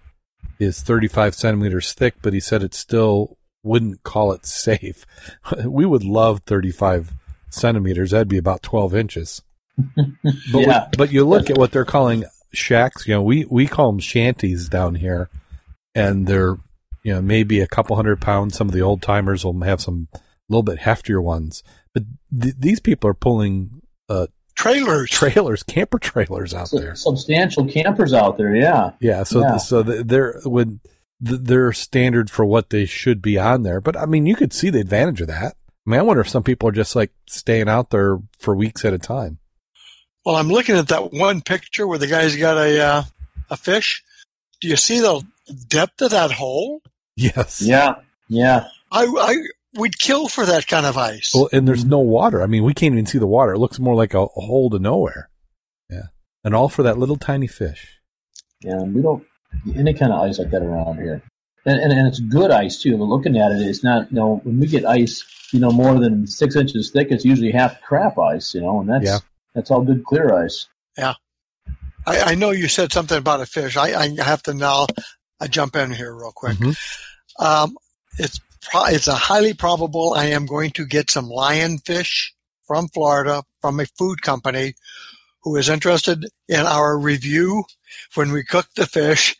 is 0.58 0.82
35 0.82 1.36
centimeters 1.36 1.94
thick, 1.94 2.16
but 2.24 2.34
he 2.34 2.40
said 2.40 2.64
it's 2.64 2.78
still 2.78 3.38
wouldn't 3.64 4.04
call 4.04 4.32
it 4.34 4.46
safe. 4.46 5.06
we 5.66 5.86
would 5.86 6.04
love 6.04 6.42
35 6.46 7.14
centimeters. 7.50 8.12
That'd 8.12 8.28
be 8.28 8.38
about 8.38 8.62
12 8.64 8.96
inches. 8.96 9.42
But, 9.96 10.06
Yeah. 10.54 10.88
we- 10.92 10.98
but 10.98 11.12
you 11.12 11.26
look 11.26 11.50
at 11.50 11.58
what 11.58 11.72
they're 11.72 11.86
calling 11.86 12.26
shacks. 12.52 13.08
You 13.08 13.16
know, 13.16 13.24
we, 13.24 13.46
we 13.46 13.66
call 13.68 13.92
them 13.92 14.00
shanties 14.00 14.70
down 14.70 14.96
here, 14.96 15.30
and 15.96 16.28
they're, 16.28 16.58
you 17.04 17.14
know, 17.14 17.22
maybe 17.22 17.60
a 17.62 17.68
couple 17.68 17.96
hundred 17.96 18.22
pounds. 18.22 18.56
Some 18.58 18.68
of 18.68 18.74
the 18.74 18.82
old 18.82 19.02
timers 19.02 19.44
will 19.44 19.60
have 19.62 19.82
some 19.82 20.08
little 20.50 20.64
bit 20.64 20.80
heftier 20.80 21.22
ones. 21.24 21.64
But 21.94 22.04
th- 22.40 22.56
these 22.60 22.80
people 22.80 23.10
are 23.10 23.14
pulling 23.16 23.82
uh, 24.10 24.28
Trailers. 24.56 25.10
trailers, 25.10 25.64
camper 25.64 25.98
trailers 25.98 26.54
out 26.54 26.70
there. 26.72 26.96
Substantial 26.96 27.66
campers 27.66 28.14
out 28.14 28.38
there, 28.38 28.56
yeah. 28.56 28.92
Yeah, 29.00 29.24
so 29.24 29.40
Yeah. 29.42 29.58
so 29.58 29.82
they're 29.82 30.40
when 30.46 30.80
th- 31.26 31.42
they're 31.44 31.74
standard 31.74 32.30
for 32.30 32.46
what 32.46 32.70
they 32.70 32.86
should 32.86 33.22
be 33.22 33.38
on 33.38 33.64
there. 33.64 33.82
But 33.82 33.98
I 33.98 34.06
mean, 34.06 34.26
you 34.26 34.36
could 34.36 34.54
see 34.54 34.70
the 34.70 34.80
advantage 34.80 35.22
of 35.22 35.28
that. 35.28 35.56
I 35.86 35.90
mean, 35.90 36.00
I 36.00 36.04
wonder 36.04 36.22
if 36.22 36.30
some 36.30 36.44
people 36.44 36.70
are 36.70 36.74
just 36.74 36.96
like 36.96 37.12
staying 37.28 37.70
out 37.70 37.90
there 37.90 38.20
for 38.40 38.56
weeks 38.56 38.86
at 38.86 38.94
a 38.94 39.00
time. 39.00 39.40
Well, 40.26 40.36
I'm 40.36 40.48
looking 40.48 40.76
at 40.76 40.88
that 40.88 41.12
one 41.12 41.42
picture 41.42 41.86
where 41.86 41.98
the 41.98 42.08
guy's 42.08 42.36
got 42.36 42.58
a 42.58 42.82
uh, 42.82 43.04
a 43.50 43.58
fish. 43.58 44.04
Do 44.62 44.70
you 44.70 44.78
see 44.78 45.00
the 45.00 45.22
depth 45.68 46.02
of 46.02 46.12
that 46.12 46.32
hole? 46.32 46.82
Yes. 47.16 47.62
Yeah, 47.62 47.96
yeah. 48.30 48.68
I, 48.92 49.06
I 49.06 49.36
we'd 49.78 50.00
kill 50.00 50.28
for 50.28 50.46
that 50.46 50.68
kind 50.68 50.86
of 50.86 50.98
ice. 50.98 51.34
Well, 51.34 51.50
and 51.52 51.68
there's 51.68 51.86
no 51.86 52.00
water. 52.00 52.42
I 52.42 52.48
mean, 52.48 52.64
we 52.64 52.74
can't 52.74 52.94
even 52.94 53.06
see 53.06 53.18
the 53.18 53.28
water. 53.28 53.54
It 53.54 53.60
looks 53.60 53.80
more 53.80 53.96
like 53.96 54.14
a, 54.14 54.22
a 54.22 54.42
hole 54.42 54.70
to 54.70 54.80
nowhere. 54.80 55.30
Yeah, 55.90 56.08
and 56.44 56.56
all 56.56 56.70
for 56.70 56.84
that 56.84 56.98
little 56.98 57.18
tiny 57.18 57.48
fish. 57.48 58.00
Yeah, 58.62 58.82
we 58.84 59.02
don't 59.02 59.20
get 59.20 59.28
any 59.76 59.94
kind 59.94 60.12
of 60.12 60.22
ice 60.22 60.40
like 60.40 60.52
that 60.52 60.62
around 60.62 60.98
here. 60.98 61.22
And, 61.66 61.80
and, 61.80 61.94
and 61.94 62.08
it's 62.08 62.20
good 62.20 62.52
ice 62.52 62.82
too. 62.82 62.98
But 62.98 63.06
looking 63.06 63.38
at 63.38 63.52
it, 63.52 63.62
it's 63.62 63.84
not. 63.84 64.12
You 64.12 64.18
know, 64.18 64.42
when 64.44 64.60
we 64.60 64.68
get 64.68 64.86
ice, 64.86 65.24
you 65.52 65.60
know, 65.60 65.72
more 65.72 65.98
than 66.00 66.28
six 66.28 66.56
inches 66.56 66.92
thick, 66.92 67.08
it's 67.12 67.24
usually 67.24 67.52
half 67.52 67.82
crap 67.82 68.18
ice. 68.20 68.54
You 68.54 68.62
know, 68.62 68.82
and 68.82 68.90
that's 68.90 69.06
Yeah. 69.06 69.20
that's 69.54 69.72
all 69.72 69.82
good 69.82 70.04
clear 70.04 70.34
ice. 70.34 70.68
I, 72.06 72.20
I 72.22 72.36
know 72.36 72.52
you 72.52 72.68
said 72.68 72.92
something 72.92 73.18
about 73.18 73.40
a 73.40 73.46
fish. 73.46 73.78
I, 73.78 73.94
I 73.98 74.10
have 74.22 74.44
to 74.44 74.54
now 74.54 74.88
I 75.40 75.48
jump 75.48 75.76
in 75.78 75.90
here 75.92 76.14
real 76.14 76.34
quick. 76.36 76.58
Mhm. 76.58 76.78
Um, 77.40 77.78
it's 78.20 78.42
pro- 78.62 78.86
it's 78.88 79.08
a 79.08 79.16
highly 79.16 79.54
probable 79.54 80.14
I 80.14 80.26
am 80.26 80.46
going 80.46 80.72
to 80.72 80.86
get 80.86 81.10
some 81.10 81.30
lionfish 81.30 82.32
from 82.68 82.90
Florida 82.90 83.44
from 83.62 83.80
a 83.80 83.86
food 83.98 84.22
company 84.22 84.74
who 85.44 85.56
is 85.58 85.70
interested 85.70 86.26
in 86.48 86.62
our 86.66 86.98
review 86.98 87.64
when 88.16 88.32
we 88.32 88.44
cook 88.44 88.68
the 88.76 88.86
fish 88.86 89.36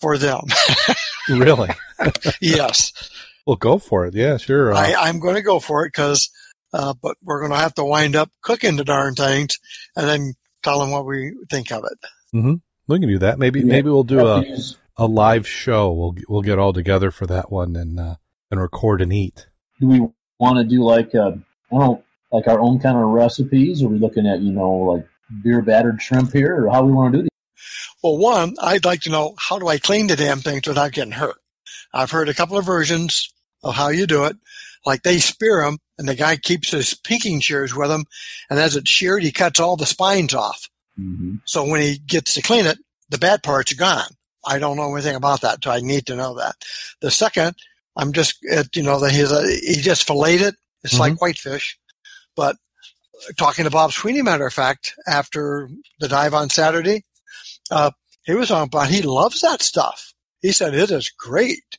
for 0.00 0.18
them. 0.18 0.42
Really? 1.28 1.70
yes, 2.40 2.92
well, 3.48 3.56
go 3.56 3.78
for 3.78 4.06
it. 4.06 4.14
Yeah, 4.14 4.36
sure. 4.36 4.72
Uh, 4.72 4.78
I, 4.78 5.08
I'm 5.08 5.18
going 5.18 5.34
to 5.34 5.42
go 5.42 5.58
for 5.58 5.84
it 5.84 5.88
because, 5.88 6.30
uh, 6.72 6.94
but 7.02 7.16
we're 7.20 7.40
going 7.40 7.50
to 7.50 7.58
have 7.58 7.74
to 7.74 7.84
wind 7.84 8.14
up 8.14 8.30
cooking 8.42 8.76
the 8.76 8.84
darn 8.84 9.16
things 9.16 9.58
and 9.96 10.06
then 10.06 10.34
tell 10.62 10.78
them 10.78 10.92
what 10.92 11.04
we 11.04 11.34
think 11.50 11.72
of 11.72 11.82
it. 11.84 11.98
Mm-hmm. 12.36 12.54
We 12.86 12.98
can 13.00 13.08
do 13.08 13.18
that. 13.18 13.40
Maybe 13.40 13.58
Yeah. 13.58 13.66
maybe 13.66 13.90
we'll 13.90 14.04
do 14.04 14.24
a, 14.24 14.44
a 14.96 15.06
live 15.06 15.48
show. 15.48 15.90
We'll 15.92 16.14
we'll 16.28 16.42
get 16.42 16.60
all 16.60 16.72
together 16.72 17.10
for 17.10 17.26
that 17.26 17.50
one 17.50 17.74
and 17.74 17.98
uh, 17.98 18.14
and 18.52 18.60
record 18.60 19.02
and 19.02 19.12
eat. 19.12 19.48
do 19.80 19.88
we 19.88 20.00
want 20.38 20.58
to 20.58 20.64
do 20.64 20.84
like 20.84 21.12
uh, 21.12 21.32
I 21.32 21.70
don't 21.72 21.80
know, 21.80 22.04
like 22.30 22.46
our 22.46 22.60
own 22.60 22.78
kind 22.78 22.96
of 22.96 23.02
recipes? 23.08 23.82
Or 23.82 23.86
are 23.86 23.88
we 23.88 23.98
looking 23.98 24.28
at 24.28 24.40
you 24.42 24.52
know 24.52 24.70
like 24.70 25.08
beer 25.42 25.62
battered 25.62 26.00
shrimp 26.00 26.32
here, 26.32 26.64
or 26.64 26.70
how 26.70 26.84
we 26.84 26.92
want 26.92 27.12
to 27.12 27.18
do 27.18 27.22
these? 27.22 27.30
Well, 28.02 28.18
one, 28.18 28.54
I'd 28.60 28.84
like 28.84 29.02
to 29.02 29.10
know 29.10 29.34
how 29.38 29.58
do 29.58 29.68
I 29.68 29.78
clean 29.78 30.06
the 30.06 30.16
damn 30.16 30.40
things 30.40 30.66
without 30.66 30.92
getting 30.92 31.12
hurt? 31.12 31.36
I've 31.92 32.10
heard 32.10 32.28
a 32.28 32.34
couple 32.34 32.58
of 32.58 32.66
versions 32.66 33.32
of 33.62 33.74
how 33.74 33.88
you 33.88 34.06
do 34.06 34.24
it. 34.24 34.36
Like 34.84 35.02
they 35.02 35.18
spear 35.18 35.62
them 35.62 35.78
and 35.98 36.08
the 36.08 36.14
guy 36.14 36.36
keeps 36.36 36.70
his 36.70 36.94
pinking 36.94 37.40
shears 37.40 37.74
with 37.74 37.90
him. 37.90 38.04
And 38.50 38.60
as 38.60 38.76
it's 38.76 38.90
sheared, 38.90 39.22
he 39.22 39.32
cuts 39.32 39.58
all 39.58 39.76
the 39.76 39.86
spines 39.86 40.34
off. 40.34 40.68
Mm-hmm. 40.98 41.36
So 41.44 41.64
when 41.64 41.80
he 41.80 41.98
gets 41.98 42.34
to 42.34 42.42
clean 42.42 42.66
it, 42.66 42.78
the 43.08 43.18
bad 43.18 43.42
parts 43.42 43.72
are 43.72 43.76
gone. 43.76 44.08
I 44.44 44.58
don't 44.58 44.76
know 44.76 44.94
anything 44.94 45.16
about 45.16 45.40
that, 45.40 45.64
so 45.64 45.70
I 45.70 45.80
need 45.80 46.06
to 46.06 46.16
know 46.16 46.36
that. 46.36 46.54
The 47.00 47.10
second, 47.10 47.56
I'm 47.96 48.12
just, 48.12 48.36
it, 48.42 48.76
you 48.76 48.84
know, 48.84 49.00
that 49.00 49.10
he's 49.10 49.32
a, 49.32 49.42
he 49.48 49.80
just 49.80 50.06
filleted 50.06 50.48
it. 50.48 50.54
It's 50.84 50.98
like 50.98 51.20
whitefish. 51.20 51.78
But 52.36 52.56
talking 53.36 53.64
to 53.64 53.70
Bob 53.70 53.92
Sweeney, 53.92 54.22
matter 54.22 54.46
of 54.46 54.52
fact, 54.52 54.94
after 55.06 55.68
the 56.00 56.08
dive 56.08 56.34
on 56.34 56.50
Saturday, 56.50 57.04
uh, 57.70 57.90
he 58.24 58.34
was 58.34 58.50
on 58.50 58.64
about 58.64 58.88
he 58.88 59.02
loves 59.02 59.40
that 59.40 59.62
stuff. 59.62 60.12
He 60.40 60.52
said 60.52 60.74
it 60.74 60.90
is 60.90 61.10
great. 61.10 61.78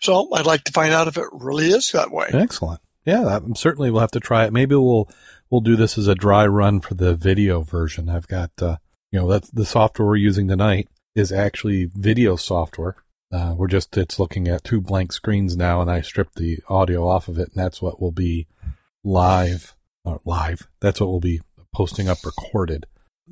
So 0.00 0.32
I'd 0.34 0.46
like 0.46 0.64
to 0.64 0.72
find 0.72 0.92
out 0.92 1.08
if 1.08 1.16
it 1.16 1.26
really 1.32 1.66
is 1.66 1.90
that 1.92 2.10
way. 2.10 2.28
Excellent. 2.32 2.80
yeah, 3.04 3.38
certainly 3.54 3.90
we'll 3.90 4.00
have 4.00 4.10
to 4.12 4.20
try 4.20 4.44
it. 4.44 4.52
Maybe 4.52 4.74
we'll 4.74 5.08
we'll 5.50 5.60
do 5.60 5.76
this 5.76 5.96
as 5.96 6.08
a 6.08 6.14
dry 6.14 6.46
run 6.46 6.80
for 6.80 6.94
the 6.94 7.14
video 7.14 7.62
version. 7.62 8.08
I've 8.08 8.28
got 8.28 8.50
uh, 8.60 8.76
you 9.10 9.20
know 9.20 9.28
that's 9.28 9.50
the 9.50 9.64
software 9.64 10.06
we're 10.06 10.16
using 10.16 10.48
tonight 10.48 10.88
is 11.14 11.32
actually 11.32 11.86
video 11.86 12.36
software. 12.36 12.96
Uh, 13.30 13.54
we're 13.56 13.68
just 13.68 13.96
it's 13.96 14.18
looking 14.18 14.48
at 14.48 14.64
two 14.64 14.80
blank 14.80 15.12
screens 15.12 15.56
now, 15.56 15.80
and 15.80 15.90
I 15.90 16.00
stripped 16.00 16.36
the 16.36 16.58
audio 16.68 17.06
off 17.06 17.28
of 17.28 17.38
it, 17.38 17.48
and 17.48 17.56
that's 17.56 17.82
what 17.82 18.00
will 18.00 18.12
be 18.12 18.46
live. 19.04 19.74
Uh, 20.08 20.18
live. 20.24 20.68
That's 20.80 21.00
what 21.00 21.10
we'll 21.10 21.20
be 21.20 21.42
posting 21.74 22.08
up 22.08 22.24
recorded. 22.24 22.86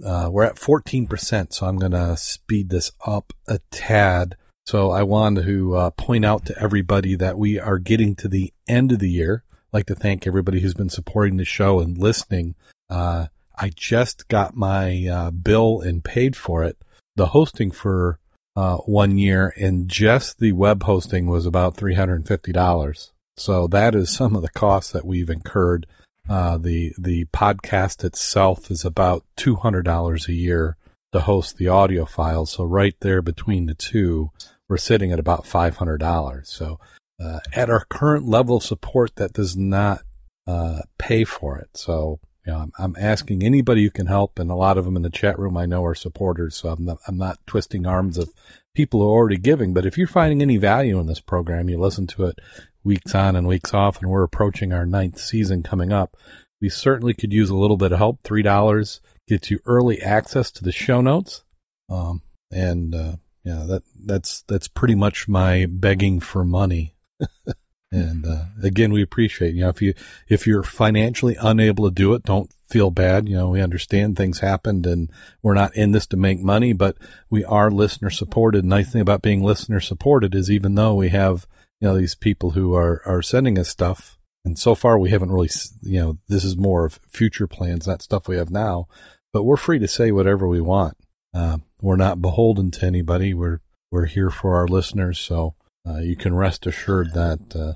Uh, 0.05 0.29
we're 0.31 0.45
at 0.45 0.57
14%, 0.57 1.55
so 1.55 1.67
I'm 1.67 1.79
going 1.79 1.93
to 1.93 2.19
speed 2.19 2.69
this 2.69 2.93
up 3.07 3.33
a 3.49 3.61
tad. 3.71 4.37
So 4.67 4.91
I 4.91 5.03
want 5.03 5.43
to 5.43 5.75
uh, 5.75 5.91
point 5.91 6.27
out 6.27 6.45
to 6.47 6.59
everybody 6.61 7.15
that 7.15 7.39
we 7.39 7.59
are 7.59 7.79
getting 7.79 8.15
to 8.17 8.29
the 8.29 8.53
end 8.69 8.93
of 8.93 8.99
the 8.99 9.09
year. 9.09 9.43
I'd 9.53 9.79
like 9.79 9.87
to 9.87 9.95
thank 9.95 10.27
everybody 10.27 10.61
who's 10.61 10.75
been 10.75 10.91
supporting 10.91 11.39
the 11.39 11.47
show 11.47 11.81
and 11.81 11.97
listening. 11.97 12.57
Uh, 12.91 13.29
I 13.57 13.71
just 13.75 14.29
got 14.29 14.55
my 14.55 15.07
uh, 15.07 15.31
bill 15.31 15.81
and 15.81 16.05
paid 16.05 16.37
for 16.37 16.63
it. 16.63 16.77
The 17.15 17.29
hosting 17.29 17.71
for 17.71 18.19
uh, 18.55 18.77
one 18.79 19.17
year 19.17 19.55
and 19.57 19.89
just 19.89 20.41
the 20.41 20.53
web 20.53 20.83
hosting 20.83 21.27
was 21.27 21.47
about 21.47 21.77
$350. 21.77 23.11
So 23.39 23.67
that 23.69 23.95
is 23.95 24.11
some 24.11 24.37
of 24.37 24.43
the 24.43 24.51
costs 24.51 24.93
that 24.93 25.07
we've 25.07 25.31
incurred 25.31 25.87
uh, 26.29 26.59
the 26.59 26.93
the 26.99 27.25
podcast 27.27 28.05
itself 28.05 28.71
is 28.71 28.85
about 28.85 29.25
two 29.37 29.57
hundred 29.57 29.85
dollars 29.85 30.29
a 30.29 30.33
year 30.33 30.77
to 31.13 31.21
host 31.21 31.57
the 31.57 31.69
audio 31.69 32.05
files. 32.05 32.53
So 32.53 32.65
right 32.65 32.95
there 33.01 33.23
between 33.23 33.67
the 33.67 33.75
two, 33.75 34.31
we're 34.69 34.77
sitting 34.77 35.13
at 35.13 35.19
about 35.19 35.47
five 35.47 35.77
hundred 35.77 35.99
dollars. 35.99 36.49
So 36.49 36.79
uh, 37.23 37.41
at 37.53 37.71
our 37.71 37.85
current 37.89 38.27
level 38.27 38.57
of 38.57 38.63
support, 38.63 39.17
that 39.17 39.33
does 39.33 39.57
not 39.57 40.01
uh, 40.47 40.81
pay 40.99 41.25
for 41.25 41.59
it. 41.59 41.71
So 41.75 42.21
you 42.47 42.53
know, 42.53 42.61
I'm, 42.61 42.73
I'm, 42.79 42.97
asking 42.99 43.43
anybody 43.43 43.83
who 43.83 43.91
can 43.91 44.07
help, 44.07 44.39
and 44.39 44.51
a 44.51 44.55
lot 44.55 44.79
of 44.79 44.85
them 44.85 44.97
in 44.97 45.03
the 45.03 45.11
chat 45.11 45.39
room 45.39 45.57
I 45.57 45.67
know 45.67 45.85
are 45.85 45.95
supporters. 45.95 46.55
So 46.55 46.69
I'm 46.69 46.85
not, 46.85 46.99
I'm 47.09 47.19
not 47.19 47.39
twisting 47.47 47.87
arms 47.87 48.19
of 48.19 48.33
people 48.75 49.01
who 49.01 49.07
are 49.07 49.13
already 49.13 49.39
giving. 49.39 49.75
But 49.75 49.85
if 49.85 49.99
you're 49.99 50.07
finding 50.07 50.43
any 50.43 50.57
value 50.57 51.01
in 51.01 51.07
this 51.07 51.21
program, 51.21 51.69
you 51.69 51.79
listen 51.79 52.07
to 52.09 52.27
it 52.27 52.39
weeks 52.85 53.15
on 53.15 53.35
and 53.35 53.49
weeks 53.49 53.75
off, 53.75 54.01
and 54.01 54.09
we're 54.09 54.23
approaching 54.23 54.73
our 54.73 54.87
ninth 54.87 55.19
season 55.19 55.63
coming 55.65 55.93
up. 55.93 56.17
We 56.61 56.69
certainly 56.69 57.15
could 57.15 57.33
use 57.33 57.51
a 57.51 57.57
little 57.57 57.77
bit 57.77 57.93
of 57.93 57.99
help. 57.99 58.21
Three 58.23 58.43
dollars 58.43 59.01
gets 59.29 59.51
you 59.51 59.59
early 59.67 60.01
access 60.01 60.51
to 60.53 60.65
the 60.65 60.73
show 60.73 61.01
notes, 61.01 61.43
um, 61.91 62.23
and 62.51 62.95
uh, 62.95 63.17
yeah, 63.45 63.65
that 63.67 63.83
that's 64.05 64.43
that's 64.43 64.69
pretty 64.69 64.95
much 64.95 65.27
my 65.27 65.67
begging 65.67 66.21
for 66.21 66.45
money. 66.45 66.95
and 67.93 68.27
uh, 68.27 68.45
again, 68.63 68.93
we 68.93 69.03
appreciate 69.03 69.55
you 69.55 69.63
know 69.63 69.69
if 69.69 69.81
you 69.81 69.95
if 70.29 70.47
you're 70.47 70.63
financially 70.63 71.37
unable 71.41 71.89
to 71.89 71.95
do 71.95 72.15
it, 72.15 72.25
don't 72.25 72.51
feel 72.69 72.91
bad. 72.91 73.29
You 73.29 73.37
know, 73.37 73.51
we 73.51 73.61
understand 73.61 74.17
things 74.17 74.41
happened, 74.41 74.87
and 74.87 75.11
we're 75.43 75.55
not 75.55 75.77
in 75.77 75.93
this 75.93 76.07
to 76.09 76.17
make 76.17 76.41
money, 76.41 76.73
but 76.73 76.97
we 77.31 77.45
are 77.45 77.71
listener 77.71 78.11
supported. 78.11 78.65
Nice 78.65 78.93
thing 78.93 79.01
about 79.01 79.23
being 79.23 79.43
listener 79.43 79.81
supported 79.81 80.35
is 80.35 80.51
even 80.51 80.75
though 80.75 80.95
we 80.95 81.11
have 81.11 81.47
you 81.81 81.89
know, 81.89 81.97
these 81.97 82.15
people 82.15 82.53
who 82.53 82.75
are, 82.75 83.03
are 83.05 83.23
sending 83.23 83.59
us 83.59 83.69
stuff. 83.69 84.19
And 84.45 84.59
so 84.59 84.75
far 84.75 84.99
we 84.99 85.11
haven't 85.11 85.31
really, 85.31 85.51
you 85.83 86.01
know, 86.01 86.19
this 86.29 86.45
is 86.45 86.57
more 86.57 86.85
of 86.85 87.01
future 87.09 87.47
plans, 87.47 87.87
not 87.87 88.03
stuff 88.03 88.29
we 88.29 88.37
have 88.37 88.51
now, 88.51 88.87
but 89.33 89.43
we're 89.43 89.57
free 89.57 89.79
to 89.81 89.89
say 89.89 90.13
whatever 90.13 90.47
we 90.47 90.61
want. 90.61 90.97
Uh, 91.35 91.59
we're 91.83 91.97
not 91.97 92.23
beholden 92.23 92.71
to 92.73 92.87
anybody. 92.87 93.35
We're, 93.35 93.61
we're 93.91 94.07
here 94.07 94.31
for 94.31 94.55
our 94.55 94.69
listeners. 94.69 95.19
So, 95.19 95.55
uh, 95.87 95.99
you 95.99 96.17
can 96.17 96.35
rest 96.35 96.67
assured 96.67 97.13
that, 97.15 97.55
uh, 97.55 97.75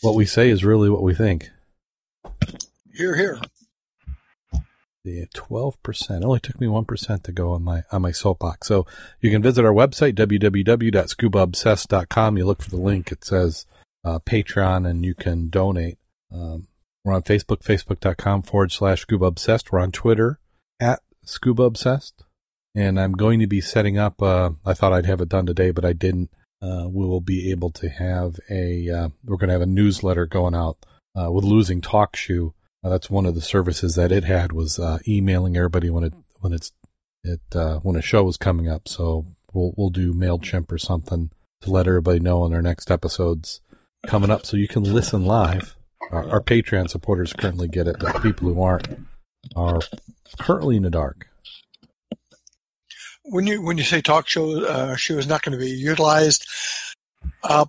what 0.00 0.14
we 0.14 0.24
say 0.24 0.50
is 0.50 0.64
really 0.64 0.90
what 0.90 1.02
we 1.02 1.14
think. 1.14 1.50
Here, 2.94 3.16
here 3.16 3.40
the 5.08 5.26
12%. 5.26 6.18
It 6.18 6.24
only 6.24 6.40
took 6.40 6.60
me 6.60 6.66
1% 6.66 7.22
to 7.22 7.32
go 7.32 7.52
on 7.52 7.62
my, 7.62 7.84
on 7.90 8.02
my 8.02 8.12
soapbox. 8.12 8.68
So 8.68 8.84
you 9.20 9.30
can 9.30 9.42
visit 9.42 9.64
our 9.64 9.72
website, 9.72 10.12
www.scubaobsessed.com. 10.14 12.38
You 12.38 12.44
look 12.44 12.60
for 12.62 12.70
the 12.70 12.76
link. 12.76 13.10
It 13.12 13.24
says, 13.24 13.64
uh, 14.04 14.18
Patreon 14.20 14.88
and 14.88 15.04
you 15.04 15.14
can 15.14 15.48
donate. 15.48 15.98
Um, 16.32 16.68
we're 17.04 17.14
on 17.14 17.22
Facebook, 17.22 17.62
facebook.com 17.62 18.42
forward 18.42 18.70
slash 18.72 19.02
scuba 19.02 19.26
obsessed. 19.26 19.70
We're 19.72 19.80
on 19.80 19.92
Twitter 19.92 20.40
at 20.78 21.00
scuba 21.24 21.62
obsessed. 21.64 22.22
And 22.74 23.00
I'm 23.00 23.12
going 23.12 23.40
to 23.40 23.46
be 23.46 23.62
setting 23.62 23.98
up, 23.98 24.22
uh, 24.22 24.50
I 24.64 24.72
thought 24.74 24.92
I'd 24.92 25.06
have 25.06 25.20
it 25.20 25.28
done 25.28 25.46
today, 25.46 25.70
but 25.70 25.84
I 25.84 25.92
didn't. 25.94 26.30
Uh, 26.60 26.88
we 26.88 27.06
will 27.06 27.20
be 27.20 27.50
able 27.50 27.70
to 27.70 27.88
have 27.88 28.36
a, 28.50 28.90
uh, 28.90 29.08
we're 29.24 29.36
going 29.36 29.48
to 29.48 29.52
have 29.52 29.62
a 29.62 29.66
newsletter 29.66 30.26
going 30.26 30.54
out, 30.54 30.76
uh, 31.16 31.30
with 31.30 31.44
losing 31.44 31.80
TalkShoe 31.80 32.52
uh, 32.82 32.88
that's 32.88 33.10
one 33.10 33.26
of 33.26 33.34
the 33.34 33.40
services 33.40 33.94
that 33.96 34.12
it 34.12 34.24
had 34.24 34.52
was 34.52 34.78
uh, 34.78 34.98
emailing 35.06 35.56
everybody 35.56 35.90
when 35.90 36.04
it 36.04 36.14
when 36.40 36.52
it's 36.52 36.72
it 37.24 37.40
uh, 37.54 37.78
when 37.78 37.96
a 37.96 38.02
show 38.02 38.22
was 38.22 38.36
coming 38.36 38.68
up. 38.68 38.88
So 38.88 39.26
we'll 39.52 39.74
we'll 39.76 39.90
do 39.90 40.14
Mailchimp 40.14 40.70
or 40.70 40.78
something 40.78 41.30
to 41.62 41.70
let 41.70 41.88
everybody 41.88 42.20
know 42.20 42.40
when 42.40 42.54
our 42.54 42.62
next 42.62 42.90
episodes 42.90 43.60
coming 44.06 44.30
up, 44.30 44.46
so 44.46 44.56
you 44.56 44.68
can 44.68 44.84
listen 44.84 45.24
live. 45.24 45.74
Our, 46.12 46.30
our 46.30 46.40
Patreon 46.40 46.88
supporters 46.88 47.32
currently 47.32 47.66
get 47.66 47.88
it, 47.88 47.96
but 47.98 48.22
people 48.22 48.54
who 48.54 48.62
aren't 48.62 48.86
are 49.56 49.80
currently 50.38 50.76
in 50.76 50.84
the 50.84 50.90
dark. 50.90 51.26
When 53.30 53.46
you 53.46 53.62
when 53.62 53.78
you 53.78 53.84
say 53.84 54.00
talk 54.00 54.26
show 54.26 54.64
uh, 54.64 54.96
show 54.96 55.18
is 55.18 55.26
not 55.26 55.42
going 55.42 55.52
to 55.52 55.64
be 55.64 55.70
utilized, 55.70 56.46
uh, 57.42 57.66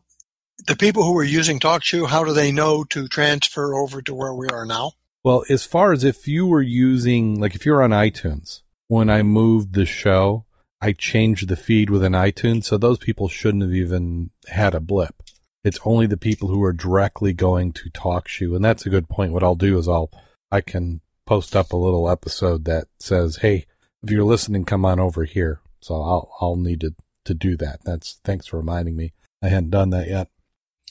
the 0.68 0.76
people 0.76 1.04
who 1.04 1.18
are 1.18 1.24
using 1.24 1.60
TalkShoe, 1.60 2.08
how 2.08 2.24
do 2.24 2.34
they 2.34 2.52
know 2.52 2.84
to 2.86 3.08
transfer 3.08 3.74
over 3.74 4.02
to 4.02 4.14
where 4.14 4.34
we 4.34 4.48
are 4.50 4.66
now? 4.66 4.94
Well, 5.24 5.44
as 5.50 5.66
far 5.66 5.92
as 5.92 6.04
if 6.04 6.28
you 6.28 6.48
were 6.48 6.62
using, 6.62 7.40
like 7.40 7.56
if 7.56 7.66
you're 7.66 7.84
on 7.84 7.92
iTunes, 7.92 8.62
when 8.88 9.10
I 9.10 9.22
moved 9.22 9.74
the 9.74 9.86
show, 9.86 10.46
I 10.82 10.94
changed 10.94 11.50
the 11.50 11.56
feed 11.56 11.90
within 11.90 12.14
iTunes, 12.14 12.66
so 12.66 12.78
those 12.78 12.98
people 12.98 13.28
shouldn't 13.28 13.64
have 13.64 13.74
even 13.74 14.32
had 14.48 14.74
a 14.74 14.80
blip. 14.80 15.24
It's 15.64 15.80
only 15.84 16.08
the 16.08 16.18
people 16.18 16.48
who 16.48 16.64
are 16.64 16.74
directly 16.74 17.34
going 17.34 17.74
to 17.74 17.90
TalkShoe, 17.90 18.56
and 18.56 18.64
that's 18.64 18.86
a 18.86 18.90
good 18.90 19.10
point. 19.10 19.34
What 19.34 19.44
I'll 19.44 19.56
do 19.56 19.78
is 19.78 19.88
I'll 19.88 20.10
I 20.52 20.62
can 20.62 21.02
post 21.26 21.56
up 21.56 21.74
a 21.74 21.78
little 21.78 22.10
episode 22.10 22.66
that 22.66 22.88
says, 23.00 23.38
"Hey, 23.38 23.66
if 24.04 24.12
you're 24.12 24.24
listening, 24.24 24.66
come 24.66 24.86
on 24.86 25.00
over 25.00 25.26
here." 25.26 25.62
So 25.82 25.96
I'll 25.96 26.32
I'll 26.42 26.56
need 26.56 26.82
to 26.82 26.96
to 27.26 27.34
do 27.34 27.58
that. 27.58 27.80
That's 27.86 28.20
thanks 28.24 28.48
for 28.48 28.58
reminding 28.58 28.96
me. 28.96 29.14
I 29.42 29.50
hadn't 29.50 29.70
done 29.72 29.92
that 29.92 30.08
yet. 30.08 30.28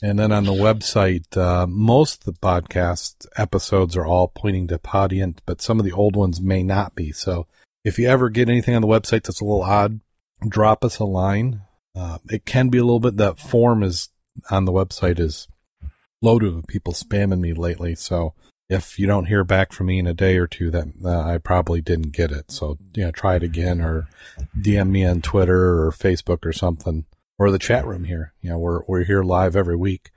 And 0.01 0.19
then 0.19 0.31
on 0.31 0.45
the 0.45 0.53
website, 0.53 1.37
uh, 1.37 1.67
most 1.67 2.21
of 2.21 2.35
the 2.35 2.41
podcast 2.41 3.27
episodes 3.37 3.97
are 3.97 4.07
all 4.07 4.29
pointing 4.29 4.69
to 4.69 4.79
Podiant, 4.79 5.39
but 5.45 5.61
some 5.61 5.81
of 5.81 5.85
the 5.85 5.93
old 5.93 6.15
ones 6.15 6.41
may 6.41 6.63
not 6.63 6.95
be. 6.95 7.11
So 7.11 7.47
if 7.85 7.99
you 7.99 8.09
ever 8.09 8.29
get 8.29 8.49
anything 8.49 8.77
on 8.77 8.83
the 8.83 8.89
website 8.89 9.25
that's 9.25 9.41
a 9.41 9.45
little 9.45 9.65
odd, 9.65 10.01
drop 10.47 10.85
us 10.85 10.99
a 10.99 11.05
line. 11.05 11.63
Uh, 11.97 12.19
it 12.31 12.47
can 12.47 12.69
be 12.69 12.79
a 12.79 12.85
little 12.85 13.01
bit, 13.01 13.17
that 13.17 13.41
form 13.41 13.83
is 13.83 14.11
on 14.51 14.67
the 14.67 14.73
website 14.73 15.19
is 15.19 15.49
loaded 16.23 16.55
with 16.55 16.69
people 16.69 16.93
spamming 16.93 17.41
me 17.41 17.53
lately. 17.53 17.97
So 17.97 18.35
if 18.69 18.99
you 18.99 19.07
don't 19.07 19.27
hear 19.27 19.45
back 19.45 19.73
from 19.73 19.87
me 19.87 19.99
in 19.99 20.07
a 20.07 20.15
day 20.15 20.37
or 20.37 20.47
two, 20.47 20.71
that 20.71 20.89
uh, 21.05 21.21
I 21.21 21.39
probably 21.39 21.81
didn't 21.81 22.13
get 22.13 22.31
it. 22.31 22.51
So, 22.51 22.77
you 22.95 23.05
know, 23.05 23.11
try 23.11 23.37
it 23.37 23.43
again 23.43 23.81
or 23.81 24.09
DM 24.59 24.91
me 24.91 25.07
on 25.07 25.23
Twitter 25.23 25.83
or 25.83 25.91
Facebook 25.91 26.45
or 26.45 26.53
something 26.53 27.07
or 27.39 27.51
the 27.51 27.59
chat 27.59 27.87
room 27.87 28.05
here. 28.05 28.35
You 28.41 28.51
know, 28.51 28.59
we're 28.59 28.83
we're 28.87 29.05
here 29.05 29.23
live 29.23 29.57
every 29.57 29.77
week, 29.77 30.11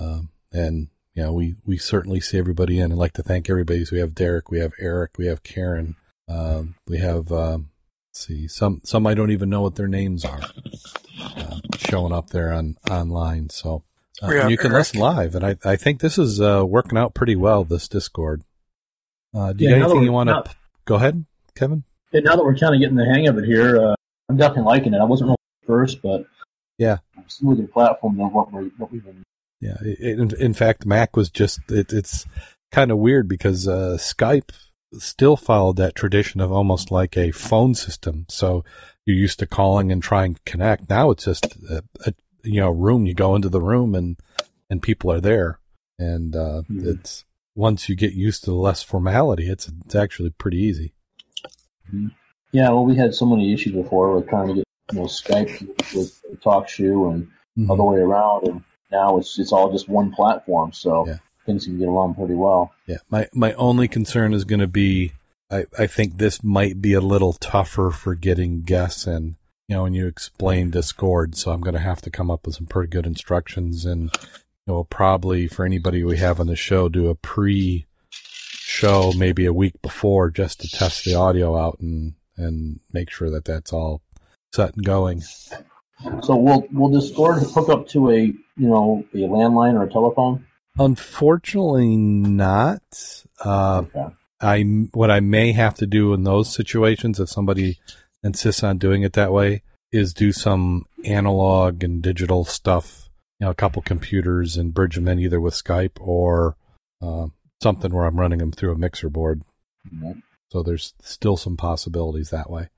um, 0.00 0.30
and 0.52 0.88
you 1.14 1.22
know, 1.22 1.32
we 1.32 1.56
we 1.64 1.78
certainly 1.78 2.20
see 2.20 2.38
everybody 2.38 2.80
in. 2.80 2.90
I'd 2.90 2.98
like 2.98 3.12
to 3.14 3.22
thank 3.22 3.48
everybody. 3.48 3.84
So 3.84 3.94
we 3.94 4.00
have 4.00 4.14
Derek, 4.14 4.50
we 4.50 4.58
have 4.58 4.72
Eric, 4.80 5.12
we 5.18 5.26
have 5.26 5.42
Karen, 5.42 5.96
um, 6.28 6.74
we 6.88 6.98
have 6.98 7.30
um, 7.30 7.70
see 8.12 8.48
some 8.48 8.80
some 8.84 9.06
I 9.06 9.14
don't 9.14 9.30
even 9.30 9.50
know 9.50 9.62
what 9.62 9.76
their 9.76 9.88
names 9.88 10.24
are 10.24 10.40
uh, 11.20 11.60
showing 11.76 12.12
up 12.12 12.30
there 12.30 12.52
on 12.52 12.76
online. 12.90 13.50
So. 13.50 13.84
Uh, 14.22 14.48
you 14.48 14.56
can 14.56 14.72
Eric. 14.72 14.80
listen 14.80 15.00
live, 15.00 15.34
and 15.34 15.44
I, 15.44 15.56
I 15.64 15.76
think 15.76 16.00
this 16.00 16.18
is 16.18 16.40
uh, 16.40 16.64
working 16.66 16.96
out 16.96 17.14
pretty 17.14 17.36
well. 17.36 17.64
This 17.64 17.88
Discord. 17.88 18.42
Uh, 19.34 19.52
do 19.52 19.64
you 19.64 19.70
yeah, 19.70 19.76
have 19.76 19.90
anything 19.90 20.04
you 20.04 20.12
want 20.12 20.30
to 20.30 20.44
go 20.86 20.94
ahead, 20.94 21.26
Kevin? 21.54 21.84
Yeah, 22.12 22.20
now 22.20 22.36
that 22.36 22.44
we're 22.44 22.56
kind 22.56 22.74
of 22.74 22.80
getting 22.80 22.96
the 22.96 23.04
hang 23.04 23.28
of 23.28 23.36
it 23.36 23.44
here, 23.44 23.76
uh, 23.76 23.94
I'm 24.28 24.36
definitely 24.36 24.64
liking 24.64 24.94
it. 24.94 24.98
I 24.98 25.04
wasn't 25.04 25.28
real 25.28 25.36
first, 25.66 26.00
but 26.00 26.26
yeah. 26.78 26.98
Smoother 27.26 27.66
platform 27.66 28.16
than 28.16 28.32
what, 28.32 28.52
we 28.52 28.70
what 28.78 28.92
we've 28.92 29.04
been. 29.04 29.22
Yeah. 29.60 29.76
It, 29.82 30.18
in, 30.18 30.34
in, 30.40 30.54
fact, 30.54 30.86
Mac 30.86 31.16
was 31.16 31.30
just, 31.30 31.60
it, 31.70 31.92
it's 31.92 32.26
kind 32.72 32.90
of 32.90 32.98
weird 32.98 33.28
because 33.28 33.66
uh, 33.66 33.96
Skype 33.98 34.50
still 34.98 35.36
followed 35.36 35.76
that 35.76 35.94
tradition 35.94 36.40
of 36.40 36.52
almost 36.52 36.90
like 36.90 37.16
a 37.16 37.32
phone 37.32 37.74
system. 37.74 38.26
So 38.28 38.64
you're 39.04 39.16
used 39.16 39.38
to 39.40 39.46
calling 39.46 39.90
and 39.90 40.02
trying 40.02 40.34
to 40.34 40.40
connect. 40.44 40.88
Now 40.88 41.10
it's 41.10 41.24
just 41.24 41.46
a, 41.68 41.82
a 42.04 42.12
you 42.46 42.60
know, 42.60 42.70
room. 42.70 43.06
You 43.06 43.14
go 43.14 43.34
into 43.34 43.48
the 43.48 43.60
room 43.60 43.94
and, 43.94 44.16
and 44.70 44.82
people 44.82 45.12
are 45.12 45.20
there. 45.20 45.60
And 45.98 46.34
uh, 46.34 46.62
mm-hmm. 46.70 46.88
it's, 46.88 47.24
once 47.54 47.88
you 47.88 47.96
get 47.96 48.12
used 48.12 48.44
to 48.44 48.50
the 48.50 48.56
less 48.56 48.82
formality, 48.82 49.48
it's, 49.48 49.70
it's 49.84 49.94
actually 49.94 50.30
pretty 50.30 50.58
easy. 50.58 50.92
Mm-hmm. 51.88 52.08
Yeah, 52.52 52.70
well, 52.70 52.84
we 52.84 52.96
had 52.96 53.14
so 53.14 53.26
many 53.26 53.52
issues 53.52 53.74
before 53.74 54.14
with 54.16 54.28
trying 54.28 54.48
to 54.48 54.54
get 54.54 54.64
you 54.92 54.98
know 54.98 55.06
Skype 55.06 55.60
with 55.94 56.22
TalkShoe 56.42 57.12
and 57.12 57.26
mm-hmm. 57.26 57.70
other 57.70 57.82
way 57.82 57.98
around, 57.98 58.48
and 58.48 58.64
now 58.90 59.18
it's 59.18 59.38
it's 59.38 59.52
all 59.52 59.70
just 59.70 59.88
one 59.88 60.12
platform. 60.12 60.72
So 60.72 61.06
yeah. 61.06 61.18
things 61.44 61.64
can 61.64 61.78
get 61.78 61.88
along 61.88 62.14
pretty 62.14 62.34
well. 62.34 62.72
Yeah, 62.86 62.98
my 63.10 63.28
my 63.34 63.52
only 63.54 63.88
concern 63.88 64.32
is 64.32 64.44
going 64.44 64.60
to 64.60 64.66
be 64.66 65.12
I 65.50 65.66
I 65.78 65.86
think 65.86 66.16
this 66.16 66.42
might 66.42 66.80
be 66.80 66.92
a 66.92 67.00
little 67.00 67.32
tougher 67.34 67.90
for 67.90 68.14
getting 68.14 68.62
guests 68.62 69.06
in. 69.06 69.36
You 69.68 69.76
know, 69.76 69.82
when 69.82 69.94
you 69.94 70.06
explain 70.06 70.70
Discord, 70.70 71.34
so 71.34 71.50
I'm 71.50 71.60
going 71.60 71.74
to 71.74 71.80
have 71.80 72.00
to 72.02 72.10
come 72.10 72.30
up 72.30 72.46
with 72.46 72.54
some 72.54 72.66
pretty 72.66 72.88
good 72.88 73.06
instructions, 73.06 73.84
and 73.84 74.10
you 74.66 74.74
know, 74.74 74.84
probably 74.84 75.48
for 75.48 75.64
anybody 75.64 76.04
we 76.04 76.18
have 76.18 76.38
on 76.38 76.46
the 76.46 76.54
show, 76.56 76.88
do 76.88 77.08
a 77.08 77.16
pre 77.16 77.86
show 78.10 79.12
maybe 79.16 79.44
a 79.46 79.52
week 79.52 79.80
before 79.82 80.30
just 80.30 80.60
to 80.60 80.68
test 80.68 81.04
the 81.04 81.14
audio 81.14 81.56
out 81.56 81.78
and 81.80 82.14
and 82.36 82.80
make 82.92 83.10
sure 83.10 83.30
that 83.30 83.44
that's 83.44 83.72
all 83.72 84.02
set 84.54 84.74
and 84.76 84.84
going. 84.84 85.22
So 86.22 86.36
will 86.36 86.66
will 86.72 86.90
Discord 86.90 87.42
hook 87.42 87.68
up 87.68 87.88
to 87.88 88.10
a 88.10 88.20
you 88.20 88.34
know 88.56 89.04
a 89.14 89.18
landline 89.18 89.74
or 89.74 89.82
a 89.84 89.90
telephone? 89.90 90.46
Unfortunately, 90.78 91.96
not. 91.96 92.82
Uh, 93.40 93.84
Okay. 93.94 94.14
I 94.38 94.62
what 94.92 95.10
I 95.10 95.20
may 95.20 95.52
have 95.52 95.76
to 95.76 95.86
do 95.86 96.12
in 96.12 96.24
those 96.24 96.52
situations, 96.54 97.18
if 97.18 97.30
somebody 97.30 97.78
insists 98.26 98.62
on 98.62 98.78
doing 98.78 99.02
it 99.02 99.14
that 99.14 99.32
way, 99.32 99.62
is 99.92 100.12
do 100.12 100.32
some 100.32 100.84
analog 101.04 101.82
and 101.82 102.02
digital 102.02 102.44
stuff. 102.44 103.08
You 103.40 103.46
know, 103.46 103.50
a 103.50 103.54
couple 103.54 103.82
computers 103.82 104.56
and 104.56 104.74
bridge 104.74 104.96
them 104.96 105.08
in 105.08 105.18
either 105.18 105.40
with 105.40 105.54
Skype 105.54 105.98
or 106.00 106.56
uh, 107.02 107.26
something 107.62 107.92
where 107.92 108.04
I'm 108.04 108.20
running 108.20 108.38
them 108.38 108.52
through 108.52 108.72
a 108.72 108.78
mixer 108.78 109.08
board. 109.08 109.42
So 110.50 110.62
there's 110.62 110.94
still 111.02 111.36
some 111.36 111.56
possibilities 111.56 112.30
that 112.30 112.50
way. 112.50 112.68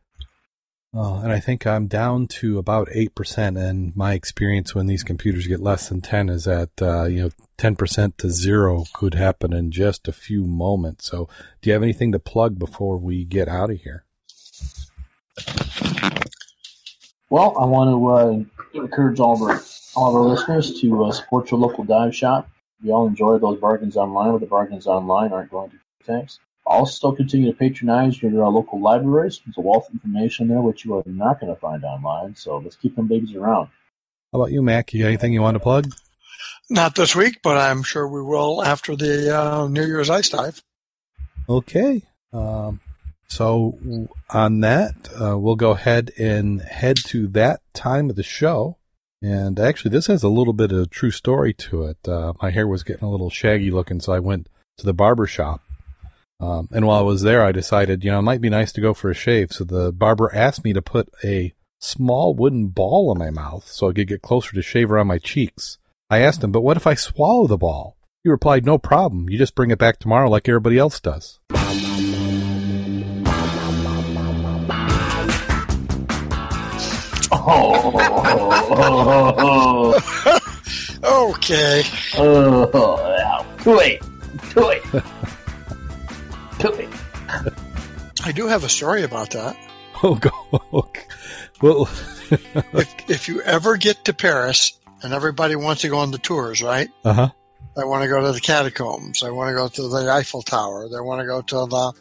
Uh, 0.94 1.20
and 1.20 1.30
I 1.30 1.38
think 1.38 1.66
I'm 1.66 1.86
down 1.86 2.26
to 2.38 2.58
about 2.58 2.88
8%. 2.88 3.60
And 3.60 3.94
my 3.94 4.14
experience 4.14 4.74
when 4.74 4.86
these 4.86 5.02
computers 5.02 5.46
get 5.46 5.60
less 5.60 5.88
than 5.88 6.00
10 6.00 6.28
is 6.30 6.44
that, 6.44 6.70
uh, 6.80 7.04
you 7.04 7.22
know, 7.22 7.30
10% 7.58 8.16
to 8.16 8.30
zero 8.30 8.84
could 8.94 9.14
happen 9.14 9.52
in 9.52 9.70
just 9.70 10.08
a 10.08 10.12
few 10.12 10.44
moments. 10.44 11.06
So 11.06 11.28
do 11.60 11.68
you 11.68 11.74
have 11.74 11.82
anything 11.82 12.12
to 12.12 12.18
plug 12.18 12.58
before 12.58 12.96
we 12.96 13.24
get 13.24 13.48
out 13.48 13.70
of 13.70 13.80
here? 13.80 14.04
Well, 17.30 17.54
I 17.58 17.66
want 17.66 17.90
to 17.90 18.78
uh, 18.78 18.82
encourage 18.82 19.20
all 19.20 19.34
of 19.34 19.42
our 19.42 19.60
all 19.94 20.08
of 20.08 20.14
our 20.14 20.22
listeners 20.22 20.80
to 20.80 21.04
uh, 21.04 21.12
support 21.12 21.50
your 21.50 21.60
local 21.60 21.84
dive 21.84 22.14
shop. 22.14 22.48
We 22.82 22.90
all 22.90 23.06
enjoy 23.06 23.38
those 23.38 23.58
bargains 23.58 23.96
online, 23.96 24.32
but 24.32 24.40
the 24.40 24.46
bargains 24.46 24.86
online 24.86 25.32
aren't 25.32 25.50
going 25.50 25.70
to 25.70 25.78
tanks. 26.06 26.38
Also, 26.64 27.12
continue 27.12 27.50
to 27.50 27.56
patronize 27.56 28.22
your 28.22 28.44
uh, 28.44 28.48
local 28.48 28.80
libraries. 28.80 29.40
There's 29.44 29.56
a 29.56 29.60
wealth 29.60 29.88
of 29.88 29.94
information 29.94 30.48
there 30.48 30.60
which 30.60 30.84
you 30.84 30.96
are 30.96 31.02
not 31.06 31.40
going 31.40 31.52
to 31.52 31.58
find 31.58 31.82
online. 31.84 32.36
So 32.36 32.58
let's 32.58 32.76
keep 32.76 32.94
them 32.94 33.08
babies 33.08 33.34
around. 33.34 33.68
How 34.32 34.40
about 34.40 34.52
you, 34.52 34.62
Mac? 34.62 34.92
You 34.92 35.02
got 35.02 35.08
anything 35.08 35.32
you 35.32 35.40
want 35.40 35.54
to 35.54 35.60
plug? 35.60 35.90
Not 36.70 36.94
this 36.94 37.16
week, 37.16 37.40
but 37.42 37.56
I'm 37.56 37.82
sure 37.82 38.06
we 38.06 38.22
will 38.22 38.62
after 38.62 38.94
the 38.94 39.34
uh, 39.34 39.68
New 39.68 39.86
Year's 39.86 40.10
ice 40.10 40.28
dive. 40.28 40.62
Okay. 41.48 42.02
Um, 42.32 42.80
so 43.28 44.08
on 44.30 44.60
that, 44.60 45.08
uh, 45.20 45.38
we'll 45.38 45.56
go 45.56 45.72
ahead 45.72 46.10
and 46.18 46.62
head 46.62 46.96
to 47.06 47.28
that 47.28 47.60
time 47.74 48.10
of 48.10 48.16
the 48.16 48.22
show. 48.22 48.76
And 49.20 49.58
actually, 49.58 49.90
this 49.90 50.06
has 50.06 50.22
a 50.22 50.28
little 50.28 50.52
bit 50.52 50.72
of 50.72 50.90
true 50.90 51.10
story 51.10 51.52
to 51.54 51.84
it. 51.84 52.08
Uh, 52.08 52.34
my 52.40 52.50
hair 52.50 52.68
was 52.68 52.84
getting 52.84 53.06
a 53.06 53.10
little 53.10 53.30
shaggy 53.30 53.70
looking, 53.70 54.00
so 54.00 54.12
I 54.12 54.20
went 54.20 54.48
to 54.78 54.86
the 54.86 54.94
barber 54.94 55.26
shop. 55.26 55.60
Um, 56.40 56.68
and 56.70 56.86
while 56.86 57.00
I 57.00 57.02
was 57.02 57.22
there, 57.22 57.42
I 57.42 57.50
decided, 57.50 58.04
you 58.04 58.12
know, 58.12 58.20
it 58.20 58.22
might 58.22 58.40
be 58.40 58.48
nice 58.48 58.70
to 58.72 58.80
go 58.80 58.94
for 58.94 59.10
a 59.10 59.14
shave. 59.14 59.52
So 59.52 59.64
the 59.64 59.92
barber 59.92 60.32
asked 60.32 60.64
me 60.64 60.72
to 60.72 60.80
put 60.80 61.08
a 61.24 61.52
small 61.80 62.34
wooden 62.34 62.68
ball 62.68 63.10
in 63.12 63.18
my 63.18 63.30
mouth 63.30 63.66
so 63.66 63.88
I 63.88 63.92
could 63.92 64.08
get 64.08 64.22
closer 64.22 64.54
to 64.54 64.62
shave 64.62 64.90
around 64.90 65.08
my 65.08 65.18
cheeks. 65.18 65.78
I 66.08 66.20
asked 66.20 66.44
him, 66.44 66.52
but 66.52 66.62
what 66.62 66.76
if 66.76 66.86
I 66.86 66.94
swallow 66.94 67.46
the 67.48 67.58
ball? 67.58 67.96
He 68.22 68.30
replied, 68.30 68.64
no 68.64 68.78
problem. 68.78 69.28
You 69.28 69.36
just 69.36 69.54
bring 69.54 69.70
it 69.70 69.78
back 69.78 69.98
tomorrow 69.98 70.30
like 70.30 70.48
everybody 70.48 70.78
else 70.78 71.00
does. 71.00 71.40
Okay. 81.04 81.82
oh, 82.18 83.16
yeah. 83.18 83.44
Too 83.62 83.74
late. 83.74 84.02
Too 84.50 84.60
late. 84.60 84.82
Too. 86.58 86.88
I 88.24 88.32
do 88.32 88.46
have 88.48 88.64
a 88.64 88.68
story 88.68 89.02
about 89.04 89.30
that. 89.30 89.56
Oh, 90.02 90.14
go. 90.16 90.30
Well, 91.62 91.88
If, 92.30 93.10
if 93.10 93.28
you 93.28 93.40
ever 93.42 93.76
get 93.78 94.04
to 94.04 94.12
Paris, 94.12 94.78
and 95.02 95.14
everybody 95.14 95.56
wants 95.56 95.82
to 95.82 95.88
go 95.88 95.98
on 95.98 96.10
the 96.10 96.18
tours, 96.18 96.62
right? 96.62 96.88
uh 97.04 97.12
huh. 97.12 97.28
They 97.76 97.84
want 97.84 98.02
to 98.02 98.08
go 98.08 98.20
to 98.20 98.32
the 98.32 98.40
catacombs. 98.40 99.20
They 99.20 99.30
want 99.30 99.48
to 99.50 99.54
go 99.54 99.68
to 99.68 99.88
the 99.88 100.10
Eiffel 100.10 100.42
Tower. 100.42 100.88
They 100.88 101.00
want 101.00 101.20
to 101.20 101.26
go 101.26 101.40
to 101.42 101.56
the 101.66 101.92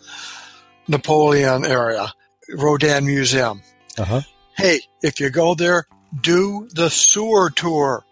Napoleon 0.88 1.66
area, 1.66 2.12
Rodin 2.56 3.06
Museum. 3.06 3.62
Uh 3.98 4.04
huh. 4.04 4.22
Hey, 4.58 4.82
if 5.02 5.20
you 5.20 5.30
go 5.30 5.54
there, 5.56 5.86
do 6.22 6.68
the 6.74 6.90
sewer 6.90 7.50
tour. 7.50 8.04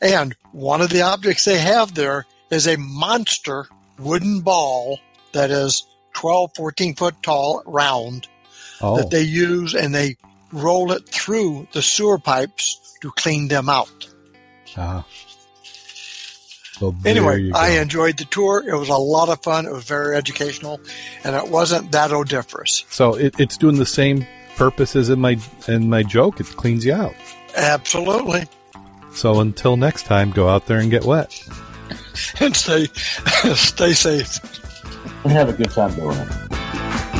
And 0.00 0.34
one 0.52 0.80
of 0.80 0.90
the 0.90 1.02
objects 1.02 1.44
they 1.44 1.58
have 1.58 1.94
there 1.94 2.26
is 2.50 2.66
a 2.66 2.76
monster 2.78 3.66
wooden 3.98 4.40
ball 4.40 4.98
that 5.32 5.50
is 5.50 5.84
12, 6.14 6.52
14 6.56 6.94
foot 6.94 7.14
tall, 7.22 7.62
round, 7.66 8.28
Oh, 8.80 8.96
that 8.96 9.10
they 9.10 9.22
use 9.22 9.74
and 9.74 9.94
they 9.94 10.16
roll 10.52 10.90
it 10.92 11.08
through 11.08 11.68
the 11.72 11.80
sewer 11.82 12.18
pipes 12.18 12.96
to 13.02 13.10
clean 13.12 13.48
them 13.48 13.68
out. 13.68 14.08
ah. 14.76 15.04
So 15.62 16.94
Anyway. 17.04 17.52
I 17.54 17.78
enjoyed 17.78 18.18
the 18.18 18.24
tour. 18.24 18.64
It 18.66 18.76
was 18.76 18.88
a 18.88 18.96
lot 18.96 19.28
of 19.28 19.42
fun. 19.42 19.64
It 19.66 19.72
was 19.72 19.84
very 19.84 20.16
educational, 20.16 20.80
and 21.22 21.36
it 21.36 21.48
wasn't 21.48 21.92
that 21.92 22.10
odiferous. 22.10 22.84
so 22.92 23.14
it, 23.14 23.38
it's 23.38 23.56
doing 23.56 23.76
the 23.76 23.86
same 23.86 24.26
purpose 24.56 24.96
as 24.96 25.10
in 25.10 25.20
my 25.20 25.38
in 25.68 25.88
my 25.88 26.02
joke. 26.02 26.40
It 26.40 26.46
cleans 26.56 26.84
you 26.84 26.94
out. 26.94 27.14
Absolutely. 27.56 28.46
So 29.14 29.40
until 29.40 29.76
next 29.76 30.06
time, 30.06 30.30
go 30.30 30.48
out 30.48 30.66
there 30.66 30.78
and 30.78 30.90
get 30.90 31.04
wet. 31.04 31.32
And 32.40 32.54
stay, 32.54 32.86
stay 33.54 33.92
safe. 33.92 34.38
And 35.24 35.32
have 35.32 35.48
a 35.48 35.52
good 35.52 35.70
time 35.70 35.94
doing 35.96 36.16
it. 36.16 37.13